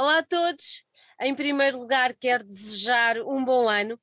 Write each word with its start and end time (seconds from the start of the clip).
Olá 0.00 0.18
a 0.18 0.22
todos! 0.22 0.84
Em 1.20 1.34
primeiro 1.34 1.76
lugar, 1.76 2.14
quero 2.14 2.44
desejar 2.44 3.18
um 3.18 3.44
bom 3.44 3.68
ano, 3.68 3.98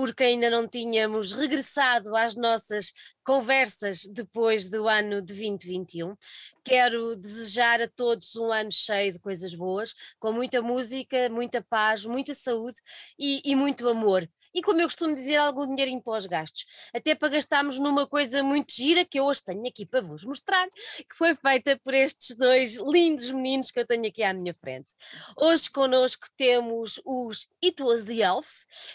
porque 0.00 0.24
ainda 0.24 0.48
não 0.48 0.66
tínhamos 0.66 1.30
regressado 1.34 2.16
às 2.16 2.34
nossas 2.34 2.94
conversas 3.22 4.06
depois 4.06 4.66
do 4.66 4.88
ano 4.88 5.20
de 5.20 5.34
2021. 5.34 6.16
Quero 6.64 7.14
desejar 7.14 7.80
a 7.82 7.86
todos 7.86 8.34
um 8.34 8.50
ano 8.50 8.72
cheio 8.72 9.12
de 9.12 9.18
coisas 9.18 9.54
boas, 9.54 9.94
com 10.18 10.32
muita 10.32 10.62
música, 10.62 11.28
muita 11.28 11.62
paz, 11.62 12.04
muita 12.04 12.32
saúde 12.32 12.78
e, 13.18 13.42
e 13.44 13.54
muito 13.54 13.88
amor. 13.88 14.28
E 14.54 14.62
como 14.62 14.80
eu 14.80 14.86
costumo 14.86 15.14
dizer, 15.14 15.36
algum 15.36 15.66
dinheirinho 15.66 16.02
para 16.02 16.16
os 16.16 16.26
gastos. 16.26 16.64
Até 16.94 17.14
para 17.14 17.28
gastarmos 17.28 17.78
numa 17.78 18.06
coisa 18.06 18.42
muito 18.42 18.72
gira 18.72 19.04
que 19.04 19.20
eu 19.20 19.26
hoje 19.26 19.44
tenho 19.44 19.66
aqui 19.66 19.84
para 19.84 20.00
vos 20.00 20.24
mostrar, 20.24 20.66
que 20.98 21.14
foi 21.14 21.36
feita 21.36 21.78
por 21.84 21.92
estes 21.92 22.34
dois 22.36 22.76
lindos 22.76 23.30
meninos 23.30 23.70
que 23.70 23.80
eu 23.80 23.86
tenho 23.86 24.06
aqui 24.06 24.22
à 24.22 24.32
minha 24.32 24.54
frente. 24.54 24.88
Hoje 25.36 25.70
connosco 25.70 26.26
temos 26.36 27.00
os 27.04 27.48
It 27.62 27.82
Was 27.82 28.04
The 28.04 28.22
Elf, 28.22 28.48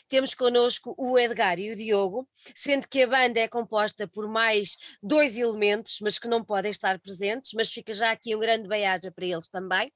temos 0.07 0.33
connosco 0.33 0.94
o 0.97 1.17
Edgar 1.17 1.59
e 1.59 1.71
o 1.71 1.75
Diogo, 1.75 2.27
sendo 2.53 2.87
que 2.87 3.03
a 3.03 3.07
banda 3.07 3.39
é 3.39 3.47
composta 3.47 4.07
por 4.07 4.27
mais 4.27 4.75
dois 5.01 5.37
elementos, 5.37 5.99
mas 6.01 6.19
que 6.19 6.27
não 6.27 6.43
podem 6.43 6.71
estar 6.71 6.99
presentes, 6.99 7.51
mas 7.53 7.71
fica 7.71 7.93
já 7.93 8.11
aqui 8.11 8.35
um 8.35 8.39
grande 8.39 8.67
beijo 8.67 9.11
para 9.13 9.25
eles 9.25 9.47
também. 9.49 9.91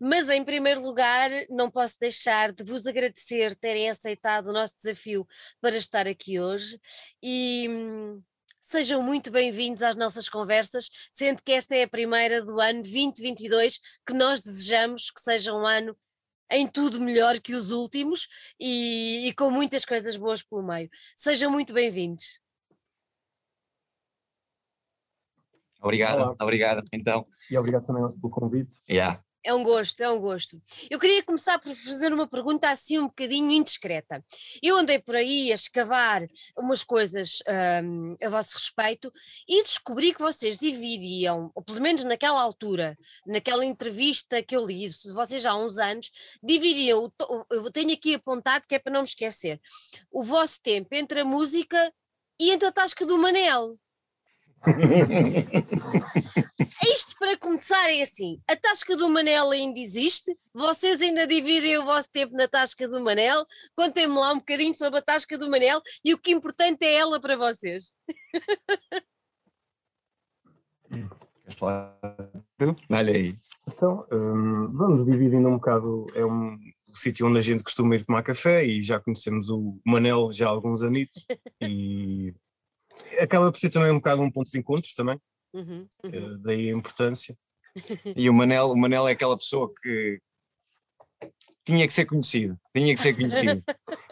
Mas 0.00 0.28
em 0.30 0.44
primeiro 0.44 0.80
lugar, 0.82 1.30
não 1.50 1.70
posso 1.70 1.98
deixar 1.98 2.52
de 2.52 2.64
vos 2.64 2.86
agradecer 2.86 3.54
terem 3.56 3.90
aceitado 3.90 4.48
o 4.48 4.52
nosso 4.52 4.74
desafio 4.76 5.26
para 5.60 5.76
estar 5.76 6.06
aqui 6.06 6.40
hoje 6.40 6.80
e 7.22 7.66
hum, 7.68 8.22
Sejam 8.64 9.02
muito 9.02 9.28
bem-vindos 9.32 9.82
às 9.82 9.96
nossas 9.96 10.28
conversas, 10.28 10.88
sendo 11.12 11.42
que 11.42 11.50
esta 11.50 11.74
é 11.74 11.82
a 11.82 11.88
primeira 11.88 12.40
do 12.40 12.60
ano 12.60 12.80
2022, 12.80 13.80
que 14.06 14.14
nós 14.14 14.40
desejamos 14.40 15.10
que 15.10 15.20
seja 15.20 15.52
um 15.52 15.66
ano 15.66 15.96
em 16.52 16.66
tudo 16.66 17.00
melhor 17.00 17.40
que 17.40 17.54
os 17.54 17.70
últimos 17.70 18.28
e, 18.60 19.28
e 19.28 19.34
com 19.34 19.50
muitas 19.50 19.84
coisas 19.84 20.16
boas 20.16 20.42
pelo 20.42 20.62
meio. 20.62 20.88
Sejam 21.16 21.50
muito 21.50 21.72
bem-vindos. 21.72 22.40
Obrigado, 25.80 26.20
Olá. 26.20 26.36
obrigado 26.40 26.82
então. 26.92 27.26
E 27.50 27.58
obrigado 27.58 27.84
também 27.86 28.02
pelo 28.20 28.30
convite. 28.30 28.78
Yeah. 28.88 29.20
É 29.44 29.52
um 29.52 29.62
gosto, 29.62 30.00
é 30.00 30.08
um 30.08 30.20
gosto. 30.20 30.60
Eu 30.88 30.98
queria 30.98 31.22
começar 31.22 31.58
por 31.58 31.74
fazer 31.74 32.12
uma 32.12 32.28
pergunta 32.28 32.70
assim 32.70 32.98
um 32.98 33.06
bocadinho 33.06 33.50
indiscreta. 33.50 34.24
Eu 34.62 34.76
andei 34.76 35.00
por 35.00 35.16
aí 35.16 35.50
a 35.50 35.54
escavar 35.54 36.26
umas 36.56 36.84
coisas 36.84 37.42
um, 37.84 38.16
a 38.22 38.28
vosso 38.28 38.54
respeito 38.56 39.12
e 39.48 39.62
descobri 39.62 40.14
que 40.14 40.20
vocês 40.20 40.56
dividiam, 40.56 41.50
ou 41.54 41.62
pelo 41.62 41.80
menos 41.80 42.04
naquela 42.04 42.40
altura, 42.40 42.96
naquela 43.26 43.64
entrevista 43.64 44.42
que 44.42 44.54
eu 44.54 44.64
li, 44.64 44.86
vocês 45.12 45.44
há 45.44 45.56
uns 45.56 45.78
anos, 45.78 46.10
dividiam, 46.42 47.12
eu 47.50 47.70
tenho 47.72 47.92
aqui 47.92 48.14
apontado 48.14 48.66
que 48.68 48.76
é 48.76 48.78
para 48.78 48.92
não 48.92 49.02
me 49.02 49.08
esquecer, 49.08 49.60
o 50.10 50.22
vosso 50.22 50.60
tempo 50.62 50.94
entre 50.94 51.20
a 51.20 51.24
música 51.24 51.92
e 52.38 52.52
entre 52.52 52.68
a 52.68 52.72
tasca 52.72 53.04
do 53.04 53.18
Manel. 53.18 53.76
Isto 56.84 57.16
para 57.16 57.38
começar 57.38 57.92
é 57.92 58.02
assim: 58.02 58.40
a 58.48 58.56
tasca 58.56 58.96
do 58.96 59.08
Manel 59.08 59.52
ainda 59.52 59.78
existe? 59.78 60.36
Vocês 60.52 61.00
ainda 61.00 61.26
dividem 61.26 61.78
o 61.78 61.84
vosso 61.84 62.10
tempo 62.10 62.34
na 62.34 62.48
tasca 62.48 62.88
do 62.88 63.00
Manel? 63.00 63.46
Contem-me 63.76 64.14
lá 64.14 64.32
um 64.32 64.38
bocadinho 64.38 64.74
sobre 64.74 64.98
a 64.98 65.02
tasca 65.02 65.38
do 65.38 65.48
Manel 65.48 65.80
e 66.04 66.12
o 66.12 66.18
que 66.18 66.32
importante 66.32 66.84
é 66.84 66.94
ela 66.94 67.20
para 67.20 67.36
vocês. 67.36 67.96
Queres 70.90 71.54
falar 71.56 71.96
tu? 72.58 72.76
Olha 72.90 73.12
aí. 73.12 73.36
Então, 73.68 74.04
um, 74.10 74.72
vamos 74.72 75.06
dividindo 75.06 75.48
um 75.48 75.54
bocado. 75.54 76.06
É 76.16 76.24
um, 76.24 76.58
o 76.88 76.96
sítio 76.96 77.28
onde 77.28 77.38
a 77.38 77.42
gente 77.42 77.62
costuma 77.62 77.94
ir 77.94 78.04
tomar 78.04 78.24
café 78.24 78.64
e 78.64 78.82
já 78.82 78.98
conhecemos 78.98 79.48
o 79.48 79.78
Manel 79.86 80.32
já 80.32 80.46
há 80.46 80.50
alguns 80.50 80.82
anitos 80.82 81.24
e 81.60 82.34
acaba 83.22 83.52
por 83.52 83.58
ser 83.58 83.70
também 83.70 83.92
um 83.92 83.96
bocado 83.96 84.20
um 84.20 84.30
ponto 84.30 84.50
de 84.50 84.58
encontros 84.58 84.94
também. 84.94 85.18
Uhum, 85.52 85.88
uhum. 86.04 86.10
Eh, 86.12 86.38
daí 86.40 86.70
a 86.70 86.72
importância. 86.72 87.36
E 88.16 88.28
o 88.28 88.34
Manel, 88.34 88.66
o 88.66 88.76
Manel 88.76 89.08
é 89.08 89.12
aquela 89.12 89.36
pessoa 89.36 89.72
que 89.82 90.20
tinha 91.64 91.86
que 91.86 91.92
ser 91.92 92.04
conhecido, 92.04 92.58
tinha 92.74 92.94
que 92.94 93.00
ser 93.00 93.14
conhecido. 93.14 93.62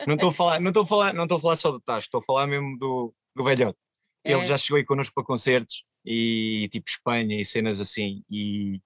não 0.06 0.14
estou 0.14 0.30
a 0.30 0.32
falar, 0.32 0.60
não 0.60 0.70
estou 0.70 0.82
a 0.82 0.86
falar, 0.86 1.12
não 1.12 1.24
estou 1.24 1.38
a 1.38 1.40
falar 1.40 1.56
só 1.56 1.70
do 1.70 1.80
Tacho, 1.80 2.06
estou 2.06 2.20
a 2.20 2.24
falar 2.24 2.46
mesmo 2.46 2.76
do, 2.78 3.14
do 3.36 3.44
velhote. 3.44 3.78
É. 4.24 4.32
Ele 4.32 4.44
já 4.44 4.56
chegou 4.56 4.78
aí 4.78 4.84
connosco 4.84 5.14
para 5.14 5.24
concertos 5.24 5.84
e 6.04 6.68
tipo 6.72 6.88
Espanha 6.88 7.40
e 7.40 7.44
cenas 7.44 7.80
assim 7.80 8.22
e 8.30 8.80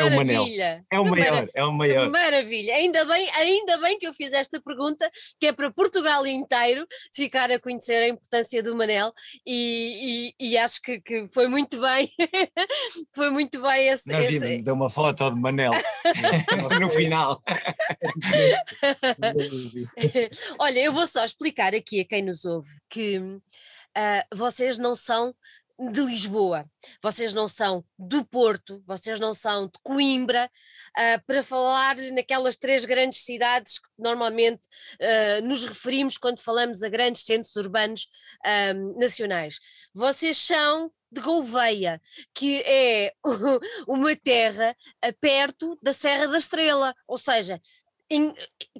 é 0.00 0.04
o 0.04 0.10
Manel. 0.10 0.46
É 0.90 1.00
o 1.00 1.04
maior, 1.04 1.48
é 1.54 1.64
o 1.64 1.72
maior. 1.72 2.10
Maravilha. 2.10 2.74
Ainda 2.74 3.04
bem, 3.04 3.30
ainda 3.30 3.78
bem 3.78 3.98
que 3.98 4.06
eu 4.06 4.14
fiz 4.14 4.32
esta 4.32 4.60
pergunta, 4.60 5.08
que 5.38 5.46
é 5.46 5.52
para 5.52 5.70
Portugal 5.70 6.26
inteiro 6.26 6.86
ficar 7.14 7.50
a 7.50 7.60
conhecer 7.60 8.02
a 8.02 8.08
importância 8.08 8.62
do 8.62 8.74
Manel 8.74 9.12
e, 9.46 10.32
e, 10.38 10.48
e 10.48 10.58
acho 10.58 10.80
que, 10.80 11.00
que, 11.00 11.26
foi 11.26 11.48
muito 11.48 11.80
bem. 11.80 12.10
foi 13.14 13.30
muito 13.30 13.60
bem 13.60 13.88
esse. 13.88 14.08
Na 14.08 14.20
esse... 14.20 14.62
deu 14.62 14.74
uma 14.74 14.90
foto 14.90 15.30
de 15.30 15.40
Manel 15.40 15.72
no 16.80 16.88
final. 16.88 17.42
Olha, 20.58 20.80
eu 20.80 20.92
vou 20.92 21.06
só 21.06 21.24
explicar 21.24 21.74
aqui 21.74 22.00
a 22.00 22.04
quem 22.04 22.22
nos 22.22 22.44
ouve 22.44 22.70
que 22.88 23.18
uh, 23.18 24.36
vocês 24.36 24.78
não 24.78 24.94
são 24.94 25.34
de 25.78 26.00
Lisboa, 26.00 26.64
vocês 27.02 27.34
não 27.34 27.48
são 27.48 27.84
do 27.98 28.24
Porto, 28.24 28.82
vocês 28.86 29.18
não 29.18 29.34
são 29.34 29.66
de 29.66 29.78
Coimbra, 29.82 30.50
uh, 30.96 31.24
para 31.26 31.42
falar 31.42 31.96
naquelas 32.12 32.56
três 32.56 32.84
grandes 32.84 33.24
cidades 33.24 33.78
que 33.78 33.88
normalmente 33.98 34.62
uh, 34.94 35.46
nos 35.46 35.64
referimos 35.64 36.16
quando 36.18 36.40
falamos 36.40 36.82
a 36.82 36.88
grandes 36.88 37.22
centros 37.22 37.56
urbanos 37.56 38.08
uh, 38.46 38.98
nacionais. 38.98 39.58
Vocês 39.94 40.36
são 40.36 40.90
de 41.10 41.20
Gouveia, 41.20 42.00
que 42.34 42.62
é 42.62 43.12
uma 43.86 44.16
terra 44.16 44.74
perto 45.20 45.78
da 45.82 45.92
Serra 45.92 46.26
da 46.26 46.38
Estrela, 46.38 46.94
ou 47.06 47.18
seja, 47.18 47.60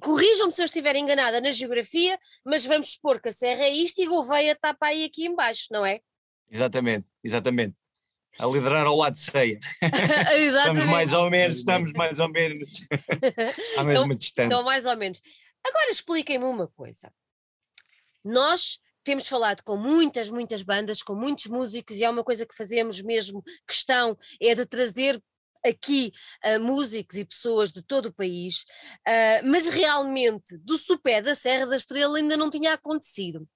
corrijam-me 0.01 0.51
se 0.51 0.61
eu 0.61 0.65
estiver 0.65 0.95
enganada 0.95 1.39
na 1.41 1.51
geografia, 1.51 2.19
mas 2.43 2.65
vamos 2.65 2.93
supor 2.93 3.21
que 3.21 3.29
a 3.29 3.31
Serra 3.31 3.63
é 3.63 3.69
isto 3.69 4.01
e 4.01 4.07
Gouveia 4.07 4.53
está 4.53 4.73
para 4.73 4.89
aí 4.89 5.05
aqui 5.05 5.25
embaixo, 5.25 5.67
não 5.71 5.85
é? 5.85 5.99
Exatamente, 6.53 7.09
exatamente. 7.23 7.75
A 8.37 8.45
liderar 8.45 8.85
ao 8.85 8.95
lado 8.95 9.15
de 9.15 9.21
ceia. 9.21 9.59
estamos 10.37 10.85
mais 10.85 11.13
ou 11.13 11.29
menos, 11.29 11.57
estamos 11.57 11.91
mais 11.93 12.19
ou 12.19 12.29
menos 12.29 12.69
à 13.77 13.83
mesma 13.83 14.05
então, 14.05 14.09
distância. 14.09 14.47
Então, 14.47 14.63
mais 14.63 14.85
ou 14.85 14.95
menos. 14.95 15.19
Agora 15.65 15.89
expliquem-me 15.89 16.45
uma 16.45 16.67
coisa. 16.67 17.11
Nós 18.23 18.79
temos 19.03 19.27
falado 19.27 19.63
com 19.63 19.75
muitas, 19.75 20.29
muitas 20.29 20.61
bandas, 20.61 21.01
com 21.01 21.15
muitos 21.15 21.47
músicos, 21.47 21.99
e 21.99 22.05
é 22.05 22.09
uma 22.09 22.23
coisa 22.23 22.45
que 22.45 22.55
fazemos 22.55 23.01
mesmo 23.01 23.43
questão, 23.67 24.17
é 24.39 24.55
de 24.55 24.65
trazer 24.65 25.21
aqui 25.65 26.11
uh, 26.45 26.59
músicos 26.59 27.17
e 27.17 27.25
pessoas 27.25 27.71
de 27.71 27.81
todo 27.81 28.07
o 28.07 28.13
país, 28.13 28.65
uh, 29.07 29.45
mas 29.45 29.67
realmente 29.67 30.57
do 30.57 30.77
Supé 30.77 31.21
da 31.21 31.35
Serra 31.35 31.65
da 31.65 31.75
Estrela 31.75 32.17
ainda 32.17 32.37
não 32.37 32.49
tinha 32.49 32.73
acontecido. 32.73 33.47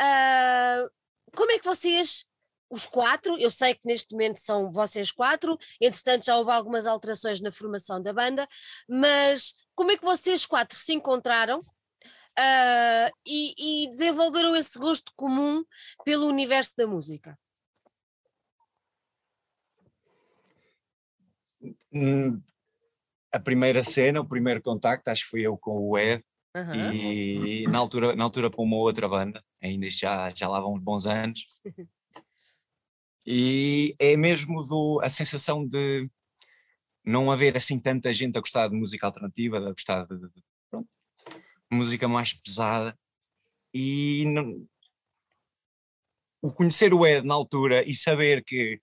Uh, 0.00 0.90
como 1.34 1.52
é 1.52 1.58
que 1.58 1.64
vocês 1.64 2.26
os 2.70 2.86
quatro, 2.86 3.38
eu 3.38 3.50
sei 3.50 3.74
que 3.74 3.86
neste 3.86 4.12
momento 4.12 4.38
são 4.40 4.70
vocês 4.70 5.10
quatro, 5.10 5.58
entretanto 5.80 6.24
já 6.24 6.36
houve 6.36 6.50
algumas 6.50 6.86
alterações 6.86 7.40
na 7.40 7.52
formação 7.52 8.00
da 8.00 8.12
banda, 8.12 8.46
mas 8.88 9.54
como 9.74 9.90
é 9.90 9.96
que 9.96 10.04
vocês 10.04 10.44
quatro 10.44 10.76
se 10.76 10.92
encontraram 10.92 11.60
uh, 11.60 13.10
e, 13.26 13.84
e, 13.84 13.88
desenvolveram 13.90 14.54
esse 14.54 14.78
gosto 14.78 15.12
comum 15.16 15.64
pelo 16.04 16.26
universo 16.26 16.74
da 16.76 16.86
música? 16.86 17.38
Hum, 21.92 22.40
a 23.32 23.40
primeira 23.40 23.82
cena, 23.82 24.20
o 24.20 24.28
primeiro 24.28 24.62
contacto, 24.62 25.08
acho 25.08 25.24
que 25.24 25.30
fui 25.30 25.40
eu 25.40 25.56
com 25.56 25.78
o 25.78 25.98
Ed, 25.98 26.22
Uhum. 26.56 26.92
E 26.92 27.66
na 27.68 27.78
altura, 27.78 28.16
na 28.16 28.24
altura 28.24 28.50
para 28.50 28.62
uma 28.62 28.76
outra 28.76 29.08
banda, 29.08 29.44
ainda 29.62 29.88
já, 29.90 30.28
já 30.30 30.48
lá 30.48 30.60
vão 30.60 30.74
uns 30.74 30.80
bons 30.80 31.06
anos, 31.06 31.46
E 33.26 33.94
é 33.98 34.16
mesmo 34.16 34.62
do, 34.62 35.00
a 35.02 35.10
sensação 35.10 35.66
de 35.66 36.08
não 37.04 37.30
haver 37.30 37.56
assim 37.56 37.78
tanta 37.78 38.12
gente 38.12 38.36
a 38.36 38.40
gostar 38.40 38.68
de 38.68 38.76
música 38.76 39.06
alternativa, 39.06 39.58
a 39.58 39.70
gostar 39.72 40.04
de, 40.04 40.18
de 40.18 40.42
pronto, 40.70 40.88
música 41.70 42.06
mais 42.06 42.32
pesada. 42.32 42.98
E 43.72 44.24
não, 44.26 44.66
o 46.42 46.52
conhecer 46.52 46.94
o 46.94 47.06
Ed 47.06 47.26
na 47.26 47.34
altura 47.34 47.88
e 47.88 47.94
saber 47.94 48.44
que, 48.44 48.80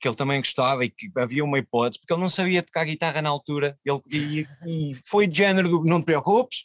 que 0.00 0.08
ele 0.08 0.16
também 0.16 0.40
gostava 0.40 0.84
e 0.84 0.90
que 0.90 1.10
havia 1.16 1.44
uma 1.44 1.58
hipótese, 1.58 2.00
porque 2.00 2.12
ele 2.12 2.22
não 2.22 2.30
sabia 2.30 2.62
tocar 2.62 2.84
guitarra 2.84 3.22
na 3.22 3.28
altura, 3.28 3.78
ele, 3.84 4.02
e, 4.10 4.46
e 4.66 4.94
foi 5.04 5.26
de 5.26 5.38
género 5.38 5.68
do 5.68 5.84
não 5.84 6.00
te 6.00 6.06
preocupes, 6.06 6.64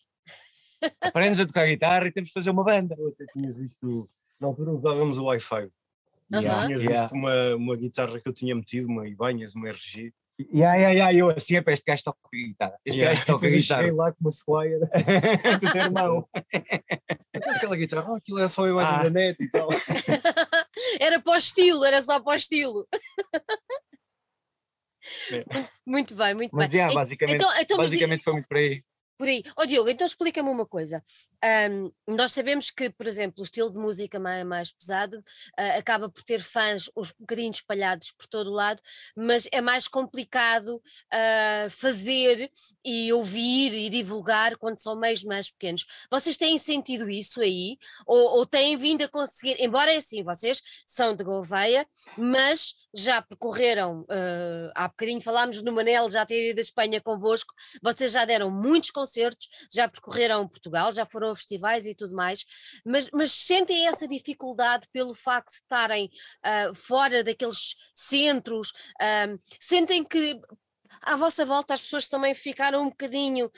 aprendes 1.02 1.40
a 1.40 1.46
tocar 1.46 1.68
guitarra 1.68 2.08
e 2.08 2.12
temos 2.12 2.30
de 2.30 2.34
fazer 2.34 2.50
uma 2.50 2.64
banda. 2.64 2.96
Eu 2.98 3.10
até 3.10 3.26
tinha 3.34 3.54
visto, 3.54 4.10
na 4.40 4.48
altura 4.48 4.72
usávamos 4.72 5.18
o 5.18 5.26
Wi-Fi 5.26 5.70
Yeah, 6.42 6.66
Tinhas 6.66 6.82
yeah. 6.82 7.02
visto 7.02 7.14
uma, 7.14 7.56
uma 7.56 7.76
guitarra 7.78 8.20
que 8.20 8.28
eu 8.28 8.34
tinha 8.34 8.56
metido, 8.56 8.88
uma 8.88 9.08
Ibanhas, 9.08 9.56
uma 9.56 9.70
RG, 9.70 10.14
Yeah, 10.52 10.76
yeah, 10.76 10.90
yeah, 10.92 11.14
eu 11.14 11.30
assim, 11.30 11.58
é 11.58 11.62
para 11.62 11.74
este 11.74 11.86
gajo 11.86 12.04
toca 12.06 12.18
guitarra. 12.34 12.76
Este 12.84 13.00
Yeah. 13.00 13.14
gajo 13.16 13.28
toca 13.28 13.46
eu 13.46 13.52
guitarra. 13.52 13.82
cheguei 13.84 13.96
lá 13.96 14.12
com 14.12 14.18
uma 14.20 14.32
Squire, 14.32 14.80
do 15.62 15.72
teu 15.72 15.82
irmão. 15.84 16.28
aquela 17.34 17.76
guitarra, 17.78 18.12
oh, 18.12 18.16
aquilo 18.16 18.40
era 18.40 18.48
só 18.48 18.66
a 18.66 18.70
imagem 18.70 18.94
Ah. 18.96 19.04
da 19.04 19.10
net 19.12 19.38
e 19.44 19.50
tal. 19.52 19.70
era 21.00 21.20
para 21.22 21.34
o 21.34 21.38
estilo, 21.38 21.86
era 21.86 22.02
só 22.02 22.20
para 22.20 22.34
o 22.34 22.36
estilo. 22.36 22.88
É. 25.32 25.44
Muito 25.86 26.16
bem, 26.16 26.34
muito 26.34 26.56
Mas 26.56 26.70
bem. 26.70 26.80
yeah, 26.80 26.92
En- 26.92 26.96
basicamente, 26.96 27.36
Então, 27.36 27.52
então 27.60 27.78
mas 27.78 27.92
basicamente 27.92 28.24
foi 28.24 28.34
muito 28.34 28.48
por 28.48 28.58
aí. 28.58 28.84
Por 29.18 29.28
aí. 29.28 29.44
Ó 29.56 29.66
Diogo, 29.66 29.90
então 29.90 30.06
explica-me 30.06 30.50
uma 30.50 30.66
coisa. 30.66 31.04
Ahm, 31.44 31.92
nós 32.08 32.32
sabemos 32.32 32.72
que, 32.72 32.90
por 32.90 33.08
exemplo, 33.08 33.42
o 33.42 33.44
estilo 33.44 33.72
de 33.72 33.78
música 33.78 34.20
mais, 34.20 34.46
mais 34.46 34.72
pesado 34.72 35.24
ah, 35.58 35.78
acaba 35.78 36.10
por 36.10 36.24
ter 36.24 36.42
fãs 36.42 36.90
uns 36.96 37.12
bocadinho 37.12 37.52
espalhados 37.52 38.12
por 38.12 38.28
todo 38.28 38.50
o 38.50 38.54
lado, 38.54 38.82
mas 39.16 39.48
é 39.52 39.62
mais 39.62 39.88
complicado 39.88 40.82
ah, 41.12 41.68
fazer 41.70 42.52
e 42.84 43.12
ouvir 43.14 43.74
e 43.74 43.90
divulgar 43.90 44.58
quando 44.58 44.80
são 44.80 44.96
meios 44.96 45.24
mais 45.24 45.52
pequenos. 45.52 45.86
Vocês 46.10 46.38
têm 46.38 46.58
sentido 46.58 47.10
isso 47.10 47.42
aí? 47.42 47.78
Ou, 48.06 48.38
ou 48.38 48.46
têm 48.46 48.76
vindo 48.78 49.04
a 49.04 49.08
conseguir, 49.08 49.58
embora 49.60 49.92
é 49.94 49.98
assim, 49.98 50.24
vocês 50.24 50.62
são 50.88 51.16
de 51.16 51.24
Gouveia, 51.24 51.86
mas 52.18 52.76
já 52.94 53.22
percorreram, 53.22 54.06
ah, 54.10 54.72
há 54.76 54.88
bocadinho 54.88 55.22
falámos 55.22 55.62
no 55.62 55.72
Manel, 55.72 56.10
já 56.10 56.26
ter 56.26 56.52
ido 56.52 56.58
a 56.60 56.62
Espanha 56.62 57.02
convosco, 57.02 57.54
vocês 57.82 58.12
já 58.12 58.26
deram 58.26 58.50
muitos 58.50 58.92
concertos, 59.04 59.48
já 59.72 59.88
percorreram 59.88 60.48
Portugal, 60.48 60.94
já 60.94 61.06
foram 61.06 61.32
a 61.32 61.36
festivais 61.36 61.86
e 61.86 61.94
tudo 61.94 62.16
mais, 62.16 62.46
mas, 62.86 63.10
mas 63.12 63.32
sentem 63.32 63.88
essa 63.88 64.08
dificuldade 64.08 64.88
pelo 64.94 65.14
facto 65.14 65.50
de 65.50 65.56
estarem 65.56 66.10
ah, 66.42 66.72
fora 66.74 67.24
daqueles 67.24 67.76
centros, 67.94 68.72
ah, 69.00 69.28
sentem 69.60 70.04
que 70.04 70.40
à 71.06 71.16
vossa 71.16 71.46
volta 71.46 71.74
as 71.74 71.82
pessoas 71.82 72.08
também 72.08 72.34
ficaram 72.34 72.84
um 72.84 72.90
bocadinho, 72.90 73.52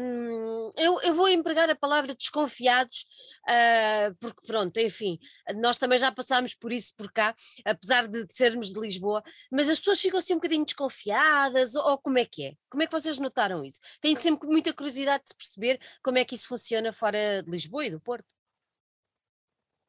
hum, 0.00 0.72
eu, 0.76 1.00
eu 1.02 1.14
vou 1.14 1.28
empregar 1.28 1.68
a 1.68 1.74
palavra 1.74 2.14
desconfiados, 2.14 3.06
ah, 3.46 4.12
porque 4.20 4.46
pronto, 4.46 4.76
enfim, 4.78 5.18
nós 5.56 5.76
também 5.76 5.98
já 5.98 6.10
passámos 6.12 6.54
por 6.54 6.72
isso 6.72 6.94
por 6.96 7.12
cá, 7.12 7.34
apesar 7.64 8.06
de 8.08 8.26
sermos 8.30 8.72
de 8.72 8.80
Lisboa, 8.80 9.22
mas 9.50 9.68
as 9.68 9.78
pessoas 9.78 10.00
ficam 10.00 10.18
assim 10.18 10.32
um 10.34 10.36
bocadinho 10.36 10.64
desconfiadas, 10.64 11.74
ou, 11.74 11.98
como 11.98 12.18
é 12.18 12.24
que 12.24 12.44
é? 12.46 12.54
Como 12.70 12.82
é 12.82 12.86
que 12.86 12.92
vocês 12.92 13.18
notaram 13.18 13.64
isso? 13.64 13.80
Têm 14.00 14.16
sempre 14.16 14.48
muita 14.48 14.72
curiosidade 14.72 15.24
de 15.28 15.34
perceber 15.34 15.80
como 16.02 16.18
é 16.18 16.24
que 16.24 16.34
isso 16.34 16.48
funciona 16.48 16.92
fora 16.92 17.42
de 17.42 17.50
Lisboa 17.50 17.86
e 17.86 17.90
do 17.90 18.00
Porto. 18.00 18.34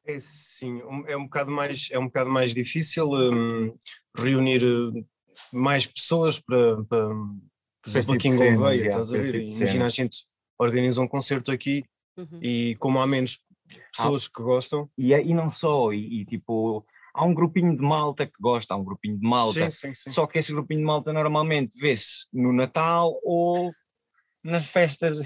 É 0.04 0.18
sim, 0.20 0.82
um- 0.84 1.04
é 1.08 1.16
um 1.16 1.24
bocado 1.24 1.50
mais, 1.50 1.88
é 1.90 1.98
um 1.98 2.06
bocado 2.06 2.30
mais 2.30 2.54
difícil 2.54 3.08
hum, 3.10 3.76
reunir 4.16 4.62
eh, 4.62 5.04
mais 5.52 5.86
pessoas 5.86 6.38
para, 6.40 6.82
para 6.84 7.08
por 7.08 7.88
exemplo, 7.88 8.16
tipo 8.18 8.28
aqui 8.28 8.28
em 8.28 8.36
Gouveia, 8.36 8.86
estás 8.86 9.12
a 9.12 9.18
ver? 9.18 9.40
tipo 9.40 9.56
Imagina 9.56 9.86
a 9.86 9.88
gente 9.90 10.26
organiza 10.58 11.00
um 11.00 11.08
concerto 11.08 11.50
aqui 11.50 11.84
Uhum. 12.18 12.40
e 12.42 12.74
como 12.76 12.98
há 12.98 13.06
menos 13.06 13.44
pessoas 13.94 14.26
que 14.26 14.42
gostam, 14.42 14.88
E, 14.96 15.12
é- 15.12 15.22
e 15.22 15.34
não 15.34 15.50
só, 15.52 15.92
e, 15.92 16.22
e, 16.22 16.24
tipo, 16.24 16.86
há 17.12 17.24
um 17.24 17.34
grupinho 17.34 17.76
de 17.76 17.82
malta 17.82 18.26
que 18.26 18.40
gosta, 18.40 18.72
há 18.72 18.76
um 18.76 18.84
grupinho 18.84 19.18
de 19.18 19.26
malta. 19.26 19.70
sim, 19.70 19.70
sim, 19.70 19.94
sim. 19.94 20.12
Só 20.12 20.26
que 20.26 20.38
esse 20.38 20.50
grupinho 20.52 20.80
de 20.80 20.86
malta 20.86 21.12
normalmente 21.12 21.78
vê-se 21.78 22.26
no 22.32 22.52
Natal 22.54 23.20
ou 23.22 23.70
nas 24.42 24.66
festas. 24.66 25.18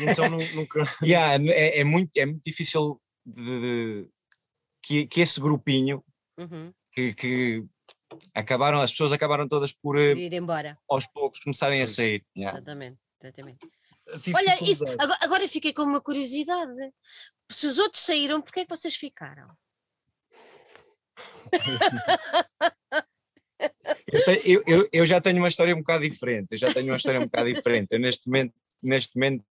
Então 0.00 0.30
nu- 0.30 0.48
nunca. 0.54 0.84
Yeah, 1.02 1.42
é, 1.50 1.80
é 1.80 1.84
muito, 1.84 2.16
é 2.16 2.26
muito 2.26 2.42
difícil 2.44 3.00
de, 3.26 3.42
de- 4.04 4.10
que, 4.82 5.06
que 5.06 5.20
esse 5.20 5.40
grupinho 5.40 6.04
Uhum. 6.38 6.72
que, 6.92 7.14
que 7.14 7.64
acabaram, 8.34 8.80
as 8.80 8.90
pessoas 8.90 9.12
acabaram 9.12 9.46
todas 9.48 9.72
por 9.72 9.98
eh, 9.98 10.12
Ir 10.12 10.32
embora, 10.34 10.78
aos 10.88 11.06
poucos 11.06 11.40
começarem 11.40 11.82
a 11.82 11.86
sair. 11.86 12.24
Yeah. 12.36 12.56
exatamente. 12.58 12.98
exatamente. 13.22 13.58
a 14.08 14.36
Olha, 14.36 14.64
isso, 14.64 14.84
agora, 14.98 15.18
agora 15.20 15.48
fiquei 15.48 15.72
com 15.72 15.82
uma 15.82 16.00
curiosidade. 16.00 16.72
Se 17.50 17.66
os 17.66 17.78
outros 17.78 18.02
saíram, 18.02 18.40
porquê 18.40 18.60
é 18.60 18.64
que 18.64 18.74
vocês 18.76 18.94
ficaram? 18.94 19.48
Eu, 24.10 24.24
te- 24.24 24.50
eu- 24.50 24.62
eu- 24.66 24.88
eu 24.92 25.04
já 25.06 25.20
tenho 25.20 25.38
uma 25.38 25.48
história 25.48 25.74
um 25.74 25.78
bocado 25.80 26.08
diferente. 26.08 26.46
Eu 26.52 26.58
já 26.58 26.72
tenho 26.72 26.86
uma 26.90 26.96
história 26.96 27.20
um 27.20 27.24
bocado 27.24 27.52
diferente. 27.52 27.88
Eu 27.90 27.98
neste 27.98 28.28
momento, 28.28 28.54
neste 28.82 29.16
momento 29.16 29.44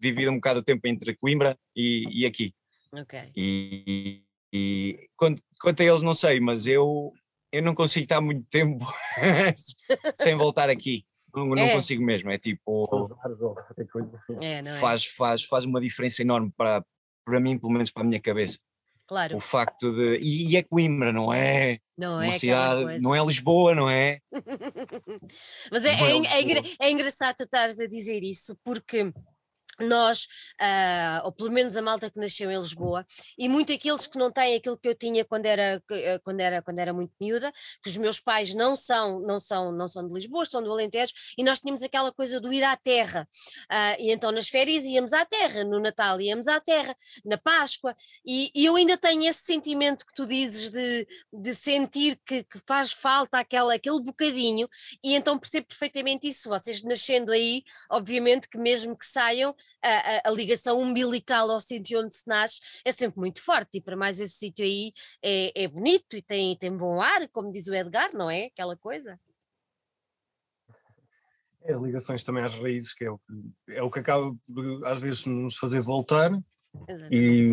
divido 0.00 0.30
um 0.30 0.36
bocado 0.36 0.60
o 0.60 0.64
tempo 0.64 0.86
entre 0.88 1.14
Coimbra 1.16 1.56
e, 1.76 2.22
e 2.22 2.26
aqui. 2.26 2.54
Ok. 2.92 3.30
E, 3.36 4.24
e 4.52 5.08
quanto, 5.14 5.42
quanto 5.60 5.82
a 5.82 5.84
eles 5.84 6.00
não 6.02 6.14
sei, 6.14 6.40
mas 6.40 6.66
eu, 6.66 7.12
eu 7.52 7.62
não 7.62 7.74
consigo 7.74 8.04
estar 8.04 8.20
muito 8.20 8.46
tempo 8.50 8.86
sem 10.20 10.36
voltar 10.36 10.68
aqui. 10.70 11.04
Não, 11.34 11.46
não 11.46 11.62
É. 11.62 11.72
consigo 11.74 12.02
mesmo. 12.02 12.30
É 12.30 12.38
tipo. 12.38 12.88
É, 14.40 14.62
não 14.62 14.72
é? 14.72 14.80
faz, 14.80 15.06
faz, 15.06 15.44
faz 15.44 15.64
uma 15.64 15.80
diferença 15.80 16.22
enorme 16.22 16.52
para, 16.56 16.84
para 17.24 17.40
mim, 17.40 17.58
pelo 17.58 17.72
menos 17.72 17.90
para 17.90 18.02
a 18.02 18.06
minha 18.06 18.20
cabeça. 18.20 18.58
Claro, 19.06 19.36
O 19.36 19.40
facto 19.40 19.90
de. 19.94 20.18
E, 20.18 20.50
e 20.50 20.56
é 20.56 20.62
Coimbra, 20.62 21.12
não 21.12 21.32
é? 21.32 21.78
não 21.96 22.20
é 22.20 22.32
cidade, 22.32 22.98
não 23.00 23.14
é 23.14 23.24
Lisboa, 23.24 23.74
não 23.74 23.88
é? 23.88 24.18
Mas 25.72 25.84
é, 25.84 25.96
Não 25.96 26.06
é 26.06 26.42
é, 26.42 26.58
é 26.58 26.62
é 26.80 26.90
engraçado 26.90 27.36
tu 27.36 27.44
estares 27.44 27.80
a 27.80 27.86
dizer 27.86 28.22
isso, 28.22 28.56
porque 28.62 29.10
nós, 29.80 30.26
ah, 30.60 31.22
ou 31.24 31.32
pelo 31.32 31.50
menos 31.50 31.76
a 31.76 31.82
malta 31.82 32.10
que 32.10 32.18
nasceu 32.18 32.50
em 32.50 32.58
Lisboa, 32.58 33.04
e 33.36 33.48
muito 33.48 33.72
aqueles 33.72 34.06
que 34.06 34.18
não 34.18 34.30
têm 34.30 34.56
aquilo 34.56 34.78
que 34.78 34.88
eu 34.88 34.94
tinha 34.94 35.24
quando 35.24 35.46
era, 35.46 35.82
eh, 35.90 36.18
quando 36.20 36.40
era, 36.40 36.62
quando 36.62 36.78
era 36.78 36.92
muito 36.92 37.12
miúda, 37.20 37.52
que 37.82 37.88
os 37.90 37.96
meus 37.96 38.20
pais 38.20 38.54
não 38.54 38.76
são, 38.76 39.20
não 39.20 39.38
são, 39.38 39.72
não 39.72 39.88
são 39.88 40.06
de 40.06 40.14
Lisboa, 40.14 40.44
são 40.44 40.62
do 40.62 40.72
Alentejo, 40.72 41.12
e 41.36 41.44
nós 41.44 41.60
tínhamos 41.60 41.82
aquela 41.82 42.12
coisa 42.12 42.40
do 42.40 42.52
ir 42.52 42.64
à 42.64 42.76
terra. 42.76 43.28
Ah, 43.68 43.96
e 43.98 44.10
então 44.10 44.32
nas 44.32 44.48
férias 44.48 44.84
íamos 44.84 45.12
à 45.12 45.24
terra, 45.24 45.64
no 45.64 45.80
Natal 45.80 46.20
íamos 46.20 46.48
à 46.48 46.60
terra, 46.60 46.96
na 47.24 47.38
Páscoa, 47.38 47.94
e, 48.24 48.50
e 48.54 48.64
eu 48.64 48.76
ainda 48.76 48.96
tenho 48.96 49.24
esse 49.28 49.40
sentimento 49.42 50.06
que 50.06 50.14
tu 50.14 50.26
dizes 50.26 50.70
de, 50.70 51.06
de 51.32 51.54
sentir 51.54 52.20
que, 52.26 52.44
que 52.44 52.58
faz 52.66 52.92
falta 52.92 53.38
aquela, 53.38 53.74
aquele 53.74 54.00
bocadinho, 54.00 54.68
e 55.02 55.14
então 55.14 55.38
percebo 55.38 55.66
perfeitamente 55.68 56.28
isso. 56.28 56.48
Vocês 56.48 56.82
nascendo 56.82 57.32
aí, 57.32 57.62
obviamente 57.90 58.48
que 58.48 58.58
mesmo 58.58 58.96
que 58.96 59.06
saiam, 59.06 59.54
a, 59.82 59.88
a- 60.16 60.20
a 60.26 60.30
ligação 60.30 60.80
umbilical 60.80 61.50
ao 61.50 61.60
sítio 61.60 62.00
onde 62.00 62.14
se 62.14 62.26
nasce 62.26 62.60
é 62.84 62.92
sempre 62.92 63.18
muito 63.18 63.42
forte, 63.42 63.78
e 63.78 63.80
para 63.80 63.96
mais 63.96 64.20
esse 64.20 64.36
sítio 64.36 64.64
aí 64.64 64.92
é, 65.22 65.64
é 65.64 65.68
bonito 65.68 66.16
e 66.16 66.22
tem, 66.22 66.56
tem 66.56 66.76
bom 66.76 67.00
ar, 67.00 67.28
como 67.28 67.52
diz 67.52 67.66
o 67.68 67.74
Edgar, 67.74 68.10
não 68.14 68.30
é? 68.30 68.44
Aquela 68.46 68.76
coisa. 68.76 69.18
É, 71.62 71.72
ligações 71.74 72.22
também 72.24 72.42
às 72.42 72.54
raízes, 72.54 72.94
que 72.94 73.04
é 73.04 73.10
o 73.10 73.18
que, 73.18 73.32
é 73.72 73.82
o 73.82 73.90
que 73.90 73.98
acaba 73.98 74.34
por, 74.54 74.86
às 74.86 74.98
vezes 74.98 75.26
nos 75.26 75.56
fazer 75.56 75.80
voltar 75.80 76.30
e, 77.10 77.50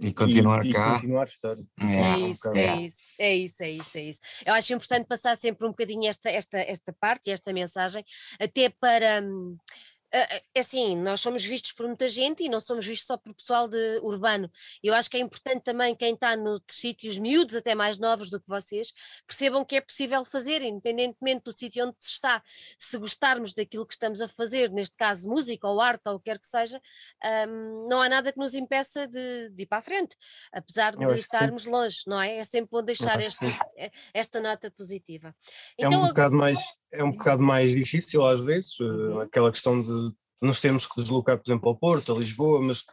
E 0.00 0.12
continuar 0.12 0.64
e 0.66 0.72
cá. 0.72 0.94
continuar 0.94 1.22
a 1.24 1.30
estar. 1.30 1.56
É 1.80 1.84
É. 1.84 2.18
isso, 2.28 2.38
bocado. 2.38 2.58
é 2.58 2.76
isso, 2.76 2.98
é 3.18 3.34
isso, 3.36 3.62
é 3.62 3.70
isso, 3.70 3.98
é 3.98 4.02
isso. 4.02 4.20
Eu 4.44 4.54
acho 4.54 4.72
importante 4.72 5.06
passar 5.06 5.36
sempre 5.36 5.66
um 5.66 5.70
bocadinho 5.70 6.08
esta, 6.08 6.28
esta, 6.30 6.58
esta 6.58 6.92
parte 6.92 7.28
e 7.28 7.32
esta 7.32 7.52
mensagem, 7.52 8.04
até 8.40 8.68
para. 8.68 9.20
hum, 9.22 9.56
é 10.54 10.60
assim, 10.60 10.96
nós 10.96 11.20
somos 11.20 11.44
vistos 11.44 11.72
por 11.72 11.86
muita 11.86 12.08
gente 12.08 12.42
e 12.42 12.48
não 12.48 12.60
somos 12.60 12.86
vistos 12.86 13.06
só 13.06 13.16
por 13.16 13.34
pessoal 13.34 13.68
de 13.68 14.00
urbano. 14.02 14.50
Eu 14.82 14.94
acho 14.94 15.10
que 15.10 15.16
é 15.16 15.20
importante 15.20 15.62
também 15.62 15.94
quem 15.94 16.14
está 16.14 16.36
nos 16.36 16.60
sítios 16.70 17.18
miúdos, 17.18 17.56
até 17.56 17.74
mais 17.74 17.98
novos 17.98 18.30
do 18.30 18.40
que 18.40 18.48
vocês, 18.48 18.92
percebam 19.26 19.64
que 19.64 19.76
é 19.76 19.80
possível 19.80 20.24
fazer, 20.24 20.62
independentemente 20.62 21.44
do 21.44 21.52
sítio 21.52 21.86
onde 21.86 21.96
se 21.98 22.12
está. 22.12 22.42
Se 22.78 22.96
gostarmos 22.98 23.54
daquilo 23.54 23.86
que 23.86 23.94
estamos 23.94 24.20
a 24.22 24.28
fazer, 24.28 24.70
neste 24.70 24.96
caso 24.96 25.28
música 25.28 25.68
ou 25.68 25.80
arte 25.80 26.08
ou 26.08 26.14
o 26.14 26.18
que 26.18 26.26
quer 26.26 26.38
que 26.38 26.46
seja, 26.46 26.80
hum, 27.48 27.86
não 27.88 28.00
há 28.00 28.08
nada 28.08 28.32
que 28.32 28.38
nos 28.38 28.54
impeça 28.54 29.06
de, 29.06 29.50
de 29.50 29.62
ir 29.62 29.66
para 29.66 29.78
a 29.78 29.82
frente, 29.82 30.16
apesar 30.52 30.92
de 30.92 31.04
que 31.04 31.14
sim. 31.14 31.20
estarmos 31.20 31.66
longe, 31.66 32.02
não 32.06 32.20
é? 32.20 32.38
É 32.38 32.44
sempre 32.44 32.70
bom 32.70 32.82
deixar 32.82 33.20
esta, 33.20 33.46
eh, 33.76 33.90
esta 34.14 34.40
nota 34.40 34.70
positiva. 34.70 35.34
É 35.78 35.86
Então, 35.86 36.02
um 36.02 36.08
bocado 36.08 36.34
mais 36.34 36.58
é 36.92 37.02
um 37.04 37.12
bocado 37.12 37.42
mais 37.42 37.72
difícil 37.72 38.24
às 38.26 38.40
vezes, 38.40 38.76
eh, 38.80 38.84
Uhum. 38.84 39.20
aquela 39.20 39.50
questão 39.50 39.80
de 39.80 40.14
nos 40.40 40.60
temos 40.60 40.86
que 40.86 40.96
deslocar, 40.96 41.36
por 41.38 41.48
exemplo, 41.48 41.68
ao 41.68 41.76
Porto, 41.76 42.12
a 42.14 42.18
Lisboa, 42.18 42.60
mas 42.60 42.84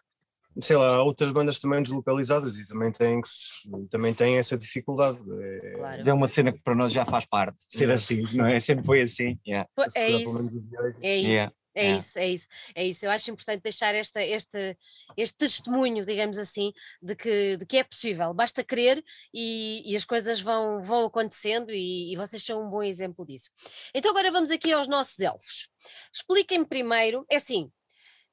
sei 0.60 0.76
lá, 0.78 0.96
há 0.98 1.04
outras 1.04 1.32
bandas 1.32 1.60
também 1.60 1.82
deslocalizadas 1.82 2.58
e 2.58 2.66
também 2.66 2.92
têm, 2.92 3.20
que 3.22 3.28
se- 3.28 3.68
também 3.90 4.14
têm 4.14 4.38
essa 4.38 4.56
dificuldade. 4.58 5.20
É, 5.42 5.72
claro. 5.76 6.10
É 6.10 6.14
uma 6.14 6.28
cena 6.28 6.52
que 6.54 6.62
para 6.62 6.76
nós 6.76 6.94
já 6.94 7.06
faz 7.06 7.26
parte, 7.26 7.58
de 7.68 7.76
ser 7.76 7.90
assim, 7.92 8.22
não 8.38 8.46
é? 8.46 8.60
Sempre 8.60 8.86
foi 8.86 9.02
assim. 9.02 9.38
yeah. 9.48 9.68
É 9.80 9.84
assegurar 9.86 10.24
pelo 10.24 10.40
isso. 10.40 10.64
É 11.02 11.16
isso, 11.18 11.28
Yeah, 11.28 11.54
é 11.76 11.84
yeah. 11.84 12.00
isso, 12.00 12.20
é 12.20 12.28
isso, 12.28 12.48
é 12.76 12.86
isso. 12.86 13.06
Eu 13.06 13.12
acho 13.12 13.32
importante 13.32 13.62
deixar 13.62 13.96
esta, 13.96 14.24
este, 14.24 14.78
este 15.18 15.38
testemunho, 15.38 16.06
digamos 16.06 16.38
assim, 16.38 16.72
de 17.02 17.16
que, 17.16 17.58
de 17.58 17.66
que 17.66 17.78
é 17.78 17.84
possível, 17.84 18.34
basta 18.34 18.64
querer 18.64 19.04
e, 19.34 19.84
e 19.92 19.96
as 19.96 20.06
coisas 20.06 20.40
vão, 20.40 20.82
vão 20.82 21.06
acontecendo 21.06 21.72
e, 21.72 22.14
e 22.14 22.16
vocês 22.16 22.44
são 22.44 22.66
um 22.66 22.70
bom 22.70 22.84
exemplo 22.84 23.26
disso. 23.26 23.50
Então 23.94 24.12
agora 24.12 24.32
vamos 24.32 24.52
aqui 24.52 24.72
aos 24.72 24.88
nossos 24.88 25.20
elfos. 25.20 25.68
Expliquem-me 26.14 26.66
primeiro, 26.66 27.26
é 27.30 27.38
assim, 27.38 27.72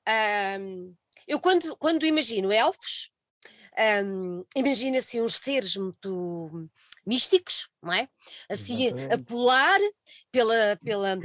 ahm, 0.06 0.92
eu 1.26 1.40
quando, 1.40 1.76
quando 1.76 2.04
imagino 2.04 2.52
elfos, 2.52 3.10
um, 4.04 4.44
imagina 4.54 4.98
assim 4.98 5.20
uns 5.20 5.38
seres 5.38 5.76
muito 5.76 6.68
místicos, 7.06 7.68
não 7.82 7.92
é? 7.92 8.08
Assim 8.48 8.88
a 9.10 9.18
pular 9.18 9.78
pela, 10.30 10.76
pela, 10.82 11.16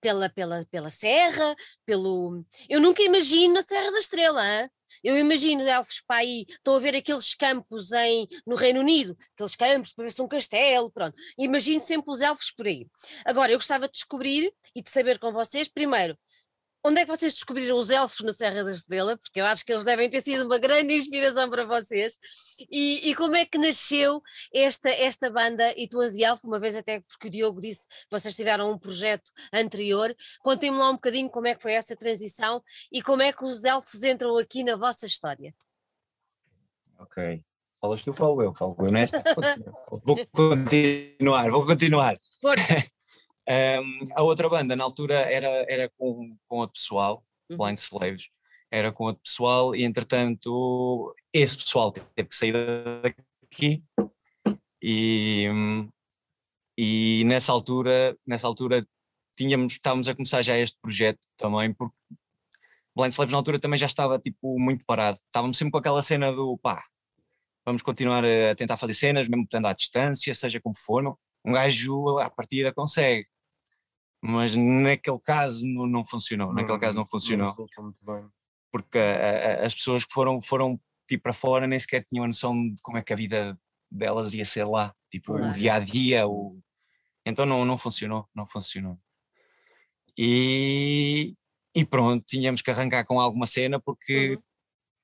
pela, 0.00 0.28
pela, 0.28 0.64
pela 0.70 0.90
serra, 0.90 1.54
pelo. 1.84 2.44
Eu 2.68 2.80
nunca 2.80 3.02
imagino 3.02 3.58
a 3.58 3.62
Serra 3.62 3.90
da 3.90 3.98
Estrela, 3.98 4.42
hein? 4.44 4.70
Eu 5.02 5.16
imagino 5.16 5.62
elfos 5.62 6.02
para 6.06 6.20
aí, 6.20 6.46
estão 6.48 6.74
a 6.74 6.78
ver 6.78 6.94
aqueles 6.96 7.34
campos 7.34 7.92
em, 7.92 8.26
no 8.46 8.56
Reino 8.56 8.80
Unido, 8.80 9.16
aqueles 9.34 9.54
campos, 9.54 9.92
parece 9.92 10.20
um 10.22 10.28
castelo, 10.28 10.90
pronto. 10.90 11.14
Imagino 11.38 11.82
sempre 11.82 12.10
os 12.10 12.22
elfos 12.22 12.50
por 12.50 12.66
aí. 12.66 12.86
Agora, 13.24 13.52
eu 13.52 13.58
gostava 13.58 13.86
de 13.86 13.92
descobrir 13.92 14.52
e 14.74 14.82
de 14.82 14.90
saber 14.90 15.18
com 15.18 15.32
vocês, 15.32 15.68
primeiro, 15.68 16.18
Onde 16.88 17.00
é 17.00 17.04
que 17.04 17.10
vocês 17.10 17.34
descobriram 17.34 17.76
os 17.76 17.90
elfos 17.90 18.24
na 18.24 18.32
Serra 18.32 18.64
da 18.64 18.72
Estrela? 18.72 19.18
Porque 19.18 19.38
eu 19.38 19.44
acho 19.44 19.62
que 19.62 19.70
eles 19.70 19.84
devem 19.84 20.08
ter 20.08 20.22
sido 20.22 20.46
uma 20.46 20.58
grande 20.58 20.94
inspiração 20.94 21.50
para 21.50 21.66
vocês. 21.66 22.18
E, 22.70 23.10
e 23.10 23.14
como 23.14 23.36
é 23.36 23.44
que 23.44 23.58
nasceu 23.58 24.22
esta, 24.54 24.88
esta 24.88 25.30
banda 25.30 25.70
e 25.76 25.86
tu 25.86 26.02
e 26.02 26.24
Elfo, 26.24 26.46
uma 26.46 26.58
vez 26.58 26.74
até 26.76 27.00
porque 27.00 27.28
o 27.28 27.30
Diogo 27.30 27.60
disse 27.60 27.86
que 27.86 28.06
vocês 28.10 28.34
tiveram 28.34 28.72
um 28.72 28.78
projeto 28.78 29.30
anterior. 29.52 30.16
Contem-me 30.40 30.78
lá 30.78 30.88
um 30.88 30.94
bocadinho 30.94 31.28
como 31.28 31.46
é 31.46 31.54
que 31.54 31.60
foi 31.60 31.74
essa 31.74 31.94
transição 31.94 32.62
e 32.90 33.02
como 33.02 33.20
é 33.20 33.34
que 33.34 33.44
os 33.44 33.64
elfos 33.64 34.02
entram 34.02 34.38
aqui 34.38 34.64
na 34.64 34.74
vossa 34.74 35.04
história. 35.04 35.54
Ok. 36.98 37.44
Falas 37.82 38.02
tu, 38.02 38.14
falo 38.14 38.42
eu, 38.42 38.54
falo 38.54 38.74
eu 38.78 38.90
nesta. 38.90 39.22
vou 40.02 40.26
continuar, 40.32 41.50
vou 41.50 41.66
continuar. 41.66 42.16
Força. 42.40 42.97
Um, 43.48 44.00
a 44.14 44.22
outra 44.22 44.46
banda, 44.46 44.76
na 44.76 44.84
altura, 44.84 45.20
era, 45.20 45.48
era 45.68 45.88
com, 45.96 46.36
com 46.46 46.58
outro 46.58 46.74
pessoal, 46.74 47.24
uhum. 47.50 47.56
Blind 47.56 47.78
Slaves, 47.78 48.28
era 48.70 48.92
com 48.92 49.04
outro 49.04 49.22
pessoal, 49.22 49.74
e 49.74 49.84
entretanto, 49.84 51.14
esse 51.32 51.56
pessoal 51.56 51.90
teve 51.90 52.28
que 52.28 52.34
sair 52.34 52.52
daqui, 53.02 53.82
e, 54.82 55.46
e 56.76 57.22
nessa 57.24 57.50
altura, 57.50 58.14
nessa 58.26 58.46
altura 58.46 58.86
tínhamos, 59.34 59.72
estávamos 59.72 60.08
a 60.08 60.14
começar 60.14 60.42
já 60.42 60.58
este 60.58 60.76
projeto 60.82 61.26
também, 61.38 61.72
porque 61.72 61.96
Blind 62.94 63.12
Slaves 63.12 63.32
na 63.32 63.38
altura 63.38 63.58
também 63.58 63.78
já 63.78 63.86
estava 63.86 64.18
tipo 64.18 64.58
muito 64.58 64.84
parado, 64.84 65.18
estávamos 65.24 65.56
sempre 65.56 65.72
com 65.72 65.78
aquela 65.78 66.02
cena 66.02 66.30
do 66.30 66.58
pá, 66.58 66.84
vamos 67.64 67.80
continuar 67.80 68.24
a 68.26 68.54
tentar 68.54 68.76
fazer 68.76 68.92
cenas, 68.92 69.26
mesmo 69.26 69.44
estando 69.44 69.68
à 69.68 69.72
distância, 69.72 70.34
seja 70.34 70.60
como 70.60 70.76
for, 70.76 71.16
um 71.46 71.52
gajo 71.52 72.18
à 72.18 72.28
partida 72.28 72.74
consegue 72.74 73.26
mas 74.22 74.54
naquele 74.54 75.20
caso 75.20 75.64
não, 75.66 75.86
não 75.86 76.04
funcionou, 76.04 76.52
naquele 76.52 76.78
caso 76.78 76.96
não 76.96 77.06
funcionou. 77.06 77.54
Não 78.02 78.30
porque 78.70 78.98
a, 78.98 79.62
a, 79.62 79.66
as 79.66 79.74
pessoas 79.74 80.04
que 80.04 80.12
foram, 80.12 80.40
foram 80.40 80.80
tipo 81.08 81.22
para 81.22 81.32
fora 81.32 81.66
nem 81.66 81.78
sequer 81.78 82.04
tinham 82.04 82.24
a 82.24 82.28
noção 82.28 82.54
de 82.54 82.80
como 82.82 82.98
é 82.98 83.02
que 83.02 83.12
a 83.12 83.16
vida 83.16 83.58
delas 83.90 84.34
ia 84.34 84.44
ser 84.44 84.64
lá, 84.64 84.94
tipo 85.10 85.34
o 85.34 85.52
dia 85.52 85.74
a 85.74 85.80
dia, 85.80 86.26
o... 86.26 86.60
então 87.24 87.46
não, 87.46 87.64
não 87.64 87.78
funcionou, 87.78 88.28
não 88.34 88.46
funcionou. 88.46 88.98
E, 90.16 91.34
e 91.74 91.84
pronto, 91.84 92.24
tínhamos 92.26 92.60
que 92.60 92.70
arrancar 92.70 93.04
com 93.04 93.20
alguma 93.20 93.46
cena 93.46 93.80
porque 93.80 94.34
uhum. 94.34 94.42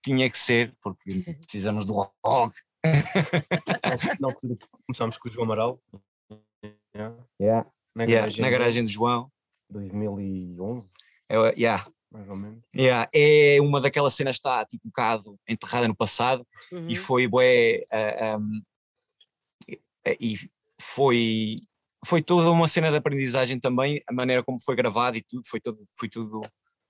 tinha 0.04 0.28
que 0.28 0.36
ser, 0.36 0.76
porque 0.82 1.22
precisamos 1.46 1.86
do. 1.86 1.94
Na 4.20 4.28
altura 4.28 4.56
começámos 4.86 5.16
com 5.16 5.28
o 5.28 5.32
João 5.32 5.44
Amaral. 5.44 5.80
Yeah. 6.94 7.16
yeah 7.40 7.73
na 7.94 8.06
garagem, 8.06 8.36
yeah, 8.36 8.42
na 8.42 8.50
garagem 8.50 8.84
de 8.84 8.92
João. 8.92 9.30
2011? 9.70 10.86
É, 11.28 11.36
yeah. 11.56 11.86
Mais 12.10 12.28
ou 12.28 12.36
menos. 12.36 12.62
Yeah, 12.74 13.08
é 13.12 13.58
uma 13.60 13.80
daquelas 13.80 14.14
cenas 14.14 14.36
que 14.36 14.46
está 14.46 14.64
tipo, 14.64 14.86
um 14.86 14.90
bocado 14.90 15.38
enterrada 15.48 15.88
no 15.88 15.96
passado 15.96 16.46
uhum. 16.70 16.86
e 16.88 16.94
foi 16.94 17.26
bué, 17.26 17.80
uh, 17.92 18.38
um, 18.38 18.62
e 20.20 20.38
foi, 20.80 21.56
foi 22.06 22.22
toda 22.22 22.50
uma 22.50 22.68
cena 22.68 22.90
de 22.90 22.96
aprendizagem 22.96 23.58
também, 23.58 24.00
a 24.06 24.12
maneira 24.12 24.44
como 24.44 24.62
foi 24.62 24.76
gravado 24.76 25.16
e 25.16 25.22
tudo, 25.22 25.42
foi, 25.48 25.60
todo, 25.60 25.84
foi 25.98 26.08
tudo, 26.08 26.42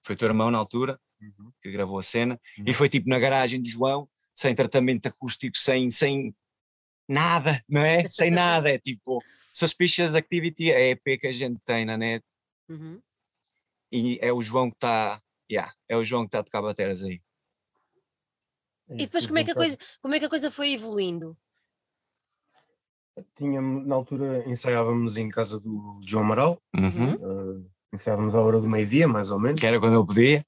foi 0.04 0.14
o 0.14 0.18
teu 0.18 0.28
irmão 0.28 0.50
na 0.50 0.58
altura 0.58 1.00
uhum. 1.20 1.50
que 1.62 1.70
gravou 1.70 1.98
a 1.98 2.02
cena 2.02 2.38
uhum. 2.58 2.64
e 2.66 2.74
foi 2.74 2.90
tipo 2.90 3.08
na 3.08 3.18
garagem 3.18 3.62
de 3.62 3.70
João, 3.70 4.06
sem 4.34 4.54
tratamento 4.54 5.06
acústico, 5.06 5.56
sem, 5.56 5.90
sem 5.90 6.34
nada, 7.08 7.62
não 7.66 7.80
é? 7.80 8.06
Sem 8.10 8.28
nada, 8.30 8.68
é 8.68 8.78
tipo 8.78 9.22
Suspicious 9.54 10.16
Activity 10.16 10.72
é 10.72 10.76
a 10.76 10.90
EP 10.90 11.20
que 11.20 11.28
a 11.28 11.32
gente 11.32 11.60
tem 11.64 11.84
na 11.84 11.96
net. 11.96 12.24
Uhum. 12.68 13.00
E 13.92 14.18
é 14.20 14.32
o 14.32 14.42
João 14.42 14.68
que 14.68 14.76
está. 14.76 15.20
Yeah, 15.50 15.72
é 15.88 15.96
o 15.96 16.02
João 16.02 16.22
que 16.22 16.28
está 16.28 16.40
a 16.40 16.42
tocar 16.42 16.60
bateras 16.60 17.04
aí. 17.04 17.22
E 18.90 19.04
depois 19.04 19.26
como 19.26 19.38
é, 19.38 19.44
que 19.44 19.52
a 19.52 19.54
coisa, 19.54 19.78
como 20.02 20.14
é 20.14 20.18
que 20.18 20.24
a 20.24 20.28
coisa 20.28 20.50
foi 20.50 20.72
evoluindo? 20.72 21.38
Tínhamos, 23.36 23.86
na 23.86 23.94
altura 23.94 24.44
ensaiávamos 24.48 25.16
em 25.16 25.28
casa 25.28 25.60
do 25.60 26.00
João 26.04 26.24
Amaral, 26.24 26.60
uhum. 26.74 27.14
uh, 27.14 27.70
ensaiávamos 27.94 28.34
à 28.34 28.40
hora 28.40 28.60
do 28.60 28.68
meio-dia, 28.68 29.06
mais 29.06 29.30
ou 29.30 29.38
menos. 29.38 29.60
Que 29.60 29.66
era 29.66 29.78
quando 29.78 29.96
ele 29.96 30.06
podia. 30.06 30.44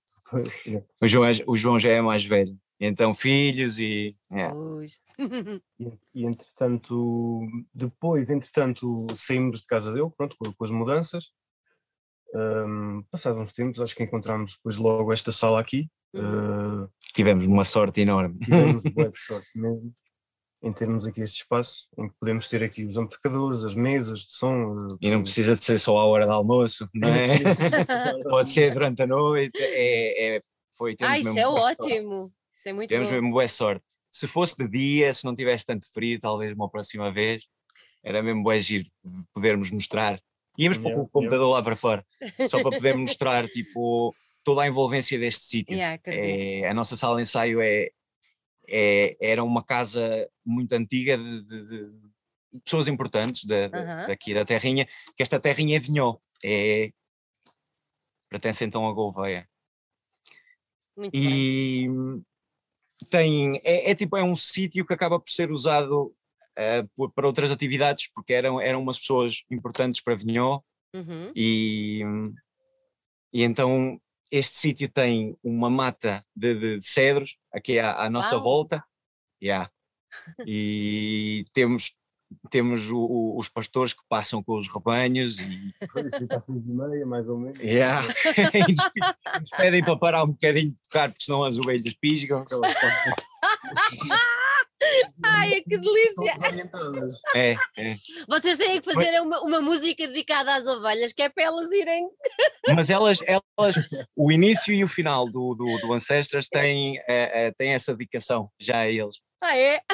o, 1.00 1.06
João 1.06 1.24
é, 1.24 1.32
o 1.46 1.56
João 1.56 1.78
já 1.78 1.90
é 1.90 2.00
mais 2.00 2.24
velho 2.24 2.58
então 2.80 3.14
filhos 3.14 3.78
e. 3.78 4.16
Yeah. 4.30 4.54
e, 5.80 5.98
e 6.14 6.24
entretanto, 6.24 7.40
depois, 7.74 8.30
entretanto, 8.30 9.06
saímos 9.14 9.60
de 9.60 9.66
casa 9.66 9.92
dele, 9.92 10.10
pronto, 10.16 10.36
com, 10.38 10.52
com 10.52 10.64
as 10.64 10.70
mudanças. 10.70 11.32
Um, 12.34 13.02
passados 13.10 13.40
uns 13.40 13.52
tempos, 13.52 13.80
acho 13.80 13.94
que 13.94 14.02
encontramos 14.02 14.56
depois 14.56 14.76
logo 14.76 15.12
esta 15.12 15.32
sala 15.32 15.60
aqui. 15.60 15.88
Uh, 16.14 16.88
tivemos 17.14 17.46
uma 17.46 17.64
sorte 17.64 18.00
enorme. 18.00 18.38
Tivemos 18.38 18.84
uma 18.96 19.12
sorte 19.14 19.48
mesmo 19.54 19.94
em 20.62 20.72
termos 20.72 21.06
aqui 21.06 21.20
este 21.20 21.42
espaço 21.42 21.88
em 21.98 22.08
que 22.08 22.14
podemos 22.18 22.48
ter 22.48 22.62
aqui 22.62 22.84
os 22.84 22.96
amplificadores, 22.96 23.62
as 23.62 23.74
mesas 23.74 24.20
de 24.20 24.32
som. 24.32 24.76
Eh, 24.78 24.96
e 25.02 25.10
não 25.10 25.22
precisa 25.22 25.54
de 25.54 25.64
ser 25.64 25.78
só 25.78 25.96
à 25.96 26.04
hora 26.04 26.26
do 26.26 26.32
almoço, 26.32 26.88
não 26.94 27.08
é? 27.08 27.38
Pode 28.28 28.50
ser 28.50 28.72
durante 28.72 29.02
a 29.02 29.06
noite. 29.06 29.56
É, 29.58 30.36
é, 30.36 30.40
foi, 30.76 30.96
ah, 31.00 31.18
isso 31.18 31.38
é 31.38 31.46
ótimo. 31.46 32.32
Isso 32.56 32.68
é 32.68 32.72
muito 32.72 32.88
Temos 32.88 33.08
bom. 33.08 33.14
mesmo 33.14 33.30
boa 33.30 33.46
sorte. 33.46 33.84
Se 34.10 34.26
fosse 34.26 34.56
de 34.56 34.68
dia, 34.68 35.12
se 35.12 35.24
não 35.24 35.36
tivesse 35.36 35.66
tanto 35.66 35.92
frio, 35.92 36.18
talvez 36.18 36.52
uma 36.54 36.70
próxima 36.70 37.12
vez, 37.12 37.46
era 38.02 38.22
mesmo 38.22 38.42
boa 38.42 38.58
giro 38.58 38.88
podermos 39.32 39.70
mostrar. 39.70 40.18
Íamos 40.58 40.78
para 40.78 40.98
o 40.98 41.06
computador 41.06 41.50
lá 41.50 41.62
para 41.62 41.76
fora, 41.76 42.06
só 42.48 42.62
para 42.62 42.78
poder 42.78 42.96
mostrar 42.96 43.46
tipo, 43.46 44.14
toda 44.42 44.62
a 44.62 44.66
envolvência 44.66 45.18
deste 45.18 45.44
sítio. 45.44 45.76
Yeah, 45.76 46.00
é, 46.06 46.66
a 46.66 46.72
nossa 46.72 46.96
sala 46.96 47.16
de 47.16 47.22
ensaio 47.22 47.60
é, 47.60 47.90
é, 48.66 49.16
era 49.20 49.44
uma 49.44 49.62
casa 49.62 50.26
muito 50.42 50.72
antiga 50.72 51.18
de, 51.18 51.44
de, 51.44 51.68
de 52.54 52.60
pessoas 52.64 52.88
importantes 52.88 53.44
da, 53.44 53.66
uh 53.66 53.70
-huh. 53.70 54.06
daqui 54.06 54.32
da 54.32 54.46
terrinha, 54.46 54.86
que 55.14 55.22
esta 55.22 55.38
terrinha 55.38 55.76
é 55.76 55.80
Vinhó, 55.80 56.16
é, 56.42 56.90
pertence 58.30 58.64
então 58.64 58.88
a 58.88 58.92
Gouveia. 58.94 59.46
Muito 60.96 61.14
e, 61.14 61.86
bem 61.86 62.24
tem, 63.10 63.60
é, 63.64 63.90
é, 63.90 63.94
tipo, 63.94 64.16
é 64.16 64.22
um 64.22 64.36
sítio 64.36 64.86
que 64.86 64.94
acaba 64.94 65.20
por 65.20 65.30
ser 65.30 65.50
usado 65.50 66.14
uh, 66.58 66.88
por, 66.94 67.12
para 67.12 67.26
outras 67.26 67.50
atividades, 67.50 68.08
porque 68.12 68.32
eram, 68.32 68.60
eram 68.60 68.82
umas 68.82 68.98
pessoas 68.98 69.42
importantes 69.50 70.00
para 70.00 70.14
Vinhó, 70.14 70.60
uhum. 70.94 71.32
e, 71.34 72.02
e 73.32 73.42
então 73.42 74.00
este 74.30 74.56
sítio 74.56 74.88
tem 74.88 75.36
uma 75.42 75.70
mata 75.70 76.24
de, 76.34 76.78
de 76.78 76.82
cedros 76.82 77.38
aqui 77.52 77.78
à, 77.78 78.04
à 78.04 78.10
nossa 78.10 78.38
volta, 78.38 78.82
yeah. 79.42 79.70
e 80.46 81.44
temos 81.52 81.94
temos 82.50 82.90
o, 82.90 82.98
o, 82.98 83.38
os 83.38 83.48
pastores 83.48 83.92
que 83.92 84.02
passam 84.08 84.42
com 84.42 84.54
os 84.54 84.68
rebanhos 84.72 85.38
e. 85.38 85.74
Às 86.30 86.48
e 86.48 86.52
meia, 86.52 87.06
mais 87.06 87.28
ou 87.28 87.38
menos. 87.38 87.58
Yeah. 87.58 88.06
e 88.54 88.72
nos 89.40 89.50
pedem 89.56 89.84
para 89.84 89.96
parar 89.96 90.24
um 90.24 90.28
bocadinho 90.28 90.70
de 90.70 90.78
tocar, 90.88 91.08
porque 91.08 91.24
senão 91.24 91.44
as 91.44 91.58
ovelhas 91.58 91.94
pisgam. 91.94 92.44
Ai, 95.24 95.62
que 95.62 95.78
delícia! 95.78 96.34
É, 97.34 97.52
é. 97.76 97.94
Vocês 98.28 98.56
têm 98.56 98.80
que 98.80 98.92
fazer 98.92 99.20
uma, 99.20 99.40
uma 99.40 99.60
música 99.60 100.06
dedicada 100.06 100.54
às 100.54 100.66
ovelhas, 100.66 101.12
que 101.12 101.22
é 101.22 101.28
para 101.28 101.44
elas 101.44 101.70
irem. 101.72 102.06
Mas 102.74 102.90
elas, 102.90 103.18
elas 103.26 103.74
o 104.14 104.30
início 104.30 104.72
e 104.72 104.84
o 104.84 104.88
final 104.88 105.26
do, 105.26 105.54
do, 105.54 105.78
do 105.78 105.92
Ancestors 105.92 106.48
têm, 106.48 106.98
é, 107.08 107.46
é, 107.46 107.52
têm 107.52 107.72
essa 107.72 107.94
dedicação 107.94 108.50
já 108.60 108.80
a 108.80 108.88
eles. 108.88 109.16
Ah, 109.40 109.56
é? 109.56 109.80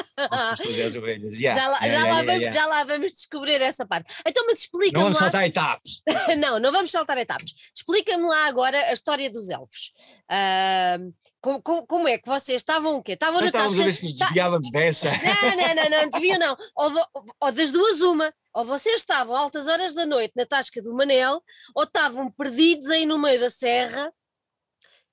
Yeah, 1.33 1.59
já, 1.59 1.67
lá, 1.67 1.79
yeah, 1.79 1.79
já, 1.81 1.87
yeah, 1.87 2.13
lá 2.13 2.23
vamos, 2.23 2.55
já 2.55 2.65
lá 2.65 2.83
vamos 2.83 3.11
descobrir 3.11 3.61
essa 3.61 3.85
parte. 3.85 4.13
Então, 4.25 4.45
mas 4.45 4.59
explica-me. 4.59 4.93
Não 4.93 5.01
vamos 5.03 5.17
lá... 5.17 5.23
saltar 5.23 5.45
etapas. 5.45 6.01
não, 6.37 6.59
não 6.59 6.71
vamos 6.71 6.91
saltar 6.91 7.17
etapas. 7.17 7.51
Explica-me 7.75 8.25
lá 8.25 8.47
agora 8.47 8.77
a 8.77 8.93
história 8.93 9.29
dos 9.29 9.49
elfos. 9.49 9.91
Uh, 10.29 11.13
como, 11.41 11.61
como, 11.61 11.87
como, 11.87 12.07
é 12.07 12.17
que 12.17 12.27
vocês 12.27 12.61
estavam 12.61 12.97
o 12.97 13.03
quê? 13.03 13.13
Estavam 13.13 13.41
Nós 13.41 13.51
na 13.51 13.59
tasca. 13.59 13.81
a 13.81 13.83
ver 13.83 13.91
se 13.91 14.03
nos 14.03 14.13
desviávamos 14.13 14.71
tá... 14.71 14.79
dessa. 14.79 15.09
Não, 15.09 15.57
não, 15.57 15.75
não, 15.75 15.89
não, 15.89 16.09
desvio 16.09 16.39
não. 16.39 16.57
Ou, 16.75 17.25
ou, 17.41 17.51
das 17.51 17.71
duas, 17.71 18.01
uma. 18.01 18.33
Ou 18.53 18.63
vocês 18.63 18.95
estavam 18.95 19.35
altas 19.35 19.67
horas 19.67 19.93
da 19.93 20.05
noite 20.05 20.33
na 20.35 20.45
tasca 20.45 20.81
do 20.81 20.93
Manel, 20.93 21.43
ou 21.75 21.83
estavam 21.83 22.31
perdidos 22.31 22.89
aí 22.89 23.05
no 23.05 23.19
meio 23.19 23.39
da 23.39 23.49
serra, 23.49 24.13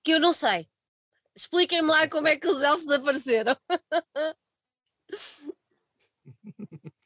que 0.04 0.12
eu 0.12 0.20
não 0.20 0.32
sei 0.32 0.69
Expliquem-me 1.40 1.88
lá 1.88 2.06
como 2.06 2.28
é 2.28 2.37
que 2.37 2.47
os 2.47 2.62
elfos 2.62 2.87
apareceram. 2.90 3.56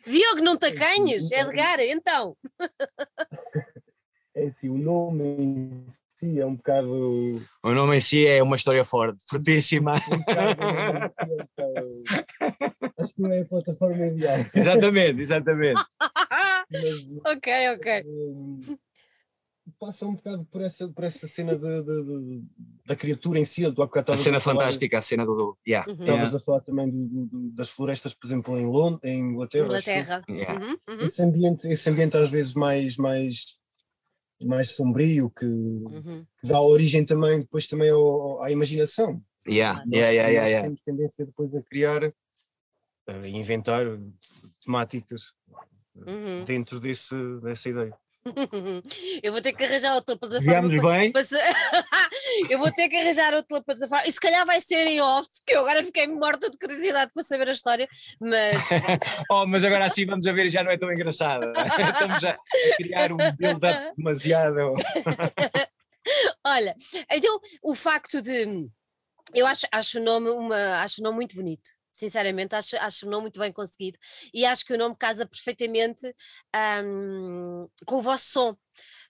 Diogo, 0.04 0.42
não 0.42 0.56
tacanhes, 0.56 1.30
Edgar, 1.30 1.78
então. 1.80 2.36
É 4.36 4.46
assim, 4.46 4.68
o 4.68 4.76
nome 4.76 5.22
em 5.22 5.86
si 6.16 6.40
é 6.40 6.44
um 6.44 6.56
bocado. 6.56 7.40
O 7.62 7.72
nome 7.72 7.98
em 7.98 8.00
si 8.00 8.26
é 8.26 8.42
uma 8.42 8.56
história 8.56 8.84
forte, 8.84 9.22
fortíssima. 9.28 9.92
Um 10.10 10.18
bocado, 10.18 10.60
um 11.22 11.36
bocado 11.36 12.02
acho 12.98 13.14
que 13.14 13.22
não 13.22 13.30
é 13.30 13.42
a 13.42 13.44
plataforma 13.44 14.06
ideal. 14.06 14.38
exatamente, 14.40 15.22
exatamente. 15.22 15.80
Mas, 16.68 17.16
ok, 17.24 17.68
ok. 17.76 18.02
hum, 18.04 18.76
passa 19.84 20.06
um 20.06 20.14
bocado 20.14 20.44
por 20.46 20.62
essa, 20.62 20.88
por 20.88 21.04
essa 21.04 21.26
cena 21.26 21.54
de, 21.54 21.82
de- 21.82 22.04
de- 22.04 22.42
da 22.86 22.96
criatura 22.96 23.38
em 23.38 23.44
si. 23.44 23.70
Tu 23.70 23.82
há 23.82 23.88
A 24.08 24.16
cena 24.16 24.40
fantástica, 24.40 24.98
a 24.98 25.02
cena 25.02 25.26
do. 25.26 25.58
Yeah. 25.68 25.90
Uhum. 25.90 26.00
Estavas 26.00 26.34
a 26.34 26.40
falar 26.40 26.60
também 26.62 26.88
do- 26.90 27.06
do- 27.06 27.26
do- 27.26 27.50
das 27.50 27.68
florestas, 27.68 28.14
por 28.14 28.26
exemplo, 28.26 28.58
em 28.58 28.64
Londres, 28.64 29.00
em 29.04 29.18
Inglaterra. 29.20 29.66
Inglaterra. 29.66 30.22
Yeah. 30.30 30.64
Uhum, 30.66 30.76
uhum, 30.88 31.00
Esse 31.00 31.22
ambiente, 31.22 31.68
esse 31.68 31.90
ambiente 31.90 32.16
às 32.16 32.30
vezes 32.30 32.54
mais, 32.54 32.96
mais, 32.96 33.58
mais 34.42 34.70
sombrio 34.70 35.28
que, 35.30 35.44
uhum. 35.44 36.24
que 36.40 36.48
dá 36.48 36.60
origem 36.62 37.04
também 37.04 37.40
depois 37.40 37.66
também 37.66 37.90
ao- 37.90 38.42
à 38.42 38.50
imaginação. 38.50 39.22
Yeah, 39.46 39.80
Nós, 39.84 39.92
yeah, 39.92 40.10
yeah, 40.10 40.28
yeah, 40.30 40.40
nós 40.40 40.50
yeah. 40.50 40.66
temos 40.66 40.82
tendência 40.82 41.26
depois 41.26 41.54
a 41.54 41.62
criar, 41.62 42.02
a 43.06 43.28
inventar 43.28 43.84
temáticas 44.64 45.34
Uhum. 45.94 46.44
dentro 46.44 46.80
desse, 46.80 47.14
dessa 47.42 47.68
ideia. 47.68 47.94
Eu 49.22 49.32
vou 49.32 49.42
ter 49.42 49.52
que 49.52 49.64
arranjar 49.64 49.94
outra 49.94 50.16
plataforma. 50.16 50.68
Viemos 50.68 50.80
para- 50.82 50.98
bem? 50.98 51.12
para 51.12 51.22
eu 52.50 52.58
vou 52.58 52.70
ter 52.72 52.88
que 52.88 52.96
arranjar 52.96 53.34
outra 53.34 53.62
plataforma. 53.62 54.06
E 54.06 54.12
se 54.12 54.20
calhar 54.20 54.46
vai 54.46 54.60
ser 54.60 54.86
em 54.86 55.00
off, 55.00 55.28
que 55.46 55.54
eu 55.54 55.60
agora 55.60 55.84
fiquei 55.84 56.06
morta 56.06 56.50
de 56.50 56.56
curiosidade 56.58 57.12
para 57.12 57.22
saber 57.22 57.48
a 57.48 57.52
história, 57.52 57.86
mas 58.20 58.64
Oh, 59.30 59.46
mas 59.46 59.62
agora 59.64 59.86
assim 59.86 60.06
vamos 60.06 60.26
a 60.26 60.32
ver, 60.32 60.48
já 60.48 60.62
não 60.64 60.70
é 60.70 60.78
tão 60.78 60.90
engraçado. 60.92 61.52
Estamos 61.54 62.24
a, 62.24 62.30
a 62.30 62.76
criar 62.76 63.12
um 63.12 63.16
build-up 63.36 63.94
demasiado. 63.96 64.74
olha, 66.44 66.74
então 67.10 67.40
o 67.62 67.74
facto 67.74 68.20
de 68.22 68.68
eu 69.34 69.46
acho, 69.46 69.66
acho 69.72 69.98
o 69.98 70.02
nome 70.02 70.30
uma, 70.30 70.80
acho 70.82 71.00
o 71.00 71.04
nome 71.04 71.16
muito 71.16 71.34
bonito. 71.36 71.70
Sinceramente, 71.94 72.56
acho, 72.56 72.76
acho 72.76 73.06
o 73.06 73.10
nome 73.10 73.22
muito 73.22 73.38
bem 73.38 73.52
conseguido 73.52 73.98
e 74.34 74.44
acho 74.44 74.66
que 74.66 74.74
o 74.74 74.78
nome 74.78 74.96
casa 74.98 75.24
perfeitamente 75.26 76.12
ahm, 76.52 77.66
com 77.86 77.96
o 77.96 78.02
vosso 78.02 78.26
som. 78.26 78.56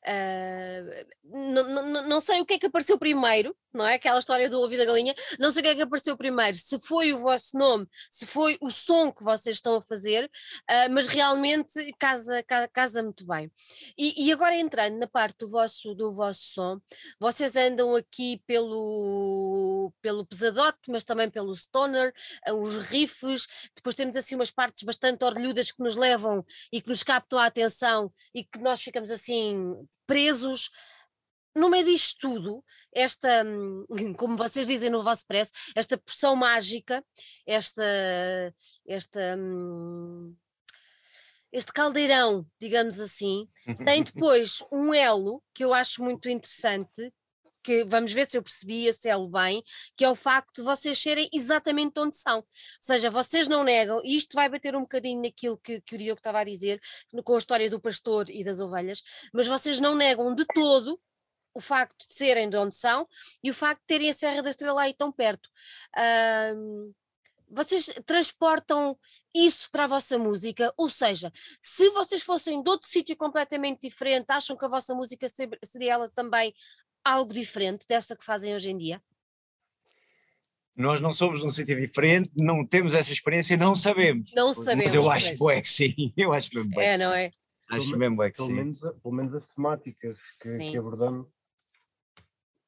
Ah, 0.06 0.82
não, 1.24 1.64
não, 1.64 2.08
não 2.08 2.20
sei 2.20 2.40
o 2.40 2.46
que 2.46 2.54
é 2.54 2.58
que 2.58 2.66
apareceu 2.66 2.98
primeiro, 2.98 3.56
não 3.76 3.86
é? 3.86 3.94
Aquela 3.94 4.18
história 4.18 4.48
do 4.48 4.60
ouvido 4.60 4.80
da 4.80 4.84
galinha, 4.86 5.14
não 5.38 5.50
sei 5.50 5.60
o 5.60 5.64
que 5.64 5.68
é 5.70 5.74
que 5.74 5.82
apareceu 5.82 6.16
primeiro, 6.16 6.56
se 6.56 6.78
foi 6.78 7.12
o 7.12 7.18
vosso 7.18 7.56
nome, 7.58 7.86
se 8.10 8.26
foi 8.26 8.56
o 8.60 8.70
som 8.70 9.12
que 9.12 9.22
vocês 9.22 9.56
estão 9.56 9.76
a 9.76 9.82
fazer, 9.82 10.30
ah, 10.68 10.88
mas 10.88 11.06
realmente 11.08 11.92
casa, 11.98 12.42
ca- 12.42 12.68
casa 12.68 13.02
muito 13.02 13.26
bem. 13.26 13.50
E, 13.96 14.26
e 14.26 14.32
agora 14.32 14.56
entrando 14.56 14.98
na 14.98 15.06
parte 15.06 15.38
do 15.38 15.48
vosso, 15.48 15.94
do 15.94 16.12
vosso 16.12 16.40
som, 16.42 16.80
vocês 17.18 17.56
andam 17.56 17.94
aqui 17.94 18.40
pelo, 18.46 19.92
pelo 20.00 20.24
pesadote, 20.26 20.90
mas 20.90 21.04
também 21.04 21.30
pelo 21.30 21.54
stoner, 21.54 22.12
ah, 22.46 22.54
os 22.54 22.86
riffs, 22.86 23.46
depois 23.74 23.94
temos 23.94 24.16
assim 24.16 24.34
umas 24.34 24.50
partes 24.50 24.82
bastante 24.82 25.24
orlhudas 25.24 25.70
que 25.70 25.82
nos 25.82 25.96
levam 25.96 26.44
e 26.72 26.80
que 26.80 26.88
nos 26.88 27.02
captam 27.02 27.38
a 27.38 27.46
atenção 27.46 28.12
e 28.34 28.44
que 28.44 28.58
nós 28.58 28.80
ficamos 28.80 29.10
assim 29.10 29.74
presos. 30.06 30.70
No 31.54 31.70
meio 31.70 31.84
disto 31.84 32.18
tudo, 32.20 32.64
esta, 32.92 33.44
hum, 33.44 33.86
como 34.18 34.36
vocês 34.36 34.66
dizem 34.66 34.90
no 34.90 35.02
vosso 35.02 35.26
press, 35.26 35.50
esta 35.74 35.96
poção 35.96 36.34
mágica, 36.34 37.04
esta, 37.46 37.82
esta, 38.86 39.36
hum, 39.38 40.34
este 41.52 41.72
caldeirão, 41.72 42.44
digamos 42.60 42.98
assim, 42.98 43.48
tem 43.84 44.02
depois 44.02 44.64
um 44.72 44.92
elo 44.92 45.40
que 45.54 45.64
eu 45.64 45.72
acho 45.72 46.02
muito 46.02 46.28
interessante, 46.28 47.12
que 47.62 47.84
vamos 47.84 48.12
ver 48.12 48.28
se 48.28 48.36
eu 48.36 48.42
percebi 48.42 48.86
esse 48.86 49.08
elo 49.08 49.28
bem, 49.28 49.62
que 49.96 50.04
é 50.04 50.10
o 50.10 50.14
facto 50.16 50.56
de 50.56 50.62
vocês 50.62 50.98
serem 50.98 51.28
exatamente 51.32 51.98
onde 51.98 52.16
são. 52.16 52.38
Ou 52.38 52.46
seja, 52.80 53.08
vocês 53.08 53.48
não 53.48 53.64
negam, 53.64 54.00
e 54.04 54.16
isto 54.16 54.34
vai 54.34 54.48
bater 54.48 54.76
um 54.76 54.82
bocadinho 54.82 55.22
naquilo 55.22 55.56
que, 55.56 55.80
que 55.80 55.94
o 55.94 55.98
Diogo 55.98 56.18
estava 56.18 56.40
a 56.40 56.44
dizer, 56.44 56.80
com 57.24 57.34
a 57.34 57.38
história 57.38 57.70
do 57.70 57.80
pastor 57.80 58.28
e 58.28 58.44
das 58.44 58.60
ovelhas, 58.60 59.02
mas 59.32 59.46
vocês 59.46 59.80
não 59.80 59.94
negam 59.94 60.34
de 60.34 60.44
todo 60.46 61.00
o 61.54 61.60
facto 61.60 62.06
de 62.08 62.12
serem 62.14 62.50
de 62.50 62.56
onde 62.56 62.74
são 62.74 63.08
e 63.42 63.50
o 63.50 63.54
facto 63.54 63.80
de 63.80 63.86
terem 63.86 64.10
a 64.10 64.12
Serra 64.12 64.42
da 64.42 64.50
Estrela 64.50 64.82
aí 64.82 64.92
tão 64.92 65.10
perto. 65.12 65.48
Ahm, 65.96 66.92
vocês 67.48 67.86
transportam 68.04 68.98
isso 69.32 69.70
para 69.70 69.84
a 69.84 69.86
vossa 69.86 70.18
música, 70.18 70.74
ou 70.76 70.88
seja, 70.90 71.30
se 71.62 71.88
vocês 71.90 72.22
fossem 72.22 72.60
de 72.62 72.68
outro 72.68 72.88
sítio 72.88 73.16
completamente 73.16 73.82
diferente, 73.88 74.30
acham 74.30 74.56
que 74.56 74.64
a 74.64 74.68
vossa 74.68 74.94
música 74.94 75.28
se- 75.28 75.48
seria 75.64 75.92
ela 75.92 76.08
também 76.08 76.52
algo 77.04 77.32
diferente 77.32 77.86
dessa 77.86 78.16
que 78.16 78.24
fazem 78.24 78.54
hoje 78.54 78.70
em 78.70 78.76
dia? 78.78 79.00
Nós 80.76 81.00
não 81.00 81.12
somos 81.12 81.42
num 81.44 81.50
sítio 81.50 81.78
diferente, 81.78 82.32
não 82.36 82.66
temos 82.66 82.94
essa 82.96 83.12
experiência, 83.12 83.56
não 83.56 83.76
sabemos. 83.76 84.32
Não 84.34 84.52
sabemos. 84.52 84.84
Mas 84.86 84.94
eu 84.94 85.08
acho 85.08 85.36
bué 85.36 85.60
que 85.60 85.68
sim, 85.68 85.94
eu 86.16 86.32
acho 86.32 86.50
mesmo 86.52 86.70
bué 86.70 86.84
É, 86.84 86.98
que 86.98 87.04
não 87.04 87.10
sim. 87.12 87.18
é? 87.18 87.30
Acho 87.70 87.86
Pelo- 87.86 87.98
mesmo 87.98 88.16
bué 88.16 88.30
que 88.30 88.36
Pelo 88.36 88.48
sim. 88.48 88.54
menos, 88.54 88.80
pelo 88.80 89.14
menos 89.14 89.34
as 89.34 89.46
temáticas 89.46 90.18
que, 90.42 90.58
que 90.70 90.76
abordamos 90.76 91.28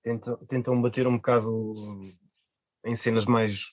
tentam, 0.06 0.36
tentam 0.46 0.80
bater 0.80 1.06
um 1.06 1.16
bocado 1.16 1.74
em 2.84 2.94
cenas 2.94 3.26
mais 3.26 3.64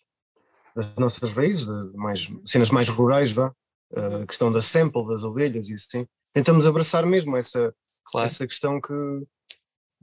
das 0.76 0.96
nossas 0.96 1.32
raízes, 1.34 1.68
mais, 1.94 2.28
cenas 2.44 2.72
mais 2.72 2.90
rurais, 2.90 3.32
vá. 3.32 3.54
Uhum. 3.96 4.24
A 4.24 4.26
questão 4.26 4.52
da 4.52 4.60
sample, 4.60 5.08
das 5.08 5.24
ovelhas 5.24 5.70
e 5.70 5.76
assim. 5.76 6.08
Tentamos 6.34 6.66
abraçar 6.66 7.06
mesmo 7.06 7.38
essa, 7.38 7.74
Claro. 8.06 8.26
essa 8.26 8.48
questão 8.48 8.82
que, 8.82 8.94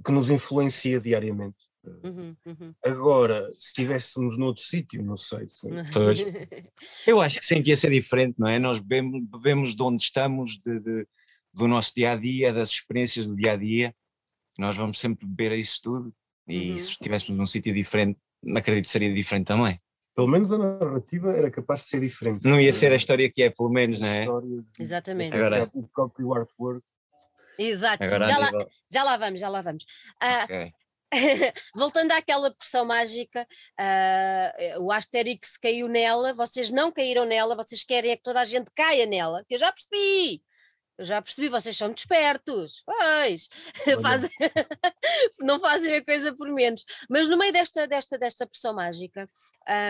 que 0.05 0.13
nos 0.13 0.31
influencia 0.31 1.01
diariamente. 1.01 1.59
Uhum, 2.05 2.37
uhum. 2.47 2.75
Agora, 2.85 3.51
se 3.55 3.69
estivéssemos 3.69 4.39
noutro 4.39 4.63
sítio, 4.63 5.03
não 5.03 5.17
sei. 5.17 5.49
Eu 7.07 7.21
acho 7.21 7.41
que 7.41 7.47
sim, 7.47 7.63
que 7.63 7.71
ia 7.71 7.77
ser 7.77 7.91
diferente, 7.91 8.37
não 8.39 8.47
é? 8.47 8.59
Nós 8.61 8.79
bebemos, 8.79 9.25
bebemos 9.29 9.75
de 9.75 9.83
onde 9.83 10.01
estamos, 10.01 10.61
de, 10.65 10.79
de- 10.79 11.09
do 11.53 11.67
nosso 11.67 11.93
dia 11.97 12.13
a 12.13 12.17
dia, 12.17 12.53
das 12.53 12.71
experiências 12.71 13.27
do 13.27 13.35
dia 13.35 13.53
a 13.53 13.57
dia. 13.57 13.93
Nós 14.59 14.77
vamos 14.77 15.01
sempre 15.01 15.27
beber 15.27 15.51
a 15.53 15.57
isso 15.57 15.81
tudo. 15.83 16.15
E 16.51 16.73
Uhum. 16.73 16.79
se 16.79 16.91
estivéssemos 16.91 17.39
num 17.39 17.47
sítio 17.47 17.73
diferente, 17.73 18.19
acredito 18.57 18.85
que 18.85 18.91
seria 18.91 19.13
diferente 19.15 19.47
também. 19.47 19.81
Pelo 20.15 20.27
menos 20.29 20.51
a 20.53 20.59
narrativa 20.59 21.33
era 21.33 21.51
capaz 21.51 21.83
de 21.83 21.87
ser 21.89 22.01
diferente. 22.01 22.45
Não 22.45 22.61
ia 22.61 22.73
ser 22.73 22.93
a 22.93 22.97
história 22.97 23.31
que 23.31 23.43
é, 23.43 23.51
pelo 23.51 23.71
menos, 23.71 23.99
não 24.01 24.09
é? 24.09 24.23
Histórias 24.23 24.51
e- 24.79 24.83
Exatamente. 24.83 25.35
Agora- 25.35 25.71
O 25.73 25.87
próprio 25.89 26.35
artwork. 26.35 26.83
Exato. 27.59 28.03
Agora 28.03 28.27
Já 28.27 28.39
lá, 28.39 28.51
já 28.91 29.05
lá 29.05 29.17
vamos, 29.17 29.41
já 29.41 29.49
lá 29.49 29.63
vamos. 29.63 29.85
Ah, 30.21 30.45
Ok. 30.45 30.73
voltando 31.75 32.13
àquela 32.13 32.51
porção 32.55 32.85
mágica, 32.85 33.47
ah, 33.79 34.53
o 34.79 34.91
Asterix 34.93 35.57
caiu 35.57 35.89
nela, 35.89 36.33
vocês 36.35 36.71
não 36.71 36.91
caíram 36.93 37.25
nela, 37.25 37.55
vocês 37.57 37.85
querem 37.85 38.11
é 38.13 38.17
que 38.17 38.23
toda 38.23 38.41
a 38.41 38.45
gente 38.45 38.71
caia 38.75 39.07
nela, 39.07 39.45
que 39.49 39.55
eu 39.55 39.59
já 39.59 39.71
percebi. 39.73 40.43
Eu 41.01 41.07
já 41.07 41.23
percebi, 41.23 41.49
vocês 41.49 41.75
são 41.79 41.91
despertos, 41.91 42.83
pois. 42.85 43.49
Fazem- 44.03 44.31
não 45.41 45.59
fazem 45.59 45.95
a 45.95 46.05
coisa 46.05 46.35
por 46.35 46.47
menos. 46.53 46.85
Mas 47.09 47.27
no 47.27 47.39
meio 47.39 47.55
desta, 47.55 47.87
desta, 47.87 48.19
desta 48.19 48.47
pressão 48.47 48.75
mágica, 48.75 49.27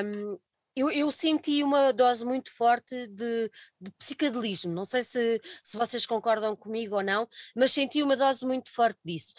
hum, 0.06 0.38
eu, 0.76 0.88
eu 0.88 1.10
senti 1.10 1.64
uma 1.64 1.92
dose 1.92 2.24
muito 2.24 2.54
forte 2.54 3.08
de, 3.08 3.50
de 3.80 3.90
psicadelismo. 3.98 4.72
Não 4.72 4.84
sei 4.84 5.02
se, 5.02 5.40
se 5.64 5.76
vocês 5.76 6.06
concordam 6.06 6.54
comigo 6.54 6.94
ou 6.94 7.02
não, 7.02 7.28
mas 7.56 7.72
senti 7.72 8.04
uma 8.04 8.16
dose 8.16 8.46
muito 8.46 8.70
forte 8.70 9.00
disso. 9.04 9.34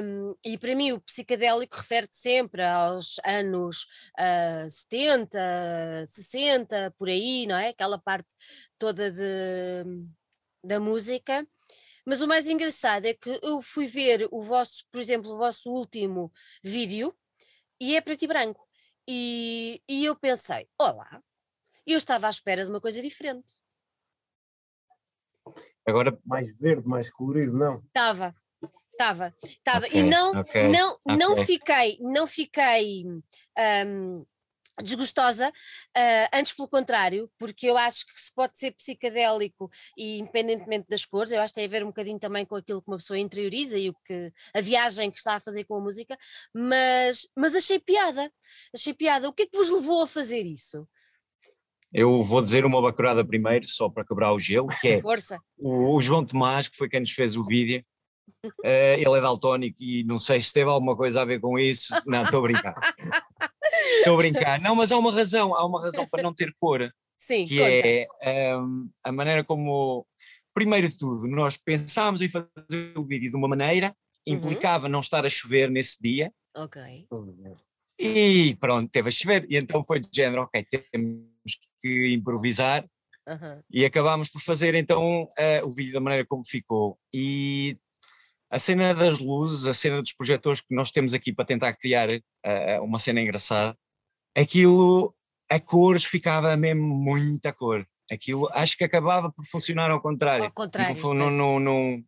Hum, 0.00 0.36
e 0.44 0.56
para 0.56 0.76
mim, 0.76 0.92
o 0.92 1.00
psicadélico 1.00 1.76
refere-te 1.76 2.16
sempre 2.16 2.62
aos 2.62 3.16
anos 3.24 3.88
ah, 4.16 4.66
70, 4.68 6.06
60, 6.06 6.94
por 6.96 7.08
aí, 7.08 7.44
não 7.44 7.56
é? 7.56 7.70
Aquela 7.70 7.98
parte 7.98 8.28
toda 8.78 9.10
de, 9.10 9.84
da 10.62 10.80
música. 10.80 11.46
Mas 12.04 12.22
o 12.22 12.26
mais 12.26 12.48
engraçado 12.48 13.04
é 13.04 13.14
que 13.14 13.38
eu 13.42 13.60
fui 13.60 13.86
ver 13.86 14.28
o 14.30 14.40
vosso, 14.40 14.84
por 14.90 15.00
exemplo, 15.00 15.32
o 15.32 15.36
vosso 15.36 15.70
último 15.70 16.32
vídeo 16.62 17.14
e 17.80 17.96
é 17.96 18.00
preto 18.00 18.24
e 18.24 18.28
branco. 18.28 18.66
E, 19.06 19.82
e 19.88 20.04
eu 20.04 20.16
pensei, 20.16 20.68
olá, 20.78 21.22
eu 21.86 21.96
estava 21.96 22.26
à 22.26 22.30
espera 22.30 22.64
de 22.64 22.70
uma 22.70 22.80
coisa 22.80 23.00
diferente. 23.02 23.52
Agora, 25.86 26.18
Mais 26.24 26.54
verde, 26.58 26.86
mais 26.86 27.10
colorido, 27.10 27.52
não. 27.52 27.82
Estava, 27.86 28.34
estava, 28.92 29.34
estava. 29.42 29.86
Ok, 29.86 30.00
e 30.00 30.02
não, 30.02 30.32
ok, 30.32 30.68
não, 30.68 31.00
não 31.06 31.32
ok. 31.32 31.44
fiquei, 31.46 31.98
não 32.00 32.26
fiquei 32.26 33.04
hum, 33.06 34.26
desgostosa, 34.82 35.48
uh, 35.48 36.28
antes 36.32 36.52
pelo 36.52 36.68
contrário, 36.68 37.30
porque 37.38 37.66
eu 37.66 37.76
acho 37.76 38.06
que 38.06 38.20
se 38.20 38.32
pode 38.32 38.58
ser 38.58 38.72
psicadélico 38.72 39.70
e 39.96 40.18
independentemente 40.18 40.86
das 40.88 41.04
cores, 41.04 41.32
eu 41.32 41.40
acho 41.40 41.52
que 41.52 41.60
tem 41.60 41.66
a 41.66 41.70
ver 41.70 41.82
um 41.82 41.88
bocadinho 41.88 42.18
também 42.18 42.44
com 42.44 42.56
aquilo 42.56 42.82
que 42.82 42.88
uma 42.88 42.96
pessoa 42.96 43.18
interioriza 43.18 43.78
e 43.78 43.90
o 43.90 43.94
que 44.04 44.32
a 44.54 44.60
viagem 44.60 45.10
que 45.10 45.18
está 45.18 45.34
a 45.34 45.40
fazer 45.40 45.64
com 45.64 45.76
a 45.76 45.80
música, 45.80 46.16
mas, 46.54 47.28
mas 47.36 47.54
achei 47.54 47.78
piada, 47.78 48.30
achei 48.74 48.94
piada. 48.94 49.28
O 49.28 49.32
que 49.32 49.42
é 49.42 49.46
que 49.46 49.56
vos 49.56 49.68
levou 49.68 50.02
a 50.02 50.06
fazer 50.06 50.42
isso? 50.42 50.86
Eu 51.92 52.22
vou 52.22 52.42
dizer 52.42 52.66
uma 52.66 52.82
bacurada 52.82 53.24
primeiro, 53.24 53.66
só 53.66 53.88
para 53.88 54.04
quebrar 54.04 54.32
o 54.32 54.38
gelo, 54.38 54.68
que 54.80 54.88
é 54.88 55.00
Força. 55.02 55.40
O, 55.56 55.96
o 55.96 56.00
João 56.00 56.24
Tomás, 56.24 56.68
que 56.68 56.76
foi 56.76 56.88
quem 56.88 57.00
nos 57.00 57.12
fez 57.12 57.34
o 57.34 57.44
vídeo, 57.44 57.82
uh, 58.44 58.98
ele 58.98 59.16
é 59.16 59.20
daltónico 59.20 59.78
e 59.82 60.04
não 60.04 60.18
sei 60.18 60.40
se 60.40 60.52
teve 60.52 60.68
alguma 60.68 60.96
coisa 60.96 61.22
a 61.22 61.24
ver 61.24 61.40
com 61.40 61.58
isso. 61.58 61.94
Não, 62.06 62.24
estou 62.24 62.40
a 62.40 62.42
brincar. 62.42 62.74
Estou 64.08 64.14
a 64.14 64.18
brincar. 64.18 64.60
Não, 64.60 64.74
mas 64.74 64.90
há 64.92 64.98
uma 64.98 65.12
razão, 65.12 65.54
há 65.54 65.64
uma 65.66 65.82
razão 65.82 66.06
para 66.08 66.22
não 66.22 66.34
ter 66.34 66.54
cor. 66.60 66.92
Sim, 67.18 67.44
que 67.44 67.58
conta. 67.58 67.70
é 68.22 68.56
um, 68.56 68.88
a 69.04 69.12
maneira 69.12 69.44
como, 69.44 70.06
primeiro 70.54 70.88
de 70.88 70.96
tudo, 70.96 71.28
nós 71.28 71.56
pensámos 71.56 72.22
em 72.22 72.28
fazer 72.28 72.92
o 72.96 73.04
vídeo 73.04 73.30
de 73.30 73.36
uma 73.36 73.48
maneira, 73.48 73.94
Uhum. 74.26 74.34
implicava 74.34 74.88
não 74.90 75.00
estar 75.00 75.24
a 75.24 75.28
chover 75.28 75.70
nesse 75.70 76.00
dia, 76.02 76.30
Ok. 76.54 77.06
e 77.98 78.54
pronto, 78.60 78.90
teve 78.90 79.08
a 79.08 79.10
chover, 79.10 79.46
e 79.48 79.56
então 79.56 79.82
foi 79.84 80.00
de 80.00 80.08
género, 80.12 80.42
ok, 80.42 80.64
temos 80.92 81.58
que 81.80 82.12
improvisar, 82.12 82.86
Aham. 83.26 83.62
e 83.72 83.84
acabámos 83.84 84.28
por 84.28 84.40
fazer 84.42 84.74
então 84.74 85.28
eh, 85.38 85.62
o 85.64 85.70
vídeo 85.70 85.92
da 85.94 86.00
maneira 86.00 86.26
como 86.26 86.44
ficou. 86.44 86.98
E 87.12 87.76
a 88.50 88.58
cena 88.58 88.94
das 88.94 89.18
luzes, 89.18 89.66
a 89.66 89.74
cena 89.74 90.00
dos 90.00 90.12
projetores 90.12 90.60
que 90.60 90.74
nós 90.74 90.90
temos 90.90 91.14
aqui 91.14 91.32
para 91.32 91.44
tentar 91.46 91.72
criar 91.74 92.08
eh, 92.10 92.80
uma 92.80 92.98
cena 92.98 93.20
engraçada, 93.20 93.76
aquilo, 94.40 95.14
a 95.50 95.58
cores 95.60 96.04
ficava 96.04 96.56
mesmo 96.56 96.82
muita 96.82 97.52
cor. 97.52 97.86
Aquilo 98.10 98.48
acho 98.52 98.76
que 98.76 98.84
acabava 98.84 99.30
por 99.30 99.44
funcionar 99.44 99.90
ao 99.90 100.00
contrário. 100.00 100.46
Ao 100.46 100.52
contrário, 100.52 100.94
Não, 100.94 101.00
foi- 101.00 101.14
não, 101.16 101.30
não, 101.30 101.60
não- 101.60 102.04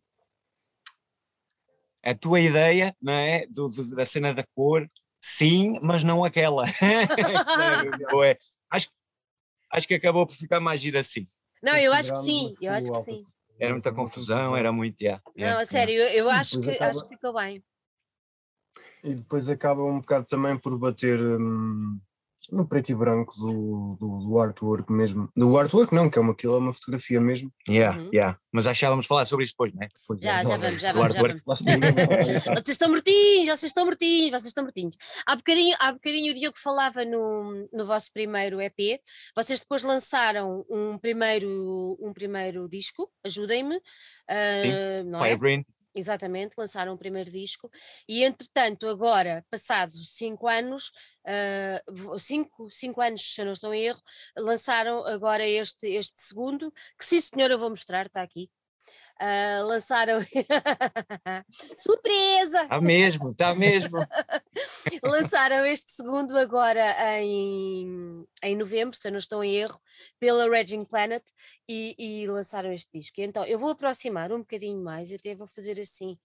a 2.03 2.15
tua 2.15 2.39
ideia, 2.39 2.95
não 3.01 3.13
é? 3.13 3.45
Do- 3.47 3.67
do- 3.69 3.95
da 3.95 4.05
cena 4.05 4.33
da 4.33 4.43
cor, 4.55 4.87
sim, 5.21 5.77
mas 5.83 6.03
não 6.03 6.23
aquela. 6.23 6.63
Ou 8.11 8.23
é, 8.23 8.37
acho, 8.71 8.87
acho 9.71 9.87
que 9.87 9.93
acabou 9.93 10.25
por 10.25 10.35
ficar 10.35 10.59
mais 10.59 10.81
giro 10.81 10.97
assim. 10.97 11.27
Não, 11.61 11.75
eu 11.77 11.93
acho 11.93 12.11
que 12.11 12.23
sim, 12.23 12.55
eu 12.59 12.71
acho 12.73 12.91
que 12.91 13.03
sim. 13.03 13.25
Era 13.59 13.73
muita 13.73 13.91
confusão, 13.91 14.57
era 14.57 14.71
muito. 14.71 14.99
yeah, 14.99 15.21
Não, 15.27 15.33
yeah, 15.43 15.61
a 15.61 15.65
sério, 15.65 15.93
eu, 16.01 16.09
eu 16.25 16.29
acho, 16.31 16.59
que, 16.59 16.71
acaba- 16.71 16.89
acho 16.89 17.03
que 17.03 17.09
ficou 17.09 17.33
bem. 17.33 17.63
E 19.03 19.13
depois 19.13 19.47
acaba 19.49 19.83
um 19.83 19.99
bocado 19.99 20.25
também 20.27 20.57
por 20.57 20.77
bater 20.79 21.19
hum, 21.21 21.99
no 22.51 22.67
preto 22.67 22.89
e 22.89 22.95
branco 22.95 23.33
do, 23.37 23.97
do, 23.99 24.19
do 24.27 24.39
artwork 24.39 24.91
mesmo. 24.91 25.29
Do 25.35 25.57
artwork 25.57 25.93
não, 25.93 26.09
que 26.09 26.17
é 26.17 26.21
uma, 26.21 26.31
aquilo 26.31 26.55
é 26.55 26.57
uma 26.57 26.73
fotografia 26.73 27.21
mesmo. 27.21 27.51
Yeah, 27.69 27.99
Uhum. 28.01 28.09
yeah. 28.13 28.37
Mas 28.51 28.65
achávamos 28.65 29.05
falar 29.05 29.25
sobre 29.25 29.45
isso 29.45 29.53
depois, 29.53 29.73
não 29.73 29.83
é? 29.83 29.89
Pois 30.07 30.19
Já, 30.19 30.39
é, 30.41 30.43
já 30.43 30.57
vamos, 30.57 30.81
já 30.81 30.93
vamos, 30.93 31.13
já 31.15 31.21
vamos. 31.21 31.61
Para 31.61 32.21
evitar. 32.21 32.55
Vocês 32.55 32.69
estão 32.69 32.89
mortinhos, 32.89 33.45
vocês 33.45 33.63
estão 33.63 33.85
mortinhos, 33.85 34.29
vocês 34.31 34.45
estão 34.47 34.63
mortinhos. 34.63 34.95
Há 35.25 35.35
bocadinho, 35.35 35.75
há 35.79 35.91
bocadinho 35.93 36.31
o 36.31 36.35
Diogo 36.35 36.57
falava 36.57 37.05
no, 37.05 37.67
no 37.71 37.85
vosso 37.85 38.11
primeiro 38.11 38.59
EP, 38.59 38.99
vocês 39.35 39.59
depois 39.59 39.83
lançaram 39.83 40.65
um 40.69 40.97
primeiro, 40.97 41.97
um 42.01 42.11
primeiro 42.13 42.67
disco, 42.67 43.09
ajudem-me, 43.23 43.79
ah, 44.27 45.03
não 45.05 45.23
é? 45.23 45.29
Fire 45.29 45.39
Green. 45.39 45.65
Exatamente, 45.93 46.55
lançaram 46.57 46.93
o 46.93 46.97
primeiro 46.97 47.29
disco 47.29 47.69
e 48.07 48.23
entretanto 48.23 48.87
agora, 48.87 49.45
passados 49.49 50.13
cinco 50.15 50.47
anos, 50.47 50.91
vo- 51.89 52.17
cinco, 52.19 52.69
cinco 52.71 53.01
anos 53.01 53.21
se 53.33 53.41
eu 53.41 53.45
não 53.45 53.53
estou 53.53 53.73
em 53.73 53.83
erro, 53.85 54.01
lançaram 54.37 55.05
agora 55.05 55.45
este, 55.47 55.87
este 55.93 56.21
segundo, 56.21 56.71
que 56.97 57.05
sim 57.05 57.19
senhor 57.19 57.51
eu 57.51 57.59
vou 57.59 57.69
mostrar, 57.69 58.05
está 58.07 58.21
aqui. 58.21 58.49
Ah, 59.19 59.61
lançaram 59.63 60.19
surpresa! 61.77 62.63
Está 62.63 62.81
mesmo, 62.81 63.29
está 63.29 63.55
mesmo. 63.55 63.97
lançaram 65.03 65.65
este 65.65 65.91
segundo 65.91 66.37
agora 66.37 67.19
em, 67.21 68.25
em 68.43 68.55
novembro, 68.55 68.97
se 68.97 69.07
eu 69.07 69.11
não 69.11 69.19
estou 69.19 69.43
em 69.43 69.55
erro, 69.55 69.79
pela 70.19 70.49
Raging 70.49 70.85
Planet 70.85 71.23
e, 71.67 71.95
e 71.97 72.27
lançaram 72.27 72.71
este 72.73 72.99
disco. 72.99 73.21
Então 73.21 73.45
eu 73.45 73.59
vou 73.59 73.69
aproximar 73.69 74.31
um 74.31 74.39
bocadinho 74.39 74.83
mais, 74.83 75.13
até 75.13 75.35
vou 75.35 75.47
fazer 75.47 75.79
assim, 75.79 76.17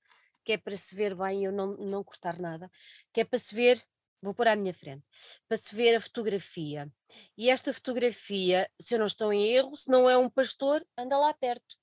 que 0.46 0.52
é 0.52 0.56
para 0.56 0.76
se 0.76 0.94
ver 0.94 1.14
bem 1.14 1.44
eu 1.44 1.52
não, 1.52 1.76
não 1.76 2.04
cortar 2.04 2.38
nada, 2.38 2.70
que 3.12 3.20
é 3.20 3.24
para 3.24 3.38
se 3.38 3.54
ver, 3.54 3.82
vou 4.22 4.32
pôr 4.32 4.48
à 4.48 4.56
minha 4.56 4.72
frente, 4.72 5.04
para 5.48 5.56
se 5.56 5.74
ver 5.74 5.96
a 5.96 6.00
fotografia. 6.00 6.90
E 7.36 7.50
esta 7.50 7.74
fotografia, 7.74 8.70
se 8.80 8.94
eu 8.94 8.98
não 8.98 9.06
estou 9.06 9.32
em 9.32 9.44
erro, 9.44 9.76
se 9.76 9.90
não 9.90 10.08
é 10.08 10.16
um 10.16 10.30
pastor, 10.30 10.86
anda 10.96 11.18
lá 11.18 11.34
perto. 11.34 11.76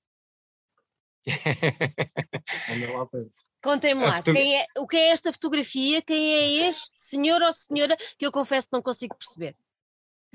Contem-me 3.62 4.02
lá, 4.02 4.18
fotogra- 4.18 4.42
quem 4.42 4.60
é, 4.60 4.66
o 4.78 4.86
que 4.86 4.98
é 4.98 5.10
esta 5.10 5.32
fotografia? 5.32 6.02
Quem 6.02 6.36
é 6.36 6.68
este 6.68 6.92
senhor 6.96 7.42
ou 7.42 7.54
senhora 7.54 7.96
que 8.18 8.26
eu 8.26 8.32
confesso 8.32 8.68
que 8.68 8.74
não 8.74 8.82
consigo 8.82 9.16
perceber? 9.16 9.56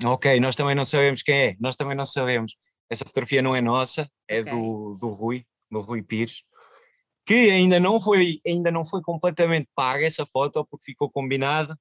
ok, 0.03 0.39
nós 0.39 0.55
também 0.55 0.73
não 0.73 0.85
sabemos 0.85 1.21
quem 1.21 1.35
é, 1.35 1.55
nós 1.59 1.75
também 1.75 1.95
não 1.95 2.05
sabemos. 2.05 2.55
Essa 2.89 3.05
fotografia 3.05 3.41
não 3.41 3.55
é 3.55 3.61
nossa, 3.61 4.09
é 4.27 4.41
Ok. 4.41 4.51
do, 4.51 4.93
do 4.99 5.09
Rui, 5.09 5.45
do 5.69 5.81
Rui 5.81 6.01
Pires, 6.01 6.43
que 7.25 7.51
ainda 7.51 7.79
não 7.79 7.99
foi, 7.99 8.39
ainda 8.47 8.71
não 8.71 8.85
foi 8.85 9.01
completamente 9.01 9.69
paga 9.75 10.05
essa 10.05 10.25
foto, 10.25 10.65
porque 10.65 10.85
ficou 10.85 11.11
combinado. 11.11 11.77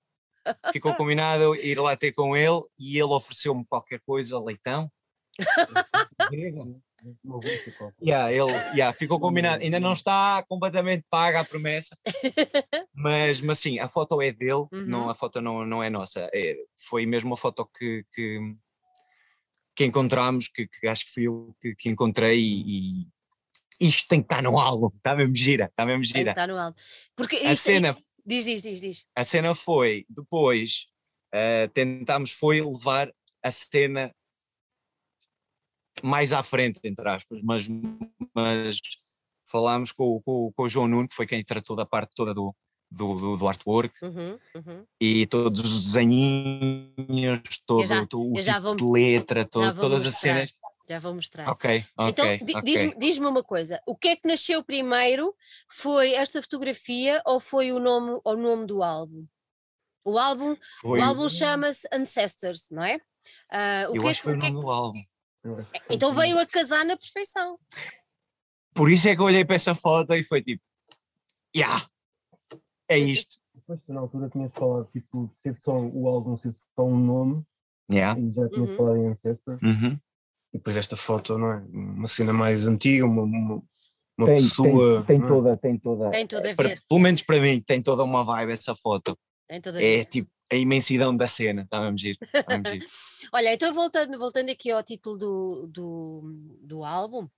Ficou 0.73 0.92
combinado 0.97 1.55
ir 1.57 1.81
lá 1.81 1.97
ter 1.97 2.12
com 2.12 2.37
ele 2.37 2.61
e 2.79 2.99
ele 2.99 3.14
ofereceu-me 3.14 3.64
qualquer 3.64 4.01
coisa, 4.01 4.38
leitão. 4.38 4.90
Yeah, 8.02 8.32
ele, 8.32 8.50
yeah, 8.74 8.92
ficou 8.92 9.20
combinado. 9.20 9.62
Ainda 9.62 9.78
não 9.80 9.92
está 9.92 10.44
completamente 10.48 11.04
paga 11.11 11.40
a 11.40 11.44
promessa, 11.44 11.96
mas, 12.94 13.40
mas 13.40 13.58
sim, 13.58 13.78
a 13.78 13.88
foto 13.88 14.20
é 14.22 14.32
dele, 14.32 14.66
não, 14.72 15.04
Uhum. 15.04 15.08
a 15.11 15.14
foto 15.14 15.40
não, 15.40 15.64
não 15.64 15.82
é 15.82 15.90
nossa. 15.90 16.28
É, 16.34 16.56
foi 16.88 17.06
mesmo 17.06 17.34
a 17.34 17.37
foto 17.37 17.64
que, 17.66 18.04
que, 18.12 18.40
que 19.76 19.84
encontramos, 19.84 20.48
que, 20.48 20.66
que 20.66 20.87
acho 20.88 21.04
que 21.06 21.12
fui 21.12 21.24
eu 21.24 21.54
que, 21.61 21.74
que 21.74 21.88
encontrei 21.88 22.38
e, 22.40 23.00
e 23.02 23.06
isto 23.80 24.08
tem 24.08 24.20
que 24.20 24.24
estar 24.26 24.42
no 24.42 24.58
álbum, 24.58 24.88
está 24.96 25.14
mesmo 25.14 25.37
gira, 25.37 25.66
está 25.66 25.87
mesmo 25.87 26.02
Tem 26.02 26.12
que 26.12 26.18
gira. 26.18 26.30
estar 26.32 26.48
no 26.48 26.58
álbum. 26.58 26.76
Porque 27.16 27.37
A 27.37 27.52
isto- 27.52 27.64
cena, 27.64 27.96
Diz, 28.26 28.44
diz, 28.44 28.62
diz, 28.62 28.80
diz. 28.80 29.04
a 29.16 29.24
cena 29.24 29.54
foi, 29.54 30.04
depois 30.08 30.87
eh, 31.32 31.66
tentámos 31.68 32.30
foi 32.32 32.61
levar 32.61 33.11
a 33.42 33.50
cena 33.50 34.14
mais 36.02 36.32
à 36.32 36.42
frente, 36.42 36.80
entre 36.84 37.08
aspas, 37.08 37.40
mas, 37.42 37.66
mas 38.34 38.78
falámos 39.50 39.92
com, 39.92 40.04
o- 40.16 40.20
com, 40.22 40.52
com 40.52 40.62
o 40.62 40.68
João 40.68 40.87
Nuno, 40.88 41.08
que 41.08 41.14
foi 41.14 41.26
quem 41.26 41.42
tratou 41.42 41.74
da 41.76 41.87
parte 41.87 42.12
toda 42.14 42.34
do, 42.34 42.54
do, 42.90 43.14
do, 43.14 43.37
do 43.37 43.48
artwork 43.48 43.94
Uhum, 44.04 44.38
uhum. 44.54 44.84
e 45.00 45.26
todos 45.26 45.61
os 45.61 45.84
desenhinhos, 45.84 47.40
todo, 47.66 47.87
já- 47.87 48.06
todo 48.06 48.32
o 48.32 48.40
tipo 48.40 48.61
vou- 48.61 48.76
de 48.76 48.84
letra, 48.84 49.44
todo, 49.44 49.78
todas 49.78 50.00
as 50.06 50.12
mostrar. 50.14 50.34
cenas. 50.34 50.52
Já 50.88 50.98
vou 50.98 51.14
mostrar. 51.14 51.50
Ok, 51.50 51.84
ok. 51.98 52.11
então, 52.11 52.46
di- 52.46 52.54
ok. 52.56 52.62
diz-me 52.62 52.94
diz-me 52.98 53.26
uma 53.26 53.44
coisa: 53.44 53.78
o 53.87 53.94
que 53.94 54.08
é 54.08 54.16
que 54.16 54.26
nasceu 54.26 54.64
primeiro? 54.64 55.34
Foi 55.70 56.12
esta 56.12 56.40
fotografia 56.40 57.20
ou 57.26 57.38
foi 57.40 57.72
o 57.72 57.78
nome, 57.78 58.18
o 58.24 58.34
nome 58.34 58.64
do 58.66 58.82
álbum? 58.82 59.26
O 60.06 60.18
álbum, 60.18 60.56
Foi, 60.80 60.98
o 60.98 61.02
álbum 61.02 61.28
chama-se 61.28 61.87
Ancestors, 61.92 62.70
não 62.70 62.82
é? 62.82 62.98
Ah, 63.52 63.88
o 63.90 63.96
eu 63.96 64.00
que 64.02 64.08
é 64.08 64.11
acho 64.12 64.20
que 64.20 64.24
foi 64.24 64.37
o 64.37 64.40
que 64.40 64.46
é 64.46 64.50
nome 64.50 64.62
do 64.62 64.70
álbum. 64.70 65.02
Que- 65.42 65.94
então 65.94 66.12
veio 66.14 66.38
a 66.38 66.46
casar 66.46 66.85
na 66.85 66.96
perfeição. 66.96 67.59
Por 68.74 68.90
isso 68.90 69.09
é 69.09 69.14
que 69.14 69.20
eu 69.20 69.27
olhei 69.27 69.44
para 69.44 69.57
essa 69.57 69.74
foto 69.74 70.14
e 70.14 70.22
foi 70.22 70.42
tipo, 70.42 70.62
yeah, 71.57 71.85
é 72.88 72.98
isto. 72.98 73.37
Depois 73.55 73.83
tu 73.85 73.92
na 73.92 74.01
altura 74.01 74.29
tinhas 74.31 74.53
falado 74.53 74.88
tipo, 74.92 75.31
de 75.35 75.40
ser 75.40 75.55
só 75.57 75.77
o 75.79 76.09
álbum 76.09 76.37
ser 76.37 76.53
só 76.53 76.85
um 76.85 76.98
nome 76.98 77.42
Yeah. 77.90 78.20
e 78.20 78.31
já 78.31 78.48
tinhas 78.51 78.68
Uhum. 78.70 78.77
falado 78.77 78.96
em 78.98 79.07
Ancestor. 79.09 79.59
Uhum. 79.62 79.98
E 80.53 80.59
depois 80.59 80.77
esta 80.77 80.96
foto, 80.96 81.37
não 81.38 81.53
é? 81.53 81.57
Uma 81.72 82.07
cena 82.07 82.33
mais 82.35 82.66
antiga, 82.66 83.05
uma, 83.07 83.22
uma, 83.22 83.62
uma 84.18 84.27
tem, 84.27 84.37
pessoa. 84.37 85.05
tem, 85.05 85.18
tem 85.18 85.24
é? 85.24 85.29
toda, 85.29 85.57
tem 85.57 85.79
toda. 85.79 86.11
Tem 86.11 86.27
tudo 86.27 86.46
a 86.48 86.55
Para- 86.55 86.68
ver. 86.68 86.81
pelo 86.88 87.01
menos 87.01 87.22
para 87.22 87.40
mim, 87.40 87.61
tem 87.61 87.81
toda 87.83 88.05
uma 88.05 88.22
vibe 88.24 88.53
essa 88.53 88.74
foto. 88.74 89.18
Tem 89.48 89.61
tudo 89.61 89.77
a 89.77 89.83
É 89.83 89.83
ver. 89.98 90.05
tipo 90.07 90.31
a 90.50 90.56
imensidão 90.56 91.16
da 91.16 91.28
cena, 91.28 91.62
está 91.62 91.80
mesmo 91.80 91.98
giro. 91.98 92.18
Olha, 93.32 93.52
então 93.52 93.72
voltando, 93.72 94.18
voltando 94.18 94.50
aqui 94.50 94.70
ao 94.70 94.82
título 94.82 95.18
do, 95.18 95.66
do, 95.66 96.22
do 96.62 96.84
álbum, 96.84 97.28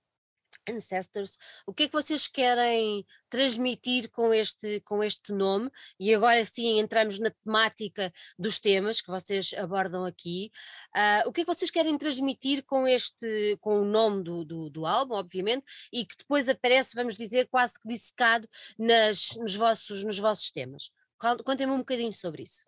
Ancestors, 0.69 1.37
o 1.65 1.73
que 1.73 1.83
é 1.83 1.87
que 1.87 1.93
vocês 1.93 2.27
querem 2.27 3.05
transmitir 3.29 4.09
com 4.11 4.33
este, 4.33 4.79
com 4.81 5.03
este 5.03 5.33
nome? 5.33 5.71
E 5.99 6.13
agora 6.13 6.43
sim 6.45 6.77
entramos 6.79 7.17
na 7.17 7.31
temática 7.31 8.13
dos 8.37 8.59
temas 8.59 9.01
que 9.01 9.09
vocês 9.09 9.53
abordam 9.57 10.05
aqui. 10.05 10.51
Ah, 10.93 11.23
o 11.25 11.31
que 11.31 11.41
é 11.41 11.43
que 11.45 11.53
vocês 11.53 11.71
querem 11.71 11.97
transmitir 11.97 12.63
com 12.63 12.87
este, 12.87 13.57
com 13.59 13.81
o 13.81 13.85
nome 13.85 14.23
do, 14.23 14.45
do, 14.45 14.69
do 14.69 14.85
álbum, 14.85 15.15
obviamente, 15.15 15.65
e 15.91 16.05
que 16.05 16.15
depois 16.17 16.47
aparece, 16.47 16.95
vamos 16.95 17.17
dizer, 17.17 17.47
quase 17.49 17.79
que 17.79 17.87
dissecado 17.87 18.47
nas, 18.77 19.35
nos, 19.37 19.55
vossos, 19.55 20.03
nos 20.03 20.19
vossos 20.19 20.51
temas? 20.51 20.91
Con- 21.17 21.37
Contem-me 21.37 21.73
um 21.73 21.79
bocadinho 21.79 22.13
sobre 22.13 22.43
isso. 22.43 22.63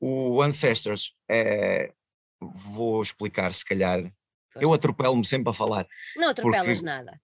O 0.00 0.42
Ancestors, 0.42 1.14
é, 1.30 1.92
vou 2.40 3.00
explicar 3.00 3.52
se 3.52 3.64
calhar. 3.64 4.12
Eu 4.56 4.72
atropelo-me 4.72 5.24
sempre 5.24 5.50
a 5.50 5.52
falar. 5.54 5.86
Não 6.16 6.28
atropelas 6.28 6.66
porque- 6.80 6.84
nada. 6.84 7.20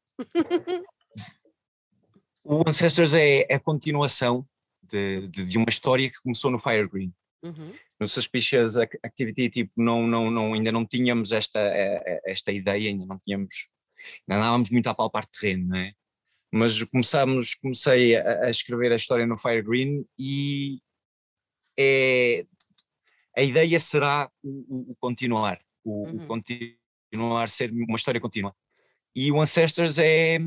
O 2.45 2.63
Ancestors 2.67 3.13
é 3.15 3.47
a 3.53 3.61
continuação 3.61 4.47
de, 4.83 5.29
de, 5.29 5.45
de 5.45 5.59
uma 5.59 5.69
história 5.69 6.09
que 6.11 6.21
começou 6.23 6.51
no 6.51 6.59
Fire 6.59 6.89
Green. 6.89 7.13
Uhum. 7.43 7.75
No 8.01 8.09
Suspicious 8.09 8.77
Ac- 8.77 8.99
Activity, 9.05 9.51
tipo, 9.51 9.73
não, 9.77 10.07
não, 10.07 10.31
não, 10.31 10.55
ainda 10.55 10.73
não 10.73 10.87
tínhamos 10.87 11.33
esta, 11.33 11.59
eh, 11.61 12.03
eh, 12.07 12.21
esta 12.27 12.51
ideia, 12.53 12.89
ainda 12.89 13.05
não 13.05 13.19
tínhamos, 13.19 13.69
ainda 14.29 14.41
andávamos 14.41 14.71
muito 14.71 14.89
a 14.89 14.95
palpar 14.95 15.27
terreno, 15.27 15.69
não 15.69 15.79
é? 15.79 15.93
Mas 16.51 16.83
começámos, 16.85 17.55
comecei 17.57 18.17
a, 18.17 18.47
a 18.47 18.51
escrever 18.51 18.93
a 18.93 18.97
história 18.97 19.27
no 19.27 19.37
Fire 19.37 19.63
Green 19.63 20.07
e 20.19 20.79
é, 21.79 22.45
a 23.37 23.43
ideia 23.43 23.79
será 23.79 24.31
o, 24.43 24.51
o- 24.91 24.93
o 24.93 24.97
continuar, 24.97 25.61
o, 25.85 26.05
o 26.05 26.13
Uhum. 26.13 26.27
continuar, 26.27 27.49
ser 27.49 27.71
uma 27.73 27.97
história 27.97 28.21
contínua. 28.21 28.55
E 29.15 29.31
o 29.33 29.41
Ancestors 29.41 29.99
é, 29.99 30.39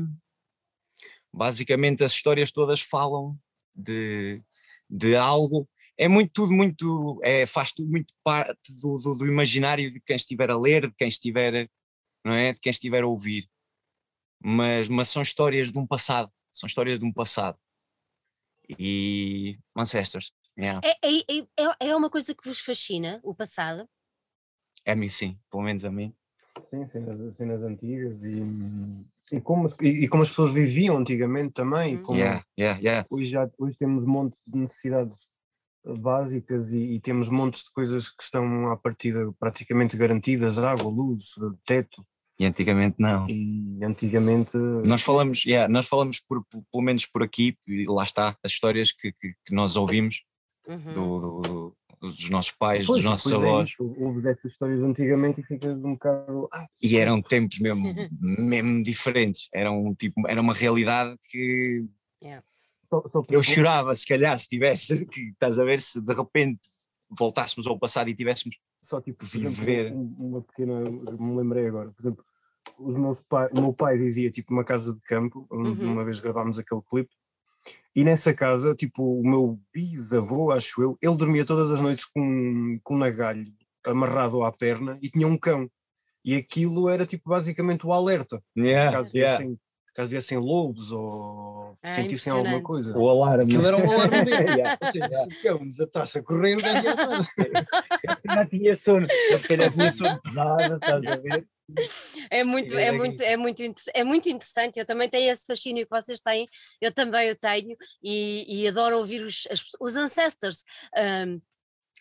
basicamente 1.32 2.04
as 2.04 2.12
histórias 2.12 2.52
todas 2.52 2.80
falam 2.80 3.38
de, 3.74 4.42
de 4.88 5.16
algo. 5.16 5.68
É 5.96 6.08
muito 6.08 6.32
tudo 6.32 6.52
muito 6.52 7.20
é, 7.22 7.46
faz 7.46 7.72
tudo 7.72 7.90
muito 7.90 8.12
parte 8.24 8.72
do, 8.82 8.96
do, 8.98 9.14
do 9.18 9.26
imaginário 9.26 9.90
de 9.90 10.00
quem 10.00 10.16
estiver 10.16 10.50
a 10.50 10.56
ler 10.58 10.88
de 10.88 10.94
quem 10.96 11.08
estiver 11.08 11.68
não 12.24 12.32
é? 12.34 12.52
De 12.52 12.60
quem 12.60 12.70
estiver 12.70 13.02
a 13.02 13.06
ouvir. 13.06 13.48
Mas 14.42 14.88
mas 14.88 15.08
são 15.08 15.22
histórias 15.22 15.70
de 15.70 15.78
um 15.78 15.86
passado 15.86 16.30
são 16.50 16.66
histórias 16.66 16.98
de 16.98 17.04
um 17.04 17.12
passado. 17.12 17.58
E 18.78 19.58
ancestors 19.76 20.32
yeah. 20.58 20.80
É, 20.84 20.90
é, 21.06 21.38
é, 21.38 21.88
é 21.90 21.96
uma 21.96 22.10
coisa 22.10 22.34
que 22.34 22.46
vos 22.48 22.60
fascina, 22.60 23.20
o 23.22 23.34
passado? 23.34 23.88
é 24.84 24.92
a 24.92 24.96
mim 24.96 25.08
sim 25.08 25.38
pelo 25.50 25.62
menos 25.62 25.84
a 25.84 25.90
mim 25.90 26.12
Sim, 26.68 26.86
cenas, 26.88 27.36
cenas 27.36 27.62
antigas 27.62 28.22
e, 28.22 28.42
e, 29.32 29.40
como, 29.40 29.64
as- 29.64 29.76
e, 29.80 30.04
e 30.04 30.08
como 30.08 30.22
as 30.22 30.28
pessoas 30.28 30.52
viviam 30.52 30.98
antigamente 30.98 31.52
também. 31.54 31.96
Hum. 31.96 32.02
Como 32.02 32.18
yeah, 32.18 32.44
yeah, 32.58 32.78
yeah. 32.80 33.06
hoje, 33.08 33.30
já, 33.30 33.50
hoje 33.58 33.76
temos 33.78 34.04
montes 34.04 34.42
de 34.46 34.58
necessidades 34.58 35.28
básicas 35.84 36.72
e, 36.72 36.78
e 36.78 37.00
temos 37.00 37.28
montes 37.28 37.64
de 37.64 37.70
coisas 37.70 38.10
que 38.10 38.22
estão 38.22 38.70
à 38.70 38.76
partida 38.76 39.32
praticamente 39.38 39.96
garantidas, 39.96 40.58
água, 40.58 40.90
luz, 40.90 41.34
teto, 41.64 42.06
e 42.38 42.44
antigamente 42.44 42.96
não 42.98 43.26
e 43.28 43.78
antigamente 43.84 44.56
nós 44.84 45.02
falamos 45.02 45.44
yeah, 45.44 45.70
nós 45.72 45.86
falamos 45.86 46.20
por, 46.20 46.44
por- 46.46 46.62
pelo 46.70 46.82
menos 46.82 47.06
por 47.06 47.22
aqui 47.22 47.56
e 47.66 47.84
lá 47.86 48.04
está 48.04 48.36
as 48.44 48.52
histórias 48.52 48.90
que, 48.92 49.12
que, 49.12 49.34
que 49.44 49.54
nós 49.54 49.76
ouvimos 49.76 50.22
Uhum. 50.68 50.94
do, 50.94 51.18
do- 51.18 51.42
do- 51.42 51.76
dos 52.08 52.30
nossos 52.30 52.50
pais 52.52 52.86
Pois, 52.86 53.02
dos 53.02 53.10
nossos 53.10 53.30
pois 53.30 53.42
é 53.42 53.46
avós 53.48 53.70
isso, 53.70 53.94
ouves 53.98 54.24
essas 54.24 54.52
histórias 54.52 54.80
antigamente 54.82 55.40
e 55.40 55.44
ficas 55.44 55.76
um 55.84 55.92
bocado 55.94 56.48
e 56.82 56.96
eram 56.96 57.20
tempos 57.22 57.58
mesmo, 57.60 57.82
mesmo 58.20 58.82
diferentes. 58.82 59.48
Eram, 59.52 59.94
tipo, 59.94 60.26
era 60.28 60.40
uma 60.40 60.52
realidade 60.54 61.16
que 61.30 61.86
só, 62.90 63.02
só 63.08 63.22
por 63.22 63.34
eu 63.34 63.42
chorava, 63.42 63.94
se 63.96 64.06
calhar, 64.06 64.38
se 64.38 64.48
tivesse, 64.48 65.04
que, 65.06 65.28
estás 65.30 65.58
a 65.58 65.64
ver, 65.64 65.80
se 65.80 66.00
de 66.00 66.12
repente 66.14 66.60
voltássemos 67.10 67.66
ao 67.66 67.78
passado 67.78 68.08
e 68.08 68.14
tivéssemos. 68.14 68.56
só 68.82 69.00
tipo 69.00 69.24
viver. 69.24 69.86
exemplo, 69.86 69.98
um- 69.98 70.28
uma 70.28 70.42
pequena 70.42 70.80
me 70.90 71.36
lembrei 71.36 71.66
agora 71.66 71.90
por 71.92 72.02
exemplo 72.02 72.24
os 72.78 72.94
meus 72.96 73.20
pai, 73.22 73.48
o 73.52 73.60
meu 73.60 73.72
pai 73.72 73.98
vivia 73.98 74.30
tipo 74.30 74.52
numa 74.52 74.64
casa 74.64 74.94
de 74.94 75.00
campo 75.02 75.46
um- 75.52 75.62
Uhum. 75.72 75.92
uma 75.92 76.04
vez 76.04 76.20
gravámos 76.20 76.58
aquele 76.58 76.80
clipe 76.82 77.10
e 77.94 78.04
nessa 78.04 78.32
casa 78.32 78.74
tipo 78.74 79.20
o 79.20 79.26
meu 79.26 79.58
bisavô 79.72 80.50
acho 80.50 80.82
eu 80.82 80.98
ele 81.00 81.16
dormia 81.16 81.44
todas 81.44 81.70
as 81.70 81.80
noites 81.80 82.06
com, 82.06 82.78
com 82.82 82.94
um 82.94 82.98
nagalho 82.98 83.46
amarrado 83.84 84.42
à 84.42 84.52
perna 84.52 84.98
e 85.02 85.10
tinha 85.10 85.26
um 85.26 85.36
cão 85.36 85.70
e 86.24 86.36
aquilo 86.36 86.88
era 86.88 87.04
tipo 87.04 87.28
basicamente 87.28 87.86
o 87.86 87.92
alerta 87.92 88.42
Yeah, 88.56 88.92
caso 88.92 89.12
viessem, 89.12 89.58
caso 89.94 90.10
viessem 90.10 90.38
lobos 90.38 90.92
ou 90.92 91.76
Ah, 91.82 91.88
sentissem 91.88 92.32
alguma 92.32 92.62
coisa 92.62 92.96
O 92.96 93.08
alarme. 93.10 93.44
Aquilo 93.44 93.66
era 93.66 93.76
o 93.76 93.80
alarme 93.90 94.24
dele. 94.24 94.50
Yeah. 94.52 94.78
Ou 94.80 94.92
seja, 94.92 95.08
se 95.08 95.28
o 95.28 95.42
cão 95.42 95.66
desatasse 95.66 96.18
a 96.18 96.22
correr, 96.22 96.54
o 96.54 96.62
gajo 96.62 96.84
ia 96.84 96.92
atrás. 96.92 97.26
Se 97.26 98.22
calhar 98.22 98.48
tinha 98.48 98.76
sono, 98.76 99.06
eu 99.30 99.38
se 99.38 99.48
calhar 99.48 99.72
tinha 99.72 99.92
sono 99.92 100.20
pesado, 100.22 100.74
estás 100.74 101.06
a 101.06 101.16
ver? 101.16 101.46
É 102.30 102.44
muito, 102.44 102.74
é 102.74 102.86
daqui- 102.86 102.98
muito, 102.98 103.22
é 103.22 103.36
muito, 103.36 103.62
inter- 103.62 103.92
é 103.94 104.04
muito 104.04 104.28
interessante. 104.28 104.78
Eu 104.78 104.86
também 104.86 105.08
tenho 105.08 105.32
esse 105.32 105.46
fascínio 105.46 105.86
que 105.86 105.90
vocês 105.90 106.20
têm, 106.20 106.46
eu 106.80 106.92
também 106.92 107.30
o 107.30 107.36
tenho 107.36 107.76
e, 108.02 108.62
e 108.62 108.68
adoro 108.68 108.98
ouvir 108.98 109.22
os, 109.22 109.44
os 109.80 109.96
ancestors 109.96 110.64
ahm, 110.94 111.36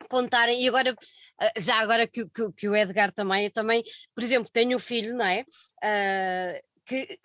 contarem. 0.10 0.62
E 0.64 0.68
agora, 0.68 0.96
ah, 1.40 1.52
já 1.60 1.76
agora 1.80 2.08
que, 2.08 2.24
o- 2.24 2.30
que, 2.30 2.52
que 2.54 2.68
o 2.70 2.76
Edgar 2.76 3.12
também, 3.12 3.46
eu 3.46 3.52
também, 3.52 3.84
por 4.16 4.24
exemplo, 4.24 4.50
tenho 4.52 4.76
um 4.76 4.80
filho, 4.80 5.16
não 5.16 5.26
é? 5.26 5.46
Ah, 5.84 6.60
que 6.86 7.20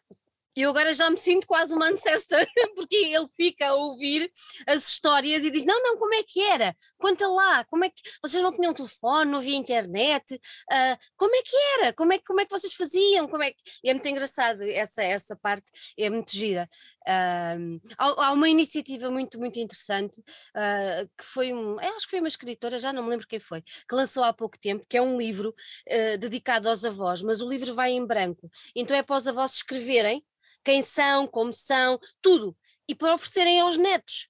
eu 0.63 0.71
agora 0.71 0.93
já 0.95 1.11
me 1.11 1.19
sinto 1.19 1.47
quase 1.47 1.75
uma 1.75 1.89
ancestor, 1.89 2.47
porque 2.75 2.97
ele 2.97 3.27
fica 3.37 3.69
a 3.69 3.75
ouvir 3.75 4.31
as 4.67 4.89
histórias 4.89 5.45
e 5.45 5.51
diz: 5.51 5.65
Não, 5.65 5.83
não, 5.83 5.97
como 5.99 6.15
é 6.15 6.23
que 6.23 6.41
era? 6.43 6.75
Conta 6.99 7.27
lá, 7.29 7.65
como 7.67 7.85
é 7.85 7.91
que 7.91 8.03
vocês 8.23 8.43
não 8.43 8.53
tinham 8.53 8.73
telefone, 8.75 9.31
não 9.31 9.39
havia 9.39 9.57
internet, 9.57 10.41
ah, 10.71 10.99
como 11.17 11.35
é 11.35 11.43
que 11.43 11.57
era? 11.81 11.93
Como 11.93 12.13
é, 12.13 12.19
que- 12.19 12.25
como 12.25 12.41
é 12.41 12.45
que 12.45 12.51
vocês 12.51 12.75
faziam? 12.75 13.29
Como 13.29 13.43
é 13.43 13.51
que... 13.51 13.59
e 13.85 13.91
é 13.91 13.95
muito 13.95 14.09
engraçado 14.09 14.63
essa, 14.63 15.03
essa 15.03 15.37
parte, 15.37 15.67
é 15.99 16.09
muito 16.11 16.33
gira. 16.33 16.69
Ahm, 17.07 17.79
há, 17.99 18.27
há 18.27 18.33
uma 18.33 18.49
iniciativa 18.49 19.11
muito, 19.11 19.39
muito 19.39 19.59
interessante 19.59 20.23
ah, 20.55 21.07
que 21.17 21.25
foi 21.25 21.53
um, 21.53 21.81
eu 21.81 21.95
acho 21.97 22.05
que 22.07 22.11
foi 22.11 22.19
uma 22.21 22.29
escritora, 22.29 22.79
já 22.79 22.93
não 22.93 23.03
me 23.03 23.11
lembro 23.11 23.27
quem 23.27 23.39
foi, 23.41 23.63
que 23.63 23.95
lançou 23.95 24.25
há 24.25 24.33
pouco 24.33 24.59
tempo, 24.59 24.87
que 24.89 24.97
é 24.97 25.03
um 25.03 25.17
livro 25.19 25.55
ah, 25.91 26.17
dedicado 26.17 26.69
aos 26.69 26.85
avós, 26.85 27.23
mas 27.23 27.41
o 27.41 27.49
livro 27.49 27.75
vai 27.75 27.93
em 27.93 28.05
branco, 28.07 28.51
então 28.75 28.97
é 28.97 29.03
para 29.03 29.17
os 29.17 29.27
avós 29.27 29.55
escreverem 29.55 30.25
quem 30.67 30.83
são, 30.83 31.29
como 31.29 31.55
são, 31.55 31.97
tudo, 32.21 32.57
e 32.89 32.95
para 32.95 33.15
oferecerem 33.15 33.61
aos 33.61 33.77
netos. 33.77 34.29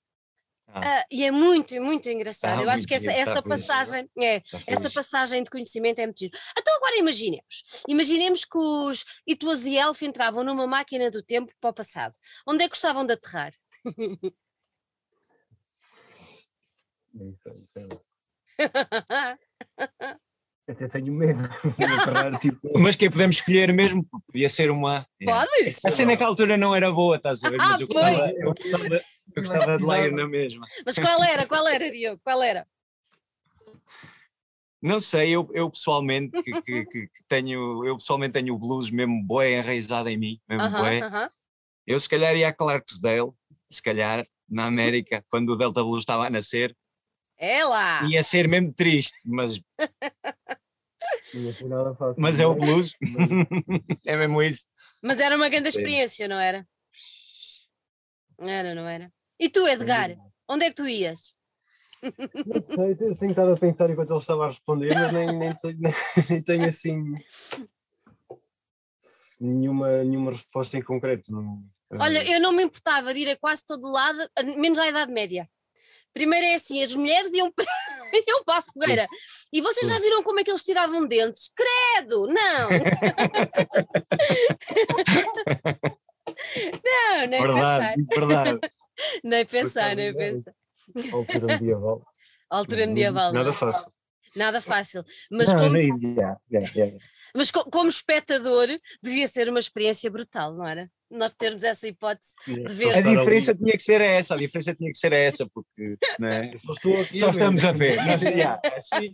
Ah. 0.66 0.98
Ah, 0.98 1.06
e 1.10 1.24
é 1.24 1.30
muito, 1.30 1.74
muito 1.80 2.10
engraçado. 2.10 2.58
Tá 2.58 2.62
Eu 2.62 2.68
acho 2.68 2.86
que 2.86 2.94
essa, 2.94 3.06
tá 3.06 3.12
essa 3.12 3.42
passagem 3.42 4.10
é, 4.18 4.36
Está 4.36 4.60
essa 4.66 4.90
passagem 4.90 5.42
de 5.42 5.48
conhecimento 5.48 5.98
é 5.98 6.04
muito 6.04 6.18
giro. 6.18 6.36
Então 6.58 6.76
agora 6.76 6.98
imaginemos, 6.98 7.62
imaginemos 7.88 8.44
que 8.44 8.58
os 8.58 9.02
It 9.26 9.46
Was 9.46 9.62
the 9.62 9.76
Elf 9.76 10.02
entravam 10.02 10.44
numa 10.44 10.66
máquina 10.66 11.10
do 11.10 11.22
tempo 11.22 11.54
para 11.58 11.70
o 11.70 11.72
passado. 11.72 12.18
Onde 12.46 12.64
é 12.64 12.66
que 12.66 12.74
gostavam 12.74 13.06
de 13.06 13.14
aterrar? 13.14 13.54
Até 20.68 20.88
tenho 20.88 21.12
medo 21.12 21.38
tipo, 22.40 22.76
Mas 22.78 22.96
que 22.96 23.08
podemos 23.08 23.36
escolher 23.36 23.72
mesmo, 23.72 24.04
podia 24.26 24.48
ser 24.48 24.68
uma. 24.70 25.06
Yeah. 25.22 25.46
Podes? 25.48 25.84
A 25.84 25.90
cena 25.90 26.16
que 26.16 26.24
à 26.24 26.26
altura 26.26 26.56
não 26.56 26.74
era 26.74 26.90
boa, 26.90 27.16
estás 27.16 27.44
a 27.44 27.50
ver? 27.50 27.58
Mas 27.58 27.80
eu 27.80 27.86
Ah, 27.86 27.92
pois. 27.92 28.16
gostava, 28.16 28.30
eu 28.40 28.54
gostava, 28.54 28.94
eu 29.36 29.42
gostava 29.42 29.78
de 29.78 29.84
lá 29.84 30.00
ir 30.04 30.12
na 30.12 30.26
mesma. 30.26 30.66
Mas 30.84 30.98
qual 30.98 31.22
era? 31.22 31.46
Qual 31.46 31.68
era, 31.68 31.88
Diogo? 31.90 32.20
Qual 32.24 32.42
era? 32.42 32.66
Não 34.82 35.00
sei, 35.00 35.30
eu, 35.30 35.48
eu 35.52 35.70
pessoalmente 35.70 36.30
que, 36.42 36.60
que- 36.62 36.84
que- 36.86 37.06
que 37.08 37.24
tenho, 37.28 37.84
eu 37.84 37.96
pessoalmente 37.96 38.32
tenho 38.34 38.54
o 38.54 38.58
blues 38.58 38.90
mesmo 38.90 39.24
bué 39.24 39.52
enraizado 39.58 40.08
em 40.08 40.16
mim, 40.18 40.40
mesmo 40.48 40.64
Aham, 40.66 40.82
bué. 40.82 41.00
aham. 41.00 41.30
Eu 41.86 41.98
se 42.00 42.08
calhar 42.08 42.36
ia 42.36 42.48
a 42.48 42.52
Clarksdale, 42.52 43.30
se 43.70 43.80
calhar, 43.80 44.26
na 44.48 44.66
América, 44.66 45.24
quando 45.30 45.50
o 45.50 45.56
Delta 45.56 45.82
Blues 45.82 46.00
estava 46.02 46.26
a 46.26 46.30
nascer, 46.30 46.76
É 47.38 47.64
lá! 47.64 48.02
ia 48.08 48.22
ser 48.22 48.48
mesmo 48.48 48.72
triste, 48.72 49.16
mas, 49.26 49.60
não 51.34 51.42
ia 51.42 51.52
ser 51.52 51.68
nada 51.68 51.94
fácil. 51.94 52.22
mas 52.22 52.40
é 52.40 52.46
o 52.46 52.54
blues, 52.54 52.92
é 54.06 54.16
mesmo 54.16 54.42
isso. 54.42 54.66
Mas 55.02 55.18
era 55.18 55.36
uma 55.36 55.48
grande 55.48 55.68
experiência, 55.68 56.26
não 56.26 56.38
era? 56.38 56.66
Era, 58.38 58.74
não 58.74 58.86
era? 58.86 59.12
E 59.38 59.48
tu, 59.48 59.66
Edgar? 59.66 60.16
Onde 60.48 60.64
é 60.64 60.70
que 60.70 60.76
tu 60.76 60.86
ias? 60.86 61.36
Não 62.46 62.60
sei, 62.60 62.92
eu 62.92 63.16
tenho 63.16 63.30
estado 63.30 63.52
a 63.52 63.56
pensar 63.56 63.90
enquanto 63.90 64.10
ele 64.10 64.18
estava 64.18 64.44
a 64.44 64.48
responder, 64.48 64.94
mas 64.94 65.12
nem, 65.12 65.32
nem, 65.38 65.54
tenho, 65.54 65.78
nem 66.30 66.42
tenho 66.42 66.64
assim 66.64 67.02
nenhuma, 69.40 70.04
nenhuma 70.04 70.30
resposta 70.30 70.76
em 70.76 70.82
concreto. 70.82 71.32
Olha, 71.92 72.28
eu 72.30 72.40
não 72.40 72.52
me 72.52 72.62
importava 72.62 73.12
de 73.12 73.20
ir 73.20 73.30
a 73.30 73.36
quase 73.36 73.64
todo 73.64 73.90
lado, 73.90 74.18
menos 74.56 74.78
à 74.78 74.88
Idade 74.88 75.12
Média. 75.12 75.48
Primeiro 76.16 76.46
é 76.46 76.54
assim, 76.54 76.82
as 76.82 76.94
mulheres 76.94 77.30
iam 77.34 77.52
para, 77.52 77.66
iam 78.26 78.42
para 78.42 78.60
a 78.60 78.62
fogueira. 78.62 79.06
E 79.52 79.60
vocês 79.60 79.86
já 79.86 79.98
viram 79.98 80.22
como 80.22 80.40
é 80.40 80.44
que 80.44 80.50
eles 80.50 80.64
tiravam 80.64 81.06
dentes? 81.06 81.52
Credo! 81.54 82.26
Não! 82.26 82.70
não, 86.82 87.26
nem 87.28 87.42
pensar. 87.42 87.94
Verdade, 87.96 88.06
verdade. 88.08 88.60
Nem 89.22 89.44
pensar, 89.44 89.94
nem 89.94 90.06
ainda 90.08 90.22
é. 90.22 90.32
pensar. 90.32 90.54
altura 91.12 91.46
medieval. 91.48 92.02
Altura 92.48 92.86
medieval. 92.86 93.30
Nada 93.34 93.50
não. 93.50 93.52
fácil. 93.52 93.86
Nada 94.34 94.62
fácil. 94.62 95.04
Mas, 95.30 95.52
Não, 95.52 95.58
como, 95.58 95.72
nem- 95.72 95.94
yeah, 96.02 96.40
yeah, 96.50 96.72
yeah. 96.74 96.96
Mas 97.36 97.50
co- 97.50 97.64
como 97.70 97.88
espectador, 97.88 98.66
devia 99.02 99.26
ser 99.26 99.48
uma 99.48 99.58
experiência 99.58 100.10
brutal, 100.10 100.54
não 100.54 100.66
era? 100.66 100.90
nós 101.10 101.32
termos 101.32 101.62
essa 101.62 101.86
hipótese 101.86 102.34
Yeah, 102.48 102.66
de 102.66 102.74
ver. 102.74 102.86
A 102.86 102.98
estar 102.98 103.08
ali. 103.08 103.18
diferença 103.18 103.54
tinha 103.54 103.72
que 103.72 103.78
ser 103.82 104.00
essa, 104.00 104.34
a 104.34 104.36
diferença 104.38 104.74
tinha 104.74 104.90
que 104.90 104.96
ser 104.98 105.12
essa, 105.12 105.46
porque 105.48 105.94
né, 106.18 106.52
Só, 106.58 106.72
estou 106.72 107.00
aqui 107.02 107.18
só 107.20 107.30
estamos 107.30 107.64
a 107.64 107.70
ver. 107.72 107.96
Mas, 108.04 108.22
yeah, 108.22 108.60
assim, 108.76 109.12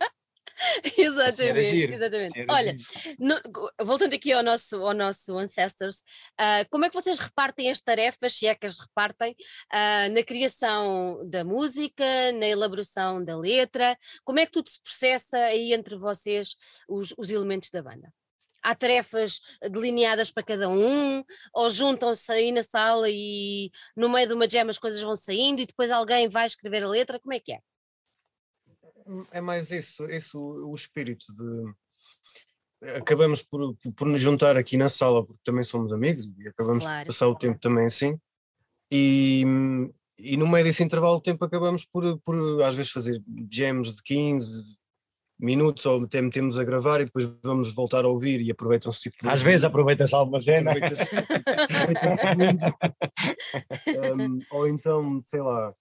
exatamente, 0.97 1.93
exatamente. 1.95 2.47
Olha, 2.49 2.77
no- 3.19 3.41
voltando 3.85 4.15
aqui 4.15 4.33
ao 4.33 4.43
nosso, 4.43 4.77
ao 4.77 4.95
nosso 4.95 5.37
Ancestors, 5.37 6.03
ah, 6.38 6.65
como 6.71 6.85
é 6.85 6.88
que 6.88 6.95
vocês 6.95 7.19
repartem 7.19 7.71
as 7.71 7.81
tarefas, 7.81 8.35
se 8.35 8.47
é 8.47 8.55
que 8.55 8.67
as 8.67 8.79
repartem, 8.79 9.35
ah, 9.71 10.09
na 10.11 10.23
criação 10.23 11.21
da 11.29 11.45
música, 11.45 12.05
na 12.33 12.47
elaboração 12.47 13.25
da 13.25 13.37
letra? 13.37 13.97
Como 14.25 14.38
é 14.38 14.47
que 14.47 14.53
tudo 14.53 14.69
se 14.69 14.81
processa 14.83 15.37
aí 15.38 15.73
entre 15.73 15.97
vocês, 15.97 16.57
os, 16.88 17.15
os 17.17 17.31
elementos 17.31 17.71
da 17.71 17.83
banda? 17.83 18.12
Há 18.65 18.77
tarefas 18.77 19.41
delineadas 19.73 20.31
para 20.31 20.45
cada 20.45 20.69
um, 20.69 21.25
ou 21.53 21.69
juntam-se 21.69 22.31
aí 22.31 22.53
na 22.53 22.62
sala 22.62 23.09
e 23.11 23.73
no 23.97 24.09
meio 24.09 24.29
de 24.29 24.35
uma 24.35 24.49
jam 24.49 24.69
as 24.69 24.79
coisas 24.79 25.03
vão 25.03 25.17
saindo 25.17 25.61
e 25.61 25.67
depois 25.67 25.91
alguém 25.91 26.29
vai 26.29 26.47
escrever 26.47 26.85
a 26.85 26.88
letra? 26.88 27.19
Como 27.19 27.33
é 27.35 27.41
que 27.41 27.55
é? 27.55 27.59
É 29.31 29.40
mais 29.40 29.70
isso, 29.70 30.05
esse 30.05 30.37
o, 30.37 30.68
o 30.70 30.75
espírito 30.75 31.27
de. 31.35 31.72
Acabamos 32.96 33.42
por, 33.42 33.77
por, 33.77 33.92
por 33.92 34.07
nos 34.09 34.20
juntar 34.20 34.57
aqui 34.57 34.77
na 34.77 34.88
sala, 34.88 35.25
porque 35.25 35.40
também 35.44 35.62
somos 35.62 35.92
amigos 35.92 36.25
e 36.38 36.48
acabamos 36.48 36.85
Claro. 36.85 37.01
por 37.01 37.07
passar 37.12 37.29
o 37.29 37.37
tempo 37.37 37.59
também 37.61 37.85
assim. 37.87 38.18
E, 38.90 39.44
e 40.18 40.37
no 40.37 40.48
meio 40.48 40.64
desse 40.64 40.83
intervalo 40.83 41.16
de 41.18 41.22
tempo 41.22 41.44
acabamos 41.44 41.85
por, 41.85 42.18
por 42.20 42.62
às 42.62 42.75
vezes 42.75 42.90
fazer 42.90 43.22
jams 43.51 43.94
de 43.94 44.03
15 44.03 44.81
minutos 45.40 45.87
ou 45.87 46.03
até 46.05 46.20
metemos 46.20 46.59
a 46.59 46.64
gravar 46.64 47.01
e 47.01 47.05
depois 47.05 47.25
vamos 47.42 47.72
voltar 47.75 48.05
a 48.05 48.09
ouvir 48.09 48.40
e 48.40 48.51
aproveitam-se 48.51 49.01
tipo 49.01 49.16
de- 49.22 49.29
Às 49.29 49.40
vezes 49.42 49.64
aproveita-se 49.64 50.14
alguma 50.14 50.40
cena. 50.40 50.72
Aproveita-se- 50.72 51.16
aproveita-se. 51.18 52.22
Um, 54.14 54.40
ou 54.51 54.68
então, 54.68 55.20
sei 55.20 55.40
lá, 55.40 55.72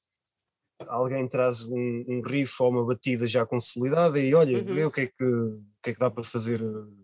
alguém 0.87 1.27
traz 1.27 1.61
um, 1.61 2.05
um 2.07 2.21
riff 2.25 2.53
ou 2.61 2.69
uma 2.69 2.85
batida 2.85 3.25
já 3.25 3.45
consolidada 3.45 4.19
e 4.19 4.33
olha, 4.33 4.57
Uhum. 4.59 4.63
vê 4.63 4.85
o 4.85 4.91
que 4.91 5.01
é 5.01 5.07
que, 5.07 5.23
o 5.23 5.61
que 5.83 5.89
é 5.91 5.93
que 5.93 5.99
dá 5.99 6.09
para 6.11 6.23
fazer. 6.23 6.61
uh, 6.61 7.01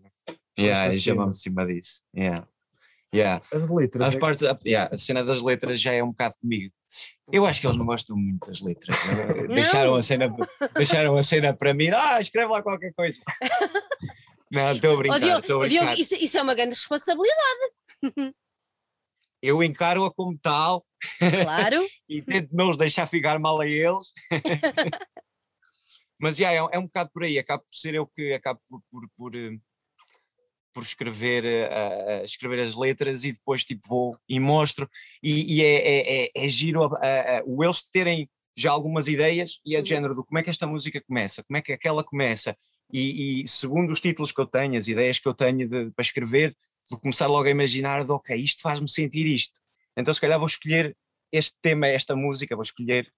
Yeah, 0.58 0.92
e 0.92 0.98
chamamos 0.98 1.36
de 1.36 1.42
cima 1.44 1.64
disso. 1.66 2.02
Yeah. 2.16 2.46
Yeah. 3.14 3.42
As 3.52 3.70
letras. 3.70 4.08
As 4.08 4.14
é- 4.16 4.18
partes, 4.18 4.42
a, 4.42 4.58
yeah, 4.66 4.92
a 4.92 4.98
cena 4.98 5.22
das 5.24 5.40
letras 5.40 5.80
já 5.80 5.92
é 5.92 6.02
um 6.02 6.10
bocado 6.10 6.34
comigo. 6.40 6.72
Eu 7.32 7.46
acho 7.46 7.60
que 7.60 7.66
eles 7.66 7.76
não 7.76 7.86
gostam 7.86 8.16
muito 8.16 8.46
das 8.48 8.60
letras. 8.60 8.96
né? 9.06 9.46
Deixaram, 9.54 9.94
a 9.94 10.02
cena, 10.02 10.34
deixaram 10.74 11.16
a 11.16 11.22
cena 11.22 11.54
para 11.54 11.72
mim. 11.74 11.90
Ah, 11.90 12.20
escreve 12.20 12.50
lá 12.50 12.62
qualquer 12.62 12.92
coisa. 12.94 13.20
Não, 14.50 14.72
estou 14.72 14.94
a 14.94 14.96
brincar. 14.96 15.18
Diogo, 15.20 15.40
estou 15.40 15.62
a 15.62 15.68
Diogo, 15.68 15.86
brincar. 15.86 16.00
isso, 16.00 16.14
isso 16.14 16.38
é 16.38 16.42
uma 16.42 16.54
grande 16.54 16.70
responsabilidade, 16.74 17.72
Eu 19.42 19.62
encaro-a 19.62 20.10
como 20.12 20.36
tal 20.38 20.84
claro. 21.42 21.76
e 22.08 22.20
tento 22.22 22.48
não 22.52 22.70
os 22.70 22.76
deixar 22.76 23.06
ficar 23.06 23.38
mal 23.38 23.60
a 23.60 23.66
eles. 23.66 24.12
Mas 26.18 26.38
yeah, 26.38 26.68
é, 26.72 26.76
é 26.76 26.78
um 26.78 26.84
bocado 26.86 27.10
por 27.12 27.22
aí, 27.22 27.38
acabo 27.38 27.62
por 27.64 27.76
ser 27.76 27.94
eu 27.94 28.06
que 28.06 28.32
acabo 28.32 28.60
por, 28.68 28.82
por, 28.90 29.08
por, 29.16 29.36
eh, 29.36 29.56
por 30.72 30.82
escrever, 30.82 31.44
eh, 31.44 32.22
escrever 32.24 32.58
as 32.60 32.74
letras 32.74 33.22
e 33.22 33.32
depois 33.32 33.64
tipo 33.64 33.88
vou 33.88 34.18
e 34.28 34.40
mostro 34.40 34.88
e, 35.22 35.58
e 35.58 35.62
é, 35.62 35.76
é, 35.76 36.24
é, 36.24 36.30
é 36.34 36.48
giro 36.48 36.82
a- 36.84 36.98
a- 37.00 37.38
a- 37.38 37.42
o 37.46 37.62
eles 37.62 37.82
terem 37.82 38.28
já 38.56 38.72
algumas 38.72 39.06
ideias 39.06 39.60
e 39.64 39.76
é 39.76 39.78
Uhum. 39.78 39.82
de 39.84 39.88
género 39.90 40.14
do 40.16 40.24
como 40.24 40.38
é 40.38 40.42
que 40.42 40.50
esta 40.50 40.66
música 40.66 41.00
começa, 41.00 41.44
como 41.44 41.56
é 41.56 41.62
que 41.62 41.72
aquela 41.72 42.02
começa 42.02 42.56
e, 42.92 43.42
e 43.42 43.46
segundo 43.46 43.92
os 43.92 44.00
títulos 44.00 44.32
que 44.32 44.40
eu 44.40 44.46
tenho, 44.46 44.76
as 44.76 44.88
ideias 44.88 45.20
que 45.20 45.28
eu 45.28 45.34
tenho 45.34 45.68
de- 45.68 45.92
para 45.92 46.02
escrever, 46.02 46.56
vou 46.90 47.00
começar 47.00 47.26
logo 47.26 47.46
a 47.46 47.50
imaginar 47.50 48.04
de 48.04 48.12
ok, 48.12 48.36
isto 48.36 48.62
faz-me 48.62 48.88
sentir 48.88 49.26
isto, 49.26 49.60
então 49.96 50.12
se 50.12 50.20
calhar 50.20 50.38
vou 50.38 50.46
escolher 50.48 50.96
este 51.32 51.56
tema, 51.60 51.86
esta 51.86 52.16
música, 52.16 52.54
vou 52.56 52.62
escolher. 52.62 53.12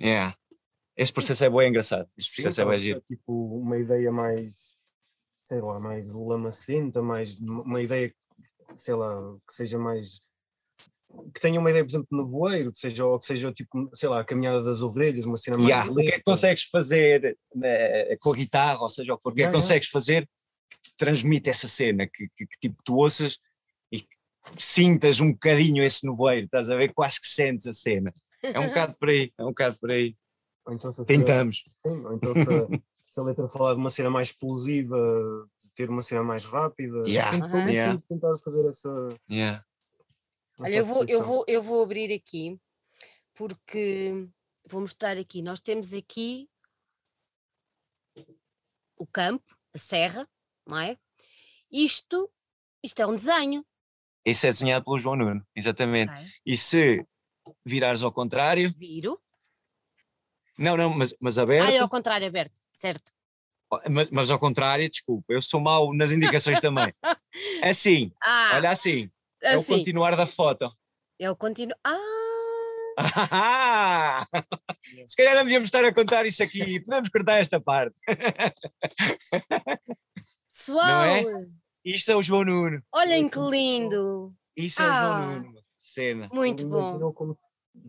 Yeah. 0.00 0.36
Este 0.96 1.12
processo 1.12 1.44
é 1.44 1.50
bem 1.50 1.68
engraçado. 1.68 2.08
Este 2.16 2.30
Sim, 2.30 2.42
processo 2.42 2.60
é 2.60 2.64
tá, 2.64 2.70
bem 2.70 2.78
giro. 2.78 3.00
Tipo, 3.00 3.58
uma 3.58 3.78
ideia 3.78 4.12
mais, 4.12 4.76
sei 5.44 5.60
lá, 5.60 5.78
mais 5.80 6.12
lamacenta, 6.12 7.02
mais 7.02 7.36
uma 7.38 7.82
ideia, 7.82 8.14
sei 8.74 8.94
lá, 8.94 9.20
que 9.46 9.54
seja 9.54 9.78
mais. 9.78 10.20
Que 11.32 11.40
tenha 11.40 11.60
uma 11.60 11.70
ideia, 11.70 11.84
por 11.84 11.90
exemplo, 11.90 12.08
no 12.10 12.26
voeiro, 12.26 12.72
que 12.72 12.78
seja, 12.78 13.04
ou 13.04 13.18
que 13.18 13.24
seja 13.24 13.52
tipo, 13.52 13.88
sei 13.94 14.08
lá, 14.08 14.20
a 14.20 14.24
caminhada 14.24 14.62
das 14.62 14.82
ovelhas, 14.82 15.24
uma 15.24 15.36
cena 15.36 15.56
mais. 15.56 15.68
Yeah. 15.68 15.90
O 15.90 15.94
que 15.94 16.00
é 16.00 16.04
que 16.04 16.10
lenta. 16.12 16.22
consegues 16.24 16.64
fazer 16.64 17.38
eh, 17.62 18.16
com 18.20 18.32
a 18.32 18.36
guitarra, 18.36 18.80
ou 18.80 18.88
seja, 18.88 19.14
o 19.14 19.16
que 19.16 19.22
for, 19.22 19.32
o 19.32 19.34
que 19.34 19.42
é 19.42 19.44
que 19.44 19.48
Yeah, 19.48 19.56
yeah. 19.56 19.66
consegues 19.66 19.88
fazer 19.88 20.28
que 20.68 20.78
te 20.82 20.96
transmite 20.96 21.50
essa 21.50 21.68
cena, 21.68 22.06
que, 22.06 22.28
que, 22.36 22.46
que, 22.46 22.58
tipo 22.60 22.82
tu 22.84 22.96
ouças 22.96 23.38
e 23.92 24.06
sintas 24.58 25.20
um 25.20 25.32
bocadinho 25.32 25.84
esse 25.84 26.06
nevoeiro, 26.06 26.46
estás 26.46 26.70
a 26.70 26.76
ver? 26.76 26.92
Quase 26.92 27.20
que 27.20 27.28
sentes 27.28 27.66
a 27.66 27.72
cena. 27.72 28.12
É 28.42 28.60
um 28.60 28.66
bocado 28.68 28.94
por 28.98 29.08
aí, 29.08 29.32
é 29.38 29.42
um 29.42 29.48
bocado 29.48 29.78
por 29.78 29.90
aí. 29.90 30.16
Então 30.68 30.90
a 30.90 31.04
Tentamos. 31.04 31.64
Sim, 31.82 32.04
ou 32.04 32.14
então 32.14 32.34
se, 32.34 32.40
a- 32.40 32.44
se 33.08 33.20
a 33.20 33.22
letra 33.22 33.46
falar 33.46 33.74
de 33.74 33.80
uma 33.80 33.90
cena 33.90 34.10
mais 34.10 34.28
explosiva, 34.28 34.96
de 35.62 35.72
ter 35.74 35.88
uma 35.88 36.02
cena 36.02 36.22
mais 36.22 36.44
rápida. 36.44 37.04
Yeah, 37.06 37.30
sempre 37.30 37.46
estou 37.46 37.60
Aham. 37.60 37.66
sempre 37.66 37.74
yeah. 37.74 38.02
tentar 38.08 38.38
fazer 38.38 38.68
essa. 38.68 39.18
Yeah. 39.30 39.64
Olha, 40.58 40.76
eu 40.76 40.84
vou, 40.84 41.04
eu, 41.06 41.24
vou, 41.24 41.44
eu 41.48 41.62
vou 41.62 41.82
abrir 41.82 42.12
aqui, 42.12 42.58
porque 43.34 44.28
vou 44.66 44.80
mostrar 44.80 45.18
aqui. 45.18 45.42
Nós 45.42 45.60
temos 45.60 45.92
aqui 45.92 46.48
o 48.96 49.06
campo, 49.06 49.44
a 49.72 49.78
serra, 49.78 50.28
não 50.66 50.78
é? 50.78 50.96
Isto, 51.70 52.30
isto 52.82 53.00
é 53.02 53.06
um 53.06 53.16
desenho. 53.16 53.64
Esse 54.24 54.46
é 54.46 54.50
desenhado 54.50 54.84
pelo 54.84 54.98
João 54.98 55.16
Nuno, 55.16 55.46
exatamente. 55.54 56.12
E 56.46 56.56
se 56.56 57.04
virares 57.64 58.02
ao 58.02 58.12
contrário, 58.12 58.72
Viro. 58.76 59.20
não, 60.58 60.76
não, 60.76 60.90
mas, 60.90 61.14
mas 61.20 61.38
Ah, 61.38 61.42
aberto, 61.42 61.70
é 61.70 61.78
ao 61.78 61.88
contrário, 61.88 62.26
aberto, 62.26 62.52
certo. 62.72 63.12
mas, 63.90 64.08
mas 64.10 64.30
ao 64.30 64.38
contrário, 64.38 64.88
desculpa, 64.88 65.32
eu 65.32 65.42
sou 65.42 65.60
mau 65.60 65.94
nas 65.94 66.10
indicações 66.10 66.60
também. 66.60 66.92
Assim, 67.62 68.10
Ah, 68.22 68.52
olha 68.54 68.70
assim, 68.70 69.10
é 69.42 69.56
o 69.56 69.60
assim, 69.60 69.78
continuar 69.78 70.16
da 70.16 70.26
foto. 70.26 70.72
é 71.18 71.30
o 71.30 71.36
continuo. 71.36 71.74
Ah, 71.84 71.98
Ah! 72.96 74.24
Se 75.06 75.16
calhar 75.16 75.34
não 75.34 75.42
devíamos 75.42 75.66
estar 75.66 75.84
a 75.84 75.92
contar 75.92 76.24
isso 76.24 76.42
aqui, 76.42 76.80
podemos 76.80 77.08
cortar 77.10 77.40
esta 77.40 77.60
parte. 77.60 77.94
pessoal, 80.54 81.04
é? 81.04 81.46
Isto 81.84 82.12
é 82.12 82.16
o 82.16 82.22
João 82.22 82.44
Nuno, 82.44 82.82
olhem 82.92 83.28
que 83.28 83.38
lindo. 83.38 84.32
isso 84.56 84.80
é 84.82 84.86
o 84.86 84.90
Ah. 84.90 84.96
João 85.00 85.42
Nuno. 85.42 85.64
Cena. 85.80 86.28
Muito 86.32 86.66
bom. 86.66 86.78
imaginou 86.88 87.12
Como, 87.12 87.38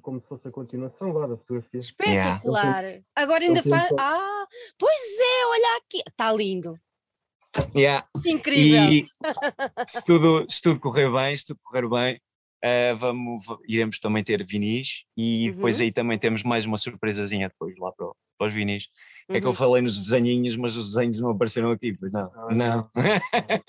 como 0.01 0.21
se 0.21 0.27
fosse 0.27 0.47
a 0.47 0.51
continuação 0.51 1.11
lá 1.13 1.27
da 1.27 1.37
fotografia. 1.37 1.79
Espetacular. 1.79 2.83
Agora 3.15 3.43
ainda 3.43 3.59
ele 3.61 3.69
faz. 3.69 3.89
Ah, 3.97 4.45
pois 4.77 5.01
é, 5.19 5.45
olha 5.47 5.77
aqui. 5.77 6.01
Está 6.07 6.31
lindo. 6.33 6.75
Yeah. 7.73 8.05
Incrível. 8.25 8.91
E 8.91 9.07
se 9.87 10.03
tudo, 10.05 10.45
se 10.49 10.61
tudo 10.61 10.79
correr 10.79 11.09
bem, 11.11 11.35
se 11.37 11.45
tudo 11.45 11.59
correr 11.63 11.87
bem, 11.87 12.21
eh, 12.67 12.93
vamos, 12.95 13.45
va- 13.45 13.59
iremos 13.67 13.99
também 13.99 14.23
ter 14.23 14.43
vinis 14.43 15.03
e 15.15 15.51
depois 15.51 15.77
Uhum. 15.77 15.83
aí 15.85 15.91
também 15.91 16.17
temos 16.17 16.41
mais 16.41 16.65
uma 16.65 16.79
surpresazinha 16.79 17.47
depois 17.47 17.77
lá 17.77 17.91
para, 17.91 18.07
para 18.39 18.47
os 18.47 18.53
vinis. 18.53 18.89
É 19.29 19.39
que 19.39 19.45
eu 19.45 19.51
Uhum. 19.51 19.55
falei 19.55 19.83
nos 19.83 19.95
desenhinhos, 20.03 20.55
mas 20.55 20.75
os 20.75 20.93
desenhos 20.93 21.19
não 21.19 21.29
apareceram 21.29 21.69
aqui, 21.69 21.93
pois 21.95 22.11
não. 22.11 22.31
Ah, 22.33 22.55
não. 22.55 22.89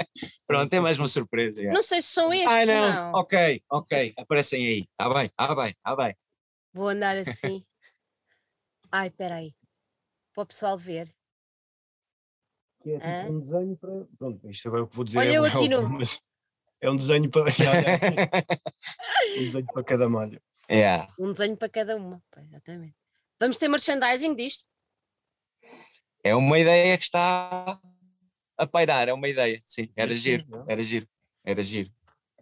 Pronto, 0.46 0.72
é 0.72 0.80
mais 0.80 0.98
uma 0.98 1.08
surpresa. 1.08 1.60
yeah. 1.60 1.74
Não 1.76 1.82
sei 1.82 2.00
se 2.00 2.08
são 2.08 2.32
estes. 2.32 2.50
Ah, 2.50 2.64
não. 2.64 2.94
não. 3.12 3.20
Ok, 3.20 3.62
ok. 3.70 4.14
Aparecem 4.16 4.66
aí. 4.66 4.80
Está 4.90 5.12
bem, 5.12 5.26
está 5.26 5.54
bem, 5.54 5.68
está 5.68 5.94
bem. 5.96 6.16
Vou 6.72 6.88
andar 6.88 7.16
assim. 7.18 7.62
Ai, 8.90 9.08
espera 9.08 9.36
aí. 9.36 9.54
Para 10.34 10.42
o 10.42 10.46
pessoal 10.46 10.78
ver. 10.78 11.12
Que 12.82 12.92
é 12.92 12.98
tipo 12.98 13.08
Hã? 13.08 13.30
um 13.30 13.40
desenho 13.40 13.76
para. 13.76 14.06
Pronto, 14.18 14.50
isto 14.50 14.68
agora 14.68 14.84
o 14.84 14.86
que 14.86 14.96
vou 14.96 15.04
dizer 15.04 15.18
Olha 15.18 15.28
é, 15.28 15.38
eu 15.38 15.44
é 15.44 15.48
aqui 15.48 15.68
no- 15.68 15.88
mas 15.90 16.20
é 16.88 16.90
um 16.90 16.96
desenho 16.96 17.30
para. 17.30 17.42
um 19.38 19.44
desenho 19.44 19.66
para 19.66 19.84
cada 19.84 20.08
malha. 20.08 20.40
Yeah. 20.70 21.08
Um 21.18 21.32
desenho 21.32 21.56
para 21.56 21.68
cada 21.68 21.96
uma. 21.96 22.22
Exatamente. 22.36 22.94
Vamos 23.40 23.56
ter 23.56 23.68
merchandising 23.68 24.34
disto? 24.34 24.64
É 26.24 26.34
uma 26.34 26.58
ideia 26.58 26.96
que 26.98 27.04
está 27.04 27.78
a 28.56 28.66
pairar, 28.66 29.08
é 29.08 29.12
uma 29.12 29.28
ideia. 29.28 29.60
Sim, 29.62 29.90
era 29.94 30.12
Sim, 30.12 30.20
giro, 30.20 30.44
não. 30.48 30.64
era 30.68 30.82
giro, 30.82 31.08
era 31.44 31.62
giro. 31.62 31.90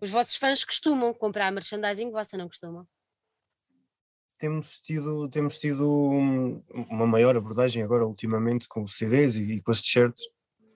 Os 0.01 0.09
vossos 0.11 0.37
fãs 0.37 0.65
costumam 0.65 1.13
comprar 1.13 1.51
merchandising, 1.53 2.11
vocês 2.11 2.39
não 2.41 2.49
costumam? 2.49 2.87
Temos 4.39 4.69
tido, 4.83 5.29
temos 5.31 5.59
tido 5.59 5.89
um- 5.89 6.63
uma 6.91 7.07
maior 7.07 7.37
abordagem 7.37 7.83
agora 7.83 8.07
ultimamente 8.07 8.67
com 8.69 8.83
os 8.83 8.97
CDs 8.99 9.35
e, 9.37 9.43
e 9.55 9.63
com 9.63 9.71
as 9.71 9.81
t-shirts 9.81 10.23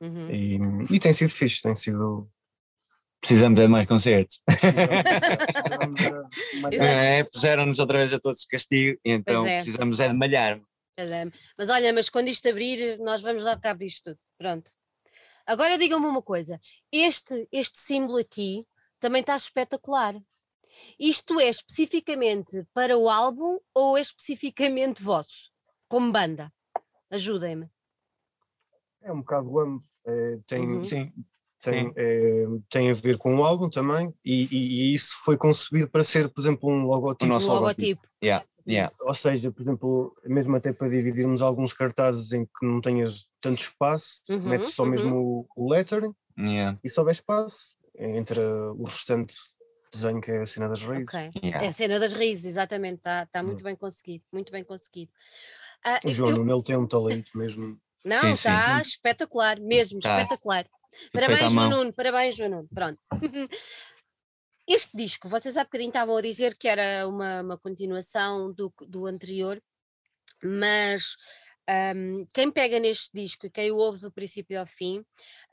Uhum. 0.00 0.30
e, 0.30 0.94
e 0.94 1.00
tem 1.00 1.12
sido 1.12 1.28
fixe, 1.30 1.60
tem 1.62 1.74
sido. 1.74 2.30
Precisamos 3.20 3.58
é 3.60 3.64
de 3.64 3.68
mais 3.68 3.86
concertos. 3.86 4.40
É, 6.72 7.24
Puseram-nos 7.24 7.78
outra 7.78 7.98
vez 7.98 8.12
a 8.12 8.20
todos 8.20 8.40
de 8.40 8.48
castigo, 8.48 8.98
então 9.04 9.46
é. 9.46 9.56
precisamos 9.56 10.00
é 10.00 10.08
de 10.08 10.14
malhar. 10.14 10.60
Mas 11.56 11.70
olha, 11.70 11.92
mas 11.92 12.08
quando 12.08 12.28
isto 12.28 12.48
abrir, 12.48 12.98
nós 12.98 13.22
vamos 13.22 13.44
dar 13.44 13.58
cabo 13.60 13.80
disto 13.80 14.10
tudo. 14.10 14.18
Pronto. 14.36 14.70
Agora 15.46 15.78
digam-me 15.78 16.06
uma 16.06 16.22
coisa: 16.22 16.58
este, 16.92 17.48
este 17.52 17.78
símbolo 17.78 18.18
aqui 18.18 18.66
também 19.00 19.20
está 19.20 19.36
espetacular. 19.36 20.14
Isto 20.98 21.40
é 21.40 21.48
especificamente 21.48 22.66
para 22.74 22.98
o 22.98 23.08
álbum 23.08 23.58
ou 23.74 23.96
é 23.96 24.00
especificamente 24.00 25.02
vosso, 25.02 25.50
como 25.88 26.12
banda? 26.12 26.52
Ajudem-me. 27.10 27.68
É 29.00 29.12
um 29.12 29.20
bocado 29.20 29.58
ambos. 29.60 29.84
É, 30.06 30.38
tem, 30.46 30.66
Uhum. 30.66 30.84
Sim, 30.84 31.12
tem, 31.62 31.92
é, 31.96 32.44
tem 32.68 32.90
a 32.90 32.94
ver 32.94 33.16
com 33.18 33.36
o 33.36 33.44
álbum 33.44 33.68
também, 33.68 34.12
e, 34.24 34.44
e- 34.50 34.90
e 34.90 34.94
isso 34.94 35.14
foi 35.24 35.36
concebido 35.36 35.88
para 35.90 36.04
ser, 36.04 36.28
por 36.28 36.40
exemplo, 36.40 36.70
um 36.70 36.84
logotipo. 36.84 37.24
O 37.24 37.28
nosso 37.28 37.50
o 37.50 37.54
logotipo. 37.54 38.06
Yeah, 38.22 38.44
yeah. 38.68 38.94
Ou 39.00 39.14
seja, 39.14 39.50
por 39.50 39.62
exemplo, 39.62 40.16
mesmo 40.24 40.54
até 40.56 40.72
para 40.72 40.88
dividirmos 40.88 41.42
alguns 41.42 41.72
cartazes 41.72 42.32
em 42.32 42.44
que 42.44 42.64
não 42.66 42.80
tenhas 42.80 43.28
tanto 43.40 43.60
espaço, 43.62 44.22
Uhum, 44.30 44.48
metes 44.50 44.74
só 44.74 44.84
uhum. 44.84 44.90
mesmo 44.90 45.48
o, 45.56 45.68
lettering 45.70 46.12
Yeah, 46.38 46.78
e 46.84 46.88
só 46.88 47.00
houver 47.00 47.12
espaço, 47.12 47.76
entre 47.98 48.38
o 48.40 48.84
restante 48.84 49.34
desenho 49.92 50.20
que 50.20 50.30
é 50.30 50.42
a 50.42 50.46
cena 50.46 50.68
das 50.68 50.82
raízes. 50.82 51.08
Ok. 51.14 51.30
yeah. 51.42 51.64
É 51.64 51.68
a 51.68 51.72
cena 51.72 51.98
das 51.98 52.12
raízes, 52.12 52.44
exatamente, 52.44 52.96
está 52.98 53.26
tá 53.26 53.42
Hum. 53.42 53.46
muito 53.46 53.64
bem 53.64 53.74
conseguido, 53.74 54.22
muito 54.32 54.52
bem 54.52 54.62
conseguido. 54.62 55.10
Ah, 55.84 55.98
O 56.04 56.08
eu- 56.08 56.10
João 56.12 56.30
Nuno, 56.32 56.54
ele 56.54 56.62
tem 56.62 56.76
um 56.76 56.86
talento 56.86 57.36
mesmo. 57.36 57.76
Não, 58.04 58.32
está 58.32 58.80
espetacular, 58.80 59.58
mesmo, 59.60 59.98
Tá. 59.98 60.10
espetacular. 60.20 60.66
Parabéns, 61.12 61.52
João 61.52 61.54
mão. 61.54 61.70
Nuno, 61.70 61.92
parabéns, 61.92 62.36
João 62.36 62.50
Nuno. 62.50 62.68
Pronto. 62.72 63.00
Este 64.70 64.94
disco, 64.94 65.30
vocês 65.30 65.56
há 65.56 65.64
bocadinho 65.64 65.88
estavam 65.88 66.14
a 66.14 66.20
dizer 66.20 66.54
que 66.54 66.68
era 66.68 67.08
uma, 67.08 67.40
uma 67.40 67.58
continuação 67.58 68.52
do, 68.52 68.70
do 68.86 69.06
anterior, 69.06 69.62
mas 70.44 71.16
ahm, 71.68 72.24
quem 72.32 72.50
pega 72.50 72.78
neste 72.80 73.10
disco 73.12 73.46
e 73.46 73.50
quem 73.50 73.70
o 73.70 73.76
ouve 73.76 74.00
do 74.00 74.10
princípio 74.10 74.58
ao 74.58 74.66
fim, 74.66 75.04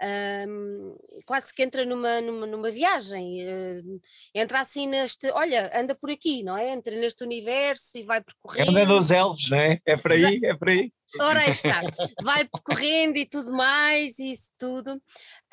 ahm, 0.01 0.95
quase 1.25 1.53
que 1.53 1.61
entra 1.61 1.85
numa, 1.85 2.21
numa, 2.21 2.45
numa 2.47 2.71
viagem, 2.71 3.41
eh, 3.41 3.81
entra 4.33 4.61
assim 4.61 4.87
neste, 4.87 5.29
olha, 5.31 5.69
anda 5.77 5.93
por 5.93 6.09
aqui, 6.09 6.41
não 6.43 6.57
é? 6.57 6.69
Entra 6.71 6.95
neste 6.95 7.23
universo 7.23 7.97
e 7.97 8.03
vai 8.03 8.19
É 8.19 8.21
percorrendo. 8.21 8.77
é 8.79 8.85
dos 8.85 9.11
elfos, 9.11 9.49
não 9.49 9.57
é? 9.57 9.79
É 9.85 9.97
por 9.97 10.11
aí, 10.11 10.39
é 10.43 10.53
por 10.55 10.69
aí. 10.69 10.91
Ora 11.19 11.39
aí 11.41 11.51
está, 11.51 11.81
vai 12.23 12.45
percorrendo 12.45 13.17
e 13.17 13.25
tudo 13.25 13.51
mais, 13.53 14.19
e 14.19 14.31
isso 14.31 14.51
tudo. 14.57 15.01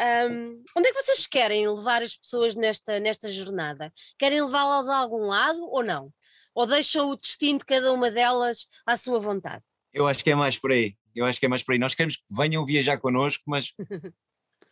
Ahm, 0.01 0.61
onde 0.77 0.89
é 0.89 0.93
que 0.93 1.03
vocês 1.03 1.27
querem 1.27 1.69
levar 1.69 2.03
as 2.03 2.17
pessoas 2.17 2.57
nesta, 2.57 2.99
nesta 2.99 3.29
jornada? 3.29 3.93
Querem 4.19 4.43
levá-las 4.43 4.89
a 4.89 4.97
algum 4.97 5.27
lado 5.27 5.61
ou 5.71 5.85
não? 5.85 6.13
Ou 6.55 6.67
deixam 6.67 7.11
o 7.11 7.17
destino 7.17 7.59
de 7.61 7.65
cada 7.65 7.93
uma 7.93 8.11
delas 8.11 8.67
à 8.85 8.97
sua 8.97 9.21
vontade? 9.21 9.65
Eu 9.93 10.07
acho 10.07 10.23
que 10.25 10.31
é 10.31 10.35
mais 10.35 10.59
por 10.59 10.73
aí. 10.73 10.97
Eu 11.15 11.25
acho 11.27 11.39
que 11.39 11.47
é 11.47 11.49
mais 11.49 11.63
por 11.63 11.73
aí. 11.73 11.79
Nós 11.79 11.95
queremos 11.95 12.17
que 12.17 12.25
venham 12.31 12.65
viajar 12.65 12.99
connosco, 12.99 13.43
mas 13.47 13.73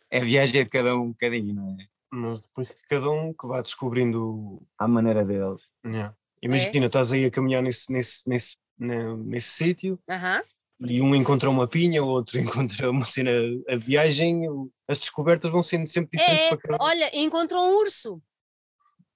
é 0.09 0.19
viagem 0.19 0.63
de 0.63 0.69
cada 0.69 0.95
um 0.95 1.01
um 1.03 1.07
bocadinho, 1.09 1.53
não 1.53 1.77
é? 1.79 1.85
Mas 2.13 2.39
depois 2.41 2.67
que 2.67 2.75
cada 2.89 3.09
um 3.09 3.33
que 3.33 3.47
vá 3.47 3.61
descobrindo. 3.61 4.61
À 4.77 4.87
maneira 4.87 5.23
deles. 5.23 5.61
Yeah. 5.85 6.15
Imagina, 6.41 6.87
estás 6.87 7.13
aí 7.13 7.25
a 7.25 7.31
caminhar 7.31 7.61
nesse, 7.61 7.91
nesse, 7.91 8.27
nesse, 8.27 8.57
ne- 8.77 9.15
nesse 9.15 9.49
sítio 9.49 9.99
Aham, 10.09 10.43
e 10.79 10.99
um 11.01 11.13
encontra 11.13 11.49
uma 11.49 11.67
pinha, 11.67 12.03
o 12.03 12.07
outro 12.07 12.39
encontra 12.41 12.89
uma 12.89 13.05
cena, 13.05 13.31
a 13.69 13.75
viagem, 13.75 14.41
as 14.87 14.99
descobertas 14.99 15.51
vão 15.51 15.61
sendo 15.61 15.87
sempre 15.87 16.17
diferentes 16.17 16.45
É, 16.45 16.49
para 16.49 16.57
cada 16.57 16.83
um. 16.83 16.87
olha, 16.87 17.11
encontram 17.13 17.61
um 17.69 17.75
urso, 17.77 18.21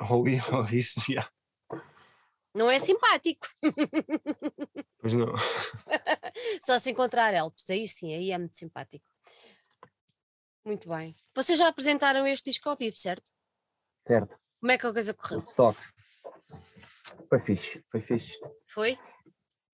Ou, 0.10 0.24
ou 0.54 0.66
isso, 0.72 1.02
yeah. 1.12 1.28
Não 2.56 2.72
é 2.72 2.80
simpático. 2.80 3.48
Pois 5.00 5.14
não. 5.14 5.36
Só 6.66 6.80
se 6.80 6.90
encontrar 6.90 7.32
elfos, 7.32 7.70
aí 7.70 7.88
sim, 7.88 8.16
aí 8.16 8.32
é 8.32 8.38
muito 8.40 8.58
simpático. 8.58 9.06
Muito 10.66 10.90
bem. 10.90 11.16
Vocês 11.36 11.60
já 11.60 11.68
apresentaram 11.68 12.26
este 12.26 12.50
disco 12.50 12.68
ao 12.68 12.76
vivo, 12.76 12.96
certo? 12.96 13.30
Certo, 14.08 14.36
Como 14.60 14.72
é 14.72 14.80
que 14.80 14.88
a 14.88 14.92
coisa 14.92 15.14
correu? 15.14 15.40
Woodstock. 15.40 15.80
Foi 17.30 17.40
fixe, 17.40 17.84
foi 17.88 18.00
fixe, 18.00 18.40
Foi? 18.68 18.98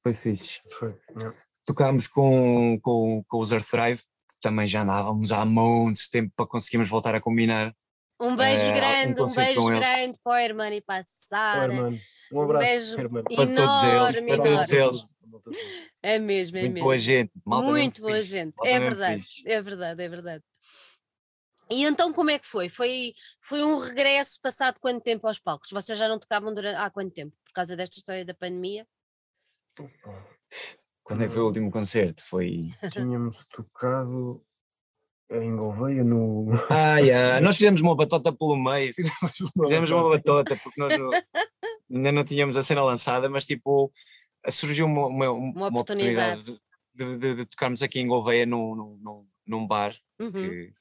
foi 0.04 0.14
fixe. 0.14 0.62
Foi, 0.78 1.00
yeah. 1.16 1.38
Tocámos 1.66 2.10
com, 2.10 2.78
com, 2.82 3.24
com 3.24 3.40
os 3.40 3.54
Earth 3.54 3.70
Thrive, 3.70 4.02
que 4.02 4.40
também 4.42 4.68
já 4.68 4.82
andávamos 4.82 5.32
há 5.32 5.46
montes 5.46 6.04
de 6.04 6.10
tempo 6.10 6.34
para 6.36 6.48
conseguirmos 6.48 6.90
voltar 6.90 7.16
a 7.16 7.22
combinar. 7.22 7.74
Um 8.20 8.36
beijo 8.36 8.66
um 8.66 8.74
grande, 8.74 9.14
um 9.14 9.24
concerto 9.24 9.66
beijo 9.66 9.80
grande 9.80 10.20
para 10.22 10.34
o 10.34 10.36
Hermano 10.36 10.76
e 10.76 10.82
para 10.82 11.00
a 11.00 11.04
Sara. 11.06 11.92
Um 12.32 12.38
Um 12.40 12.42
abraço, 12.44 12.66
beijo 12.66 13.00
Hermano. 13.00 13.24
Para 13.26 13.36
todos 13.36 13.84
eles, 13.84 14.16
enorme, 14.16 14.28
para 14.38 14.44
todos 14.44 14.72
eles. 14.72 15.06
É 16.04 16.20
mesmo, 16.20 16.58
é 16.58 16.62
Muito 16.62 16.74
mesmo. 16.74 16.86
boa 16.86 16.98
gente. 16.98 17.32
malta 17.46 17.66
mesmo 17.68 17.78
Muito 17.80 18.02
boa 18.02 18.16
fixe, 18.18 18.30
gente. 18.30 18.54
malta 18.56 18.70
É 18.72 18.80
verdade, 18.80 19.22
fixe. 19.24 19.50
é 19.50 19.62
verdade, 19.62 20.04
é 20.04 20.10
verdade. 20.10 20.44
E 21.70 21.84
então 21.86 22.12
como 22.12 22.30
é 22.30 22.38
que 22.40 22.48
foi? 22.48 22.68
Foi, 22.70 23.14
foi 23.42 23.64
um 23.64 23.78
regresso 23.78 24.40
passado 24.42 24.80
quanto 24.80 25.02
tempo 25.04 25.26
aos 25.28 25.40
palcos? 25.40 25.70
Vocês 25.72 25.98
já 25.98 26.08
não 26.08 26.20
tocavam 26.20 26.54
durante, 26.54 26.76
há 26.76 26.90
quanto 26.90 27.14
tempo? 27.14 27.34
Por 27.46 27.54
causa 27.54 27.76
desta 27.76 27.98
história 27.98 28.26
da 28.26 28.34
pandemia? 28.34 28.86
Quando 31.04 31.24
é 31.24 31.28
que 31.28 31.34
foi 31.34 31.42
o 31.42 31.46
último 31.48 31.72
concerto? 31.72 32.22
Foi. 32.24 32.66
Tínhamos 32.92 33.38
tocado 33.50 34.44
em 35.32 35.56
Gouveia 35.56 36.04
no. 36.04 36.48
Ah, 36.70 36.98
yeah. 37.00 37.40
nós 37.42 37.56
fizemos 37.58 37.82
uma 37.82 37.96
batota 37.96 38.34
pelo 38.34 38.58
meio. 38.58 38.94
Fizemos 39.64 39.90
uma 39.92 40.10
batota 40.10 40.58
porque 40.58 40.80
nós 40.82 40.98
não- 40.98 41.10
ainda 41.94 42.12
não 42.12 42.24
tínhamos 42.24 42.58
a 42.58 42.64
cena 42.64 42.84
lançada, 42.84 43.30
mas 43.30 43.46
tipo 43.46 43.92
surgiu 44.50 44.86
uma, 44.86 45.08
uma, 45.08 45.30
uma 45.32 45.68
oportunidade. 45.68 46.40
oportunidade 46.42 46.62
de, 46.94 47.18
de- 47.20 47.36
de 47.36 47.46
tocarmos 47.46 47.82
aqui 47.82 48.00
em 48.00 48.08
Gouveia 48.08 48.46
num, 48.46 48.76
num, 48.76 49.28
num, 49.46 49.68
bar, 49.68 49.96
Uhum. 50.20 50.32
que- 50.32 50.74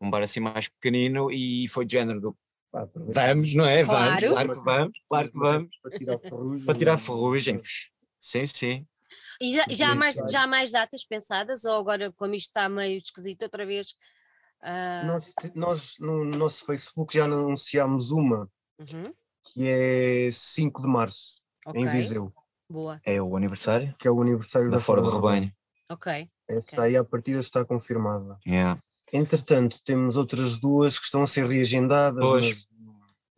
um 0.00 0.10
bar 0.10 0.22
assim 0.22 0.40
mais 0.40 0.68
pequenino, 0.68 1.30
e 1.30 1.66
foi 1.68 1.84
de 1.84 1.92
género 1.92 2.20
do 2.20 2.36
vamos, 2.72 3.54
não 3.54 3.64
é? 3.64 3.82
Claro. 3.82 4.28
Vamos, 4.28 4.28
claro 4.28 4.52
que 4.52 4.60
vamos, 4.60 4.98
claro 5.08 5.32
que 5.32 5.38
vamos. 5.38 5.76
Para 5.82 5.98
tirar 5.98 6.18
ferrugem. 6.18 6.66
Para 6.66 6.78
tirar 6.78 6.98
ferrugem. 6.98 7.60
Sim, 8.20 8.46
sim. 8.46 8.86
E 9.40 9.54
já, 9.54 9.66
já, 9.70 9.92
há 9.92 9.94
mais, 9.94 10.16
já 10.30 10.42
há 10.42 10.46
mais 10.46 10.70
datas 10.70 11.04
pensadas? 11.04 11.64
Ou 11.64 11.76
agora, 11.76 12.12
como 12.12 12.34
isto 12.34 12.48
está 12.48 12.68
meio 12.68 12.98
esquisito 12.98 13.42
outra 13.42 13.64
vez? 13.64 13.94
ah, 14.60 15.04
Nós, 15.06 15.54
nós 15.54 15.94
no 15.98 16.24
nosso 16.24 16.64
Facebook 16.66 17.14
já 17.14 17.24
anunciámos 17.24 18.10
uma 18.10 18.50
uhum, 18.78 19.12
que 19.52 19.66
é 19.68 20.30
5 20.30 20.82
de 20.82 20.88
março, 20.88 21.42
em 21.74 21.84
ok, 21.86 21.86
Viseu, 21.86 22.32
Boa, 22.70 23.00
É 23.04 23.20
o 23.20 23.34
aniversário 23.36 23.94
que 23.98 24.06
é 24.06 24.10
o 24.10 24.20
aniversário 24.20 24.70
da 24.70 24.76
da 24.76 24.82
Fora 24.82 25.00
do 25.02 25.10
Rebanho. 25.10 25.50
ok. 25.88 26.28
Essa 26.48 26.82
aí 26.82 26.96
a 26.96 27.04
partida 27.04 27.40
está 27.40 27.64
confirmada. 27.64 28.38
Yeah. 28.46 28.80
Entretanto, 29.12 29.82
temos 29.84 30.16
outras 30.16 30.58
duas 30.58 30.98
que 30.98 31.04
estão 31.06 31.22
a 31.22 31.26
ser 31.26 31.46
reagendadas, 31.46 32.22
Pois. 32.24 32.46
mas 32.46 32.68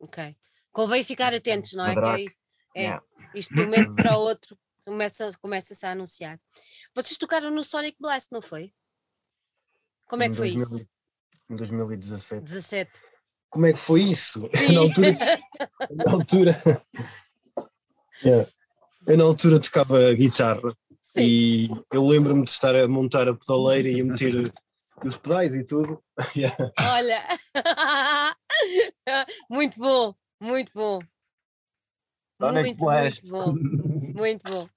Ok. 0.01 0.37
Convém 0.73 1.03
ficar 1.05 1.33
atentos, 1.35 1.75
não 1.75 1.85
é? 1.87 1.95
Que 1.95 2.29
é, 2.77 2.81
Yeah. 2.83 3.05
isto 3.35 3.55
de 3.55 3.61
um 3.61 3.65
momento 3.67 3.95
para 3.95 4.17
o 4.17 4.21
outro 4.23 4.59
começa- 4.85 5.31
começa-se 5.41 5.85
a 5.87 5.93
anunciar. 5.93 6.41
Vocês 6.95 7.17
tocaram 7.19 7.51
no 7.51 7.63
Sonic 7.65 7.97
Blast, 8.01 8.33
não 8.33 8.41
foi? 8.43 8.73
Como 10.09 10.23
é 10.23 10.27
em 10.27 10.31
que 10.31 10.37
foi 10.37 10.53
2000 10.55 10.67
isso? 10.79 10.89
Em 11.51 11.57
2017. 11.57 12.43
17. 12.45 12.91
Como 13.51 13.67
é 13.67 13.73
que 13.73 13.79
foi 13.79 14.03
isso? 14.03 14.49
Sim. 14.57 14.73
na 14.73 14.81
altura. 14.81 15.19
Na 15.91 16.13
altura. 16.13 16.63
Yeah. 18.25 18.49
Eu 19.07 19.17
na 19.17 19.25
altura 19.25 19.59
tocava 19.59 20.13
guitarra 20.13 20.71
Sim. 21.17 21.23
e 21.23 21.71
eu 21.91 22.07
lembro-me 22.07 22.45
de 22.45 22.51
estar 22.51 22.77
a 22.77 22.87
montar 22.87 23.27
a 23.27 23.35
pedaleira 23.35 23.89
e 23.89 24.03
a 24.03 24.05
meter 24.05 24.53
os 25.03 25.17
pedais 25.17 25.55
e 25.55 25.65
tudo. 25.65 26.03
Yeah. 26.37 26.55
Olha, 26.79 27.27
muito 29.51 29.79
bom, 29.79 30.15
muito 30.39 30.71
bom. 30.75 31.01
Sonic 32.41 32.63
Muito, 32.63 32.85
Blast. 32.85 33.27
muito 33.27 33.33
bom, 33.33 34.13
muito 34.15 34.51
bom. 34.51 34.69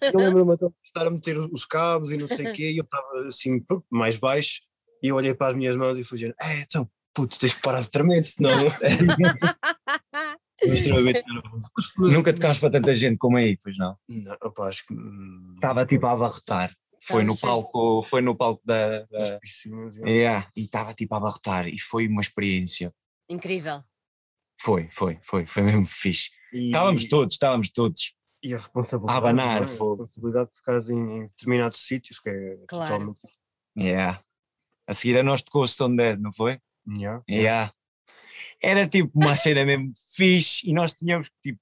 Eu 0.00 0.18
lembro-me 0.18 0.56
de 0.56 0.66
estar 0.82 1.06
a 1.06 1.10
meter 1.10 1.38
os 1.38 1.66
cabos 1.66 2.10
e 2.10 2.16
não 2.16 2.26
sei 2.26 2.48
o 2.48 2.52
quê, 2.54 2.70
e 2.70 2.78
eu 2.78 2.84
estava 2.84 3.26
assim, 3.28 3.62
mais 3.90 4.16
baixo, 4.16 4.62
e 5.02 5.08
eu 5.08 5.16
olhei 5.16 5.34
para 5.34 5.48
as 5.48 5.54
minhas 5.54 5.76
mãos 5.76 5.98
e 5.98 6.04
fui 6.04 6.18
dizendo, 6.18 6.34
é, 6.40 6.60
então, 6.60 6.90
puto, 7.14 7.38
tens 7.38 7.54
que 7.54 7.62
parar 7.62 7.80
de 7.82 7.90
tremer, 7.90 8.24
senão... 8.24 8.50
Extremamente 10.62 11.24
nervoso. 11.26 11.68
Nunca 11.98 12.32
tocámos 12.32 12.58
para 12.60 12.70
tanta 12.70 12.94
gente 12.94 13.18
como 13.18 13.36
aí, 13.36 13.56
pois 13.56 13.76
não? 13.76 13.96
Não, 14.08 14.36
opa, 14.42 14.68
acho 14.68 14.86
que... 14.86 14.94
Estava 15.56 15.84
tipo 15.84 16.06
a 16.06 16.12
abarrotar. 16.12 16.72
Foi 17.04 17.24
no 17.24 17.36
palco, 17.36 18.06
foi 18.08 18.22
no 18.22 18.36
palco 18.36 18.62
da. 18.64 19.00
da 19.06 19.40
yeah. 20.06 20.48
e 20.54 20.62
estava 20.62 20.94
tipo 20.94 21.12
a 21.14 21.18
abarrotar. 21.18 21.66
E 21.66 21.76
foi 21.76 22.06
uma 22.06 22.20
experiência. 22.20 22.94
Incrível. 23.28 23.82
Foi, 24.60 24.88
foi, 24.88 25.18
foi, 25.20 25.44
foi 25.44 25.62
mesmo 25.64 25.84
fixe. 25.84 26.30
E- 26.52 26.66
Estávamos 26.66 27.08
todos, 27.08 27.34
estávamos 27.34 27.70
todos. 27.70 28.14
E 28.40 28.54
a 28.54 28.58
responsabilidade. 28.58 29.14
A 29.14 29.18
abanar, 29.18 29.62
é? 29.62 29.64
A 29.64 29.66
responsabilidade 29.66 30.50
de 30.50 30.56
ficares 30.56 30.90
em, 30.90 30.98
em 30.98 31.22
determinados 31.26 31.80
sítios, 31.84 32.20
que 32.20 32.30
é 32.30 32.56
Claro. 32.68 32.92
totalmente. 32.92 33.20
Yeah. 33.76 34.22
A 34.86 34.94
seguir 34.94 35.18
a 35.18 35.24
nós 35.24 35.42
tocou 35.42 35.64
o 35.64 35.68
Stone 35.68 35.96
Dead, 35.96 36.20
não 36.20 36.32
foi? 36.32 36.60
Yeah. 36.88 37.22
Yeah. 37.30 37.72
Era 38.62 38.86
tipo 38.88 39.10
uma 39.18 39.36
cena 39.36 39.64
mesmo 39.66 39.92
fixe 40.16 40.68
e 40.68 40.72
nós 40.72 40.94
tínhamos 40.94 41.28
que 41.28 41.34
tipo, 41.52 41.60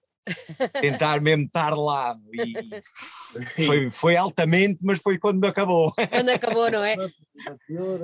tentar 0.81 1.21
mesmo 1.21 1.45
estar 1.45 1.75
lá. 1.75 2.17
E 2.33 3.65
foi, 3.67 3.91
foi 3.91 4.17
altamente, 4.17 4.85
mas 4.85 4.99
foi 5.01 5.19
quando 5.19 5.45
acabou. 5.47 5.93
Quando 6.11 6.29
acabou, 6.29 6.71
não 6.71 6.85
é? 6.85 6.97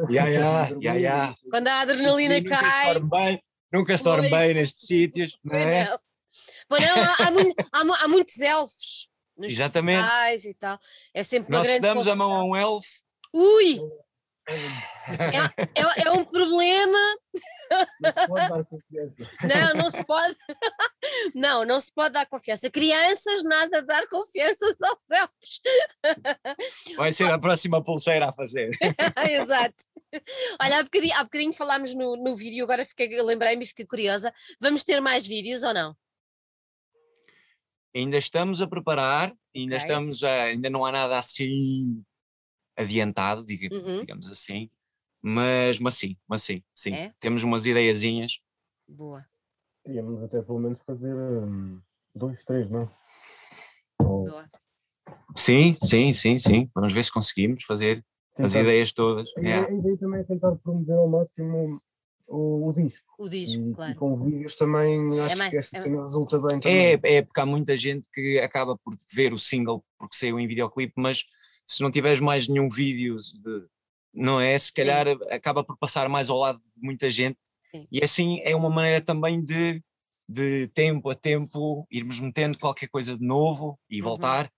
Yeah, 0.08 0.30
yeah, 0.30 0.68
yeah, 0.80 0.94
yeah. 0.98 1.34
Quando 1.50 1.68
a 1.68 1.80
adrenalina 1.80 2.38
Nunca 2.38 2.58
cai. 2.58 3.00
bem. 3.00 3.42
nunca 3.72 3.98
se 3.98 4.02
dorme 4.04 4.30
bem 4.30 4.54
nestes 4.54 4.86
sítios, 4.86 5.38
não 5.44 5.56
é? 5.56 5.84
não. 5.84 5.98
Não, 6.70 7.02
há, 7.02 7.16
há 7.26 7.30
muito- 7.30 7.66
há 7.72 8.04
há 8.04 8.08
muitos 8.08 8.40
elfos 8.40 9.08
nos 9.36 9.52
Exatamente. 9.52 10.02
e 10.46 10.54
tal. 10.54 10.78
É 11.12 11.22
sempre 11.22 11.52
uma 11.52 11.58
Nós 11.58 11.66
grande 11.68 11.82
damos 11.82 12.06
a 12.08 12.14
mão 12.16 12.32
a 12.32 12.34
confusão. 12.40 12.50
um 12.50 12.56
elfo, 12.56 12.88
Ui! 13.34 13.80
É, 14.48 15.80
é- 15.80 16.06
é 16.06 16.10
um 16.12 16.24
problema. 16.24 16.98
Não 18.00 18.26
pode 18.28 18.48
dar 18.48 18.64
confiança. 18.64 19.30
Não, 19.42 19.82
não 19.82 19.90
se 19.90 20.04
pode. 20.04 20.36
Não, 21.34 21.64
não 21.64 21.80
se 21.80 21.92
pode 21.92 22.12
dar 22.14 22.26
confiança. 22.26 22.70
Crianças, 22.70 23.42
nada 23.42 23.82
dar 23.82 24.06
confiança 24.08 24.64
aos 24.66 25.10
elfos. 25.10 25.60
vai 26.96 27.12
ser 27.12 27.30
a 27.30 27.38
próxima 27.38 27.82
pulseira 27.82 28.28
a 28.28 28.32
fazer. 28.32 28.70
Exato. 29.30 29.84
Olha, 30.62 30.78
há 30.78 30.82
bocadinho, 30.82 31.14
há 31.16 31.24
bocadinho 31.24 31.52
falámos 31.52 31.94
no, 31.94 32.16
no 32.16 32.36
vídeo, 32.36 32.64
agora 32.64 32.84
fiquei, 32.84 33.08
eu 33.18 33.24
lembrei-me 33.24 33.64
e 33.64 33.68
fiquei 33.68 33.84
curiosa. 33.86 34.32
Vamos 34.60 34.84
ter 34.84 35.00
mais 35.00 35.26
vídeos 35.26 35.62
ou 35.62 35.74
não? 35.74 35.96
Ainda 37.94 38.18
estamos 38.18 38.60
a 38.60 38.66
preparar, 38.68 39.32
ainda 39.54 39.76
Ok. 39.76 39.86
estamos 39.86 40.22
a, 40.22 40.42
ainda 40.44 40.70
não 40.70 40.84
há 40.84 40.92
nada 40.92 41.18
assim 41.18 42.04
adiantado, 42.76 43.42
diga- 43.44 43.74
Uhum. 43.74 44.00
digamos 44.00 44.30
assim, 44.30 44.70
mas, 45.22 45.78
mas 45.78 45.94
sim, 45.94 46.16
mas 46.28 46.42
sim, 46.42 46.62
sim. 46.74 46.92
É? 46.92 47.12
Temos 47.20 47.42
umas 47.42 47.64
ideiazinhas. 47.66 48.38
Boa. 48.88 49.24
Queríamos 49.84 50.22
até 50.22 50.42
pelo 50.42 50.58
menos 50.58 50.78
fazer 50.86 51.14
hum, 51.14 51.80
dois, 52.14 52.44
três, 52.44 52.68
não? 52.70 52.90
Ou 54.00 54.28
boa. 54.28 54.46
Sim, 55.34 55.76
sim, 55.82 56.12
sim, 56.12 56.38
sim. 56.38 56.70
Vamos 56.74 56.92
ver 56.92 57.02
se 57.04 57.12
conseguimos 57.12 57.64
fazer 57.64 58.04
as 58.38 58.52
tentar- 58.52 58.60
ideias 58.60 58.92
todas. 58.92 59.28
A 59.36 59.40
Yeah. 59.40 59.64
ideia, 59.66 59.76
a 59.76 59.80
ideia 59.80 59.96
também 59.98 60.20
é 60.20 60.24
tentar 60.24 60.56
promover 60.56 60.96
ao 60.96 61.08
máximo 61.08 61.80
o, 62.26 62.68
o 62.68 62.72
disco. 62.72 63.04
O 63.18 63.28
disco, 63.28 63.62
e, 63.62 63.70
e 63.70 63.74
claro. 63.74 63.94
com 63.96 64.16
vídeos 64.24 64.56
também 64.56 65.20
acho 65.20 65.38
mais- 65.38 65.50
que 65.50 65.56
essa 65.56 65.76
é- 65.76 65.80
cena 65.80 66.02
resulta 66.02 66.38
bem 66.40 66.60
também. 66.60 66.76
É, 66.78 67.00
é 67.16 67.22
porque 67.22 67.40
há 67.40 67.46
muita 67.46 67.76
gente 67.76 68.08
que 68.12 68.38
acaba 68.40 68.76
por 68.76 68.94
ver 69.14 69.32
o 69.32 69.38
single 69.38 69.84
porque 69.98 70.16
saiu 70.16 70.38
em 70.38 70.46
videoclipe, 70.46 70.94
mas 70.96 71.24
se 71.66 71.82
não 71.82 71.90
tiveres 71.90 72.20
mais 72.20 72.48
nenhum 72.48 72.68
vídeo, 72.68 73.16
de- 73.16 73.66
não 74.14 74.40
é? 74.40 74.58
Se 74.58 74.72
calhar 74.72 75.06
acaba 75.30 75.62
por 75.64 75.76
passar 75.76 76.08
mais 76.08 76.30
ao 76.30 76.38
lado 76.38 76.58
de 76.58 76.80
muita 76.86 77.10
gente. 77.10 77.36
Sim. 77.70 77.86
E 77.90 78.02
assim 78.02 78.40
é 78.40 78.54
uma 78.56 78.70
maneira 78.70 79.00
também 79.00 79.44
de, 79.44 79.82
de 80.28 80.68
tempo 80.68 81.10
a 81.10 81.14
tempo 81.14 81.86
irmos 81.90 82.20
metendo 82.20 82.58
qualquer 82.58 82.88
coisa 82.88 83.16
de 83.18 83.24
novo 83.26 83.78
e 83.90 83.98
Uhum. 84.00 84.04
voltar 84.08 84.50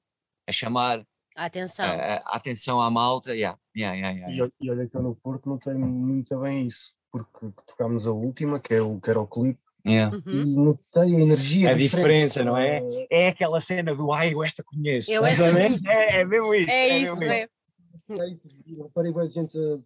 a 0.46 0.52
chamar 0.52 1.04
Atenção. 1.34 1.86
a, 1.86 1.90
a- 1.90 2.16
a 2.26 2.36
atenção 2.36 2.80
à 2.80 2.90
malta. 2.90 3.34
Yeah, 3.34 3.58
yeah, 3.76 3.96
yeah, 3.96 4.18
yeah, 4.30 4.52
E, 4.60 4.66
e 4.66 4.70
olha 4.70 4.86
que 4.88 4.96
eu 4.96 5.02
no 5.02 5.14
Porto 5.16 5.48
não 5.48 5.58
tenho 5.58 5.78
muito 5.86 6.38
bem 6.40 6.66
isso, 6.66 6.96
porque 7.10 7.48
tocámos 7.66 8.06
a 8.06 8.12
última, 8.12 8.60
que, 8.60 8.74
é 8.74 8.82
o, 8.82 9.00
que 9.00 9.08
era 9.10 9.20
o 9.20 9.26
clipe, 9.26 9.58
Yeah. 9.86 10.14
Uhum. 10.14 10.42
e 10.42 10.44
notei 10.56 11.02
a 11.16 11.20
energia 11.20 11.70
A 11.70 11.74
diferente. 11.74 12.04
diferença, 12.06 12.44
não 12.44 12.56
é? 12.56 12.82
É 13.10 13.28
aquela 13.28 13.60
cena 13.60 13.94
do 13.94 14.12
ai, 14.12 14.34
eu 14.34 14.42
esta 14.44 14.62
conheço. 14.62 15.10
Eu 15.10 15.24
a 15.24 15.28
esta 15.30 15.52
ver? 15.52 15.70
É, 15.86 16.20
é 16.20 16.24
mesmo 16.24 16.54
isso. 16.54 16.70
É 16.70 16.98
mesmo 16.98 17.14
isso, 17.14 17.24
é. 17.24 17.48
E 18.66 18.74
reparei 18.82 19.12
bem 19.12 19.30
gente 19.30 19.56
a- 19.56 19.78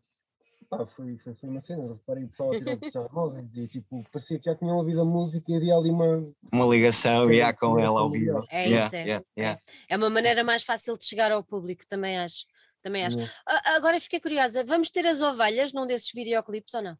pá, 0.69 0.87
foi, 0.87 1.19
foi, 1.19 1.35
foi 1.35 1.49
uma 1.49 1.61
cena, 1.61 1.89
reparei 1.89 2.25
o 2.25 2.29
pessoal 2.29 2.53
a 2.53 2.59
tirar 2.59 2.75
os 2.77 2.81
telemóveis 2.93 3.57
e 3.57 3.69
tipo, 3.69 4.03
parecia 4.13 4.39
que 4.39 4.45
já 4.47 4.55
tinham 4.57 4.77
ouvido 4.77 5.03
a 5.03 5.05
música 5.05 5.53
e 5.53 5.57
havia 5.57 5.75
ali 5.77 5.91
uma. 5.91 6.27
Uma 6.53 6.67
ligação 6.67 7.27
Sim, 7.29 7.35
yeah, 7.35 7.57
com 7.57 7.79
ela 7.79 8.01
ao 8.01 8.11
vivo. 8.11 8.41
É 8.51 8.69
Yeah, 8.69 8.87
isso, 8.87 8.97
é. 8.97 9.03
yeah, 9.05 9.25
yeah. 9.39 9.61
É 9.89 9.97
uma 9.97 10.09
maneira 10.11 10.43
mais 10.43 10.63
fácil 10.63 10.97
de 10.97 11.05
chegar 11.05 11.31
ao 11.31 11.45
público, 11.45 11.87
também 11.87 12.19
acho. 12.19 12.47
Também 12.83 13.05
acho. 13.05 13.19
A- 13.47 13.75
Agora 13.77 14.01
fiquei 14.01 14.19
curiosa, 14.21 14.65
vamos 14.65 14.91
ter 14.91 15.07
as 15.07 15.21
ovelhas 15.21 15.73
num 15.73 15.87
desses 15.87 16.11
videoclipes 16.13 16.75
ou 16.75 16.83
não? 16.83 16.97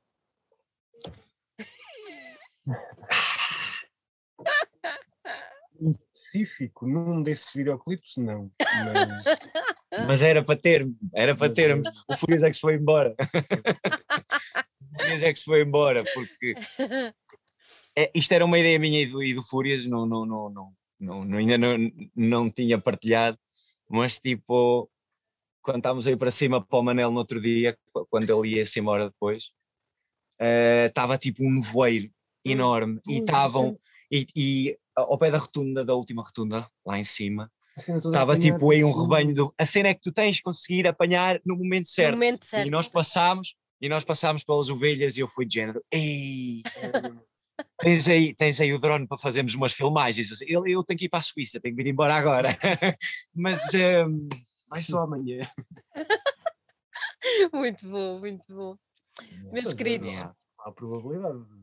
Específico 5.91 6.87
num 6.87 7.23
desses 7.23 7.53
videoclipes, 7.53 8.17
não. 8.17 8.51
Mas 8.85 9.25
Mas 10.07 10.23
era 10.23 10.43
para 10.43 10.59
ter, 10.59 10.89
era 11.15 11.37
para 11.37 11.53
termos. 11.53 11.89
O 12.09 12.17
Furias 12.17 12.43
é 12.43 12.49
que 12.49 12.55
se 12.55 12.61
foi 12.61 12.77
embora. 12.77 13.15
o 14.81 14.99
Furias 14.99 15.23
é 15.23 15.33
que 15.33 15.39
se 15.39 15.45
foi 15.45 15.63
embora, 15.63 16.03
porque 16.15 16.55
é, 17.97 18.11
isto 18.15 18.33
era 18.33 18.45
uma 18.45 18.59
ideia 18.59 18.79
minha 18.79 19.03
e 19.03 19.07
do, 19.07 19.23
e 19.23 19.35
do 19.35 19.43
Fúrias, 19.43 19.85
não, 19.87 20.07
não, 20.07 20.25
não, 20.25 20.51
não, 20.99 21.25
não, 21.25 21.39
ainda 21.39 21.59
não, 21.59 21.77
não 22.17 22.51
tinha 22.51 22.81
partilhado, 22.81 23.39
mas 23.89 24.19
tipo, 24.19 24.91
quando 25.61 25.79
estávamos 25.79 26.07
aí 26.07 26.17
para 26.17 26.31
cima 26.31 26.65
para 26.65 26.79
o 26.79 26.83
Manel 26.83 27.11
no 27.11 27.19
outro 27.19 27.41
dia, 27.41 27.77
qu- 27.93 28.07
quando 28.09 28.31
ele 28.31 28.57
ia-se 28.57 28.81
embora 28.81 29.11
depois, 29.11 29.51
eh, 30.41 30.87
estava 30.87 31.19
tipo 31.19 31.45
um 31.45 31.57
nevoeiro 31.57 32.11
enorme 32.45 33.01
e 33.09 33.13
Ui, 33.15 33.19
estavam, 33.21 33.79
e, 34.11 34.27
e 34.35 34.79
ao 34.95 35.19
pé 35.19 35.31
da 35.31 35.39
rotunda, 35.39 35.85
da 35.85 35.95
última 35.95 36.23
rotunda, 36.23 36.69
lá 36.85 36.99
em 36.99 37.05
cima, 37.05 37.51
estava 37.79 38.37
tipo 38.39 38.71
aí 38.71 38.85
um 38.85 38.93
rebanho 38.93 39.35
do. 39.35 39.55
A 39.57 39.65
cena 39.65 39.89
é 39.89 39.95
que 39.95 40.01
tu 40.03 40.13
tens 40.13 40.37
de 40.37 40.43
conseguir 40.43 40.87
apanhar 40.87 41.41
no 41.45 41.57
momento 41.57 41.85
No 41.85 41.93
certo. 41.93 42.13
momento 42.13 42.45
certo. 42.45 42.67
E 42.67 42.71
nós 42.71 42.89
passámos, 42.89 43.55
e 43.81 43.89
nós 43.89 44.05
passámos 44.05 44.45
pelas 44.45 44.69
ovelhas 44.69 45.17
e 45.17 45.21
eu 45.21 45.29
fui 45.29 45.47
de 45.47 45.55
género, 45.55 45.83
ei, 45.91 46.63
tens 47.81 48.09
aí, 48.09 48.35
tens 48.35 48.61
aí 48.61 48.73
o 48.73 48.79
drone 48.81 49.07
para 49.07 49.19
fazermos 49.19 49.55
umas 49.55 49.73
filmagens. 49.73 50.41
Eu, 50.43 50.67
eu 50.67 50.85
tenho 50.85 50.99
que 50.99 51.07
ir 51.07 51.09
para 51.09 51.21
a 51.21 51.23
Suíça, 51.23 51.61
tenho 51.61 51.75
que 51.75 51.83
vir 51.83 51.91
embora 51.91 52.15
agora. 52.15 52.49
Mas 53.35 53.61
hum, 53.75 54.29
Vai 54.69 54.81
só 54.83 55.01
amanhã. 55.01 55.51
Muito 57.53 57.89
bom, 57.89 58.19
muito 58.19 58.55
bom. 58.55 58.77
Meus 59.53 59.67
Mas, 59.67 59.75
queridos. 59.75 60.13
não 60.15 60.23
Há, 60.23 60.35
há 60.61 60.73
probabilidade 60.73 61.39
de 61.45 61.62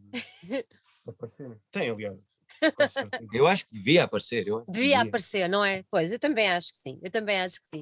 aparecer. 1.08 1.58
Tem, 1.72 1.90
aliás. 1.90 2.20
eu 3.34 3.48
acho 3.48 3.66
que 3.68 3.74
devia 3.74 4.04
aparecer. 4.04 4.48
Eu 4.48 4.58
acho 4.58 4.66
que 4.66 4.72
Devia 4.72 5.02
aparecer, 5.02 5.48
não 5.48 5.64
é? 5.64 5.84
Pois, 5.90 6.12
eu 6.12 6.20
também 6.20 6.50
acho 6.50 6.72
que 6.72 6.78
sim, 6.78 7.00
eu 7.02 7.12
também 7.12 7.40
acho 7.40 7.62
que 7.62 7.68
sim. 7.68 7.82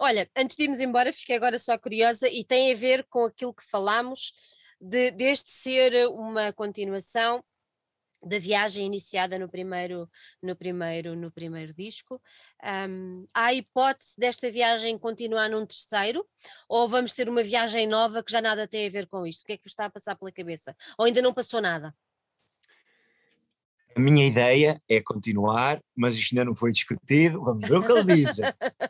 Olha, 0.00 0.28
antes 0.36 0.56
de 0.56 0.64
irmos 0.64 0.80
embora, 0.80 1.12
fiquei 1.12 1.36
agora 1.36 1.58
só 1.58 1.76
curiosa 1.78 2.28
e 2.28 2.44
tem 2.44 2.72
a 2.72 2.76
ver 2.76 3.04
com 3.08 3.24
aquilo 3.24 3.54
que 3.54 3.64
falámos 3.64 4.32
de, 4.80 5.10
deste 5.10 5.50
ser 5.50 6.08
uma 6.08 6.52
continuação 6.52 7.42
da 8.22 8.38
viagem 8.38 8.86
iniciada 8.86 9.38
no 9.38 9.48
primeiro, 9.48 10.08
no 10.42 10.56
primeiro, 10.56 11.14
no 11.14 11.30
primeiro 11.30 11.74
disco. 11.74 12.20
Ahm, 12.62 13.24
há 13.34 13.46
a 13.46 13.54
hipótese 13.54 14.14
desta 14.18 14.50
viagem 14.50 14.98
continuar 14.98 15.48
num 15.48 15.64
terceiro, 15.64 16.26
ou 16.68 16.88
vamos 16.88 17.12
ter 17.12 17.28
uma 17.28 17.42
viagem 17.42 17.86
nova 17.86 18.22
que 18.22 18.32
já 18.32 18.40
nada 18.40 18.66
tem 18.66 18.86
a 18.86 18.90
ver 18.90 19.06
com 19.06 19.26
isto? 19.26 19.42
O 19.42 19.44
que 19.44 19.52
é 19.52 19.56
que 19.56 19.64
vos 19.64 19.72
está 19.72 19.86
a 19.86 19.90
passar 19.90 20.16
pela 20.16 20.32
cabeça? 20.32 20.76
Ou 20.98 21.06
ainda 21.06 21.22
não 21.22 21.32
passou 21.32 21.60
nada? 21.60 21.94
A 23.96 24.00
minha 24.00 24.26
ideia 24.26 24.80
é 24.88 25.00
continuar, 25.00 25.80
mas 25.96 26.14
isto 26.14 26.32
ainda 26.32 26.44
não 26.44 26.54
foi 26.54 26.70
discutido. 26.70 27.42
Vamos 27.42 27.66
ver 27.66 27.78
o 27.78 27.82
que 27.84 27.90
eles 27.90 28.06
dizem. 28.06 28.46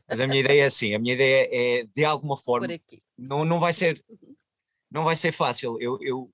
Mas 0.07 0.21
a 0.21 0.27
minha 0.27 0.41
ideia 0.41 0.65
é 0.65 0.67
assim: 0.67 0.95
a 0.95 0.99
minha 0.99 1.15
ideia 1.15 1.49
é 1.51 1.85
de 1.85 2.05
alguma 2.05 2.37
forma 2.37 2.67
Por 2.67 2.75
aqui. 2.75 3.01
não, 3.17 3.43
não 3.43 3.59
vai 3.59 3.73
ser 3.73 4.05
não 4.91 5.05
vai 5.05 5.17
ser 5.17 5.33
fácil. 5.33 5.81
Eu, 5.81 5.99
eu 6.03 6.31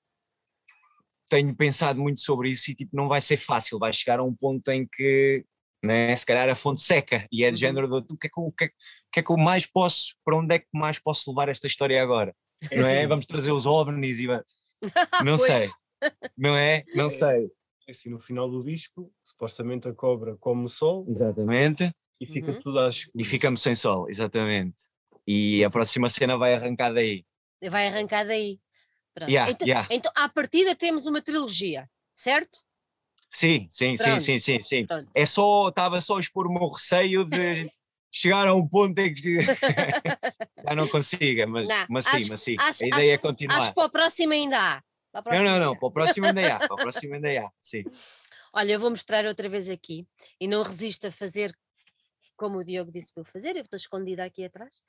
tenho 1.29 1.55
pensado 1.55 1.99
muito 2.01 2.21
sobre 2.21 2.49
isso 2.49 2.71
e 2.71 2.75
tipo, 2.75 2.95
não 2.95 3.07
vai 3.07 3.21
ser 3.21 3.37
fácil. 3.37 3.79
Vai 3.79 3.91
chegar 3.93 4.19
a 4.19 4.23
um 4.23 4.33
ponto 4.35 4.67
em 4.69 4.87
que 4.87 5.45
né, 5.83 6.15
se 6.15 6.25
calhar 6.25 6.49
a 6.49 6.55
fonte 6.55 6.81
seca 6.81 7.27
e 7.31 7.43
é 7.43 7.49
de 7.51 7.55
Uhum. 7.55 7.59
género 7.59 7.87
do 7.87 7.97
o 7.97 8.17
que 8.17 8.27
é 8.27 8.29
que, 8.29 8.39
eu- 8.39 8.45
o 8.45 8.51
que, 8.51 8.63
é, 8.65 8.67
que- 8.69 8.73
o 8.73 9.11
que 9.11 9.19
é 9.19 9.23
que 9.23 9.31
eu 9.31 9.37
mais 9.37 9.65
posso, 9.67 10.15
para 10.23 10.35
onde 10.37 10.55
é 10.55 10.59
que 10.59 10.67
mais 10.73 10.97
posso 10.99 11.29
levar 11.29 11.47
esta 11.49 11.67
história 11.67 12.01
agora? 12.01 12.35
Não 12.75 12.85
é? 12.87 12.99
assim, 12.99 13.07
Vamos 13.07 13.25
trazer 13.25 13.51
os 13.51 13.65
ovnis 13.67 14.19
e 14.19 14.27
não 15.23 15.37
sei, 15.37 15.69
não 16.37 16.55
é? 16.57 16.83
Não 16.95 17.07
sei. 17.09 17.49
assim, 17.87 18.09
no 18.09 18.19
final 18.19 18.49
do 18.49 18.63
disco, 18.63 19.11
supostamente 19.23 19.87
a 19.87 19.93
cobra 19.93 20.35
come 20.37 20.65
o 20.65 20.67
sol 20.67 21.05
Exatamente. 21.07 21.91
e 22.19 22.25
fica 22.25 22.51
Uhum. 22.51 22.59
tudo 22.61 22.79
às 22.79 22.95
escuras. 22.95 23.27
E 23.27 23.29
ficamos 23.29 23.61
sem 23.61 23.75
sol, 23.75 24.09
exatamente. 24.09 24.75
E 25.27 25.63
a 25.63 25.69
próxima 25.69 26.09
cena 26.09 26.35
vai 26.37 26.55
arrancar 26.55 26.93
daí. 26.93 27.23
Vai 27.69 27.87
arrancar 27.87 28.25
daí. 28.25 28.59
Yeah, 29.27 29.51
então, 29.51 29.67
yeah. 29.67 29.87
então, 29.89 30.11
à 30.15 30.27
partida 30.29 30.75
temos 30.75 31.05
uma 31.05 31.21
trilogia, 31.21 31.89
certo? 32.15 32.59
Sim, 33.31 33.67
sim, 33.69 33.97
sim, 33.97 34.03
Pronto. 34.03 34.21
sim, 34.21 34.39
sim, 34.39 34.61
sim. 34.61 34.85
Pronto. 34.85 35.11
É 35.13 35.25
só, 35.25 35.69
estava 35.69 35.99
só 36.01 36.17
a 36.17 36.19
expor 36.19 36.47
o 36.47 36.53
meu 36.53 36.67
receio 36.67 37.25
de 37.25 37.69
chegar 38.11 38.47
a 38.47 38.53
um 38.53 38.67
ponto 38.67 38.97
em 38.99 39.13
que 39.13 39.21
já 40.65 40.75
não 40.75 40.87
consiga, 40.87 41.45
mas, 41.47 41.67
Não, 41.67 41.85
mas 41.89 42.05
sim, 42.05 42.17
acho- 42.17 42.29
mas 42.29 42.41
sim. 42.41 42.55
acho- 42.57 42.83
a 42.83 42.87
ideia 42.87 43.01
acho- 43.03 43.11
é 43.13 43.17
continuar. 43.17 43.57
Acho 43.57 43.67
que 43.69 43.75
para 43.75 43.85
o 43.85 43.89
próximo 43.89 44.33
ainda 44.33 44.57
há. 44.59 44.83
Não, 45.31 45.43
não, 45.43 45.59
não, 45.59 45.75
para 45.75 45.87
o 45.87 45.91
próximo 45.91 46.27
ainda 46.27 46.55
há, 46.55 46.59
para 46.61 46.75
o 46.75 46.79
próximo 46.79 47.15
ainda 47.15 47.29
há, 47.29 47.51
sim. 47.61 47.83
Olha, 48.53 48.73
eu 48.73 48.79
vou 48.79 48.89
mostrar 48.89 49.25
outra 49.25 49.49
vez 49.49 49.69
aqui 49.69 50.07
e 50.39 50.47
não 50.47 50.63
resisto 50.63 51.07
a 51.07 51.11
fazer 51.11 51.57
como 52.35 52.57
o 52.59 52.63
Diogo 52.63 52.91
disse 52.91 53.11
para 53.13 53.21
eu 53.21 53.25
fazer. 53.25 53.55
Eu 53.55 53.63
estou 53.63 53.77
escondida 53.77 54.23
aqui 54.25 54.43
atrás 54.45 54.81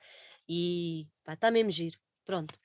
e 0.47 1.07
pá, 1.23 1.33
está 1.33 1.51
mesmo 1.51 1.71
giro. 1.71 1.97
Pronto. 2.25 2.57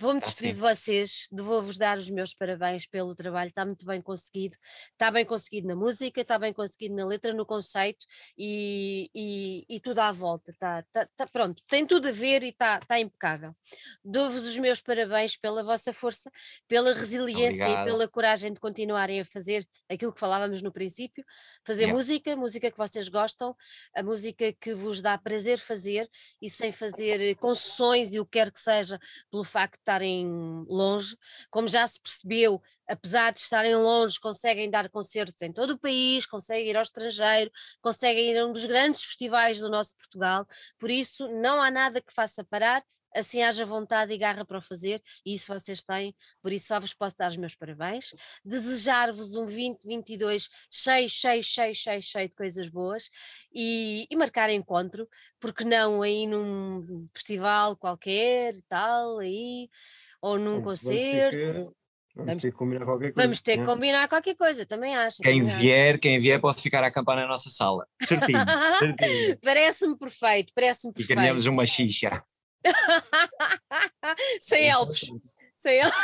Vou-me 0.00 0.18
Tá 0.18 0.28
despedir 0.28 0.54
de 0.54 0.60
vocês, 0.60 1.28
vou-vos 1.30 1.76
dar 1.76 1.98
os 1.98 2.08
meus 2.08 2.32
parabéns 2.32 2.86
pelo 2.86 3.14
trabalho, 3.14 3.48
está 3.48 3.66
muito 3.66 3.84
bem 3.84 4.00
conseguido, 4.00 4.56
está 4.92 5.10
bem 5.10 5.26
conseguido 5.26 5.68
na 5.68 5.76
música, 5.76 6.22
está 6.22 6.38
bem 6.38 6.54
conseguido 6.54 6.94
na 6.94 7.04
letra, 7.04 7.34
no 7.34 7.44
conceito 7.44 8.06
e, 8.38 9.10
e- 9.14 9.66
e 9.68 9.78
tudo 9.78 9.98
à 9.98 10.10
volta, 10.10 10.52
está 10.52 10.82
tá, 10.90 11.06
tá- 11.14 11.26
pronto, 11.30 11.62
tem 11.68 11.84
tudo 11.86 12.08
a 12.08 12.12
ver 12.12 12.42
e 12.42 12.48
está 12.48 12.80
tá 12.80 12.98
impecável. 12.98 13.52
Dou-vos 14.02 14.46
os 14.46 14.56
meus 14.56 14.80
parabéns 14.80 15.36
pela 15.36 15.62
vossa 15.62 15.92
força, 15.92 16.30
pela 16.66 16.94
resiliência 16.94 17.64
Obrigado. 17.66 17.86
e 17.86 17.90
pela 17.90 18.08
coragem 18.08 18.54
de 18.54 18.58
continuarem 18.60 19.20
a 19.20 19.24
fazer 19.26 19.68
aquilo 19.86 20.14
que 20.14 20.20
falávamos 20.20 20.62
no 20.62 20.72
princípio, 20.72 21.22
fazer 21.62 21.80
Yeah. 21.84 21.96
música, 21.98 22.36
música 22.36 22.70
que 22.70 22.78
vocês 22.78 23.06
gostam, 23.08 23.54
a 23.94 24.02
música 24.02 24.50
que 24.54 24.74
vos 24.74 25.02
dá 25.02 25.18
prazer 25.18 25.58
fazer 25.58 26.08
e 26.40 26.48
sem 26.48 26.72
fazer 26.72 27.20
eh, 27.20 27.34
concessões 27.34 28.14
e 28.14 28.20
o 28.20 28.24
que 28.24 28.38
quer 28.38 28.50
que 28.50 28.60
seja 28.60 28.98
pelo 29.30 29.44
facto 29.44 29.78
estarem 29.90 30.26
longe. 30.68 31.16
Como 31.50 31.68
já 31.68 31.86
se 31.86 32.00
percebeu, 32.00 32.62
apesar 32.88 33.32
de 33.32 33.40
estarem 33.40 33.74
longe, 33.74 34.20
conseguem 34.20 34.70
dar 34.70 34.88
concertos 34.88 35.40
em 35.42 35.52
todo 35.52 35.72
o 35.72 35.78
país, 35.78 36.26
conseguem 36.26 36.68
ir 36.68 36.76
ao 36.76 36.82
estrangeiro, 36.82 37.50
conseguem 37.80 38.30
ir 38.30 38.38
a 38.38 38.46
um 38.46 38.52
dos 38.52 38.64
grandes 38.64 39.02
festivais 39.02 39.58
do 39.58 39.68
nosso 39.68 39.96
Portugal. 39.96 40.46
Por 40.78 40.90
isso, 40.90 41.28
não 41.28 41.60
há 41.60 41.70
nada 41.70 42.00
que 42.00 42.12
faça 42.12 42.44
parar. 42.44 42.82
Assim 43.14 43.42
haja 43.42 43.64
vontade 43.66 44.12
e 44.12 44.18
garra 44.18 44.44
para 44.44 44.58
o 44.58 44.62
fazer, 44.62 45.02
e 45.26 45.34
isso 45.34 45.52
vocês 45.52 45.82
têm, 45.82 46.14
por 46.42 46.52
isso 46.52 46.68
só 46.68 46.78
vos 46.78 46.94
posso 46.94 47.16
dar 47.16 47.28
os 47.30 47.36
meus 47.36 47.54
parabéns. 47.54 48.14
Desejar-vos 48.44 49.34
um 49.34 49.44
2022 49.46 50.48
cheio, 50.70 51.08
cheio, 51.08 51.42
cheio, 51.42 51.74
cheio, 51.74 52.02
cheio 52.02 52.28
de 52.28 52.34
coisas 52.34 52.68
boas 52.68 53.08
e, 53.52 54.06
e 54.10 54.16
marcar 54.16 54.50
encontro, 54.50 55.08
porque 55.40 55.64
não 55.64 56.02
aí 56.02 56.26
num 56.26 57.08
festival 57.14 57.76
qualquer 57.76 58.54
e 58.54 58.62
tal, 58.68 59.18
aí, 59.18 59.68
ou 60.22 60.38
num 60.38 60.60
Vamos 60.60 60.64
concerto. 60.82 61.74
Vamos 62.12 62.26
Vamos- 62.32 62.42
ter 62.42 62.50
que 62.50 62.56
combinar 62.56 62.84
qualquer 62.84 63.12
coisa. 63.12 63.22
Vamos 63.26 63.40
ter 63.40 63.52
que 63.52 63.58
né? 63.58 63.66
combinar 63.66 64.08
qualquer 64.08 64.34
coisa, 64.34 64.66
também 64.66 64.96
acho. 64.96 65.22
Quem 65.22 65.38
também 65.38 65.50
acho. 65.52 65.60
vier, 65.60 65.98
quem 65.98 66.18
vier 66.18 66.40
pode 66.40 66.60
ficar 66.60 66.82
a 66.82 66.88
acampar 66.88 67.16
na 67.16 67.26
nossa 67.26 67.48
sala. 67.50 67.86
Certinho, 68.02 68.44
certinho. 68.78 69.38
Parece-me 69.42 69.96
perfeito, 69.96 70.52
parece-me 70.52 70.90
E 70.92 70.94
perfeito. 70.96 71.18
ganhamos 71.18 71.46
uma 71.46 71.64
xixa. 71.64 72.22
Sem 74.40 74.68
elfos, 74.68 75.10
sem 75.56 75.78
elfos. 75.78 75.98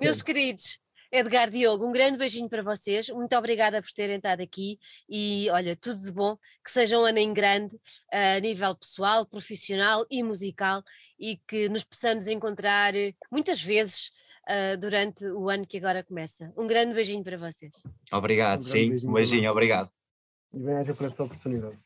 Meus 0.00 0.22
queridos, 0.22 0.78
Edgar 1.12 1.50
Diogo, 1.50 1.86
um 1.86 1.92
grande 1.92 2.16
beijinho 2.18 2.48
para 2.48 2.62
vocês. 2.62 3.08
Muito 3.08 3.36
obrigada 3.36 3.82
por 3.82 3.90
terem 3.90 4.16
estado 4.16 4.40
aqui 4.40 4.78
e 5.08 5.48
olha, 5.50 5.74
tudo 5.74 5.98
de 5.98 6.12
bom, 6.12 6.36
que 6.64 6.70
seja 6.70 6.98
um 6.98 7.04
ano 7.04 7.18
em 7.18 7.32
grande 7.32 7.78
a 8.12 8.38
nível 8.40 8.74
pessoal, 8.76 9.26
profissional 9.26 10.06
e 10.10 10.22
musical 10.22 10.82
e 11.18 11.36
que 11.48 11.68
nos 11.68 11.82
possamos 11.82 12.28
encontrar 12.28 12.94
eh, 12.94 13.14
muitas 13.30 13.60
vezes 13.60 14.12
ah, 14.46 14.76
durante 14.76 15.24
o 15.24 15.48
ano 15.48 15.66
que 15.66 15.78
agora 15.78 16.04
começa. 16.04 16.52
Um 16.56 16.66
grande 16.66 16.94
beijinho 16.94 17.24
para 17.24 17.36
vocês. 17.36 17.82
Obrigado, 18.12 18.60
Um 18.60 18.62
sim. 18.62 18.90
beijinho 18.90 19.10
Um 19.10 19.14
beijinho, 19.14 19.50
obrigado. 19.50 19.90
E 20.52 20.58
bem-aja 20.58 20.94
por 20.94 21.06
esta 21.06 21.24
oportunidade. 21.24 21.78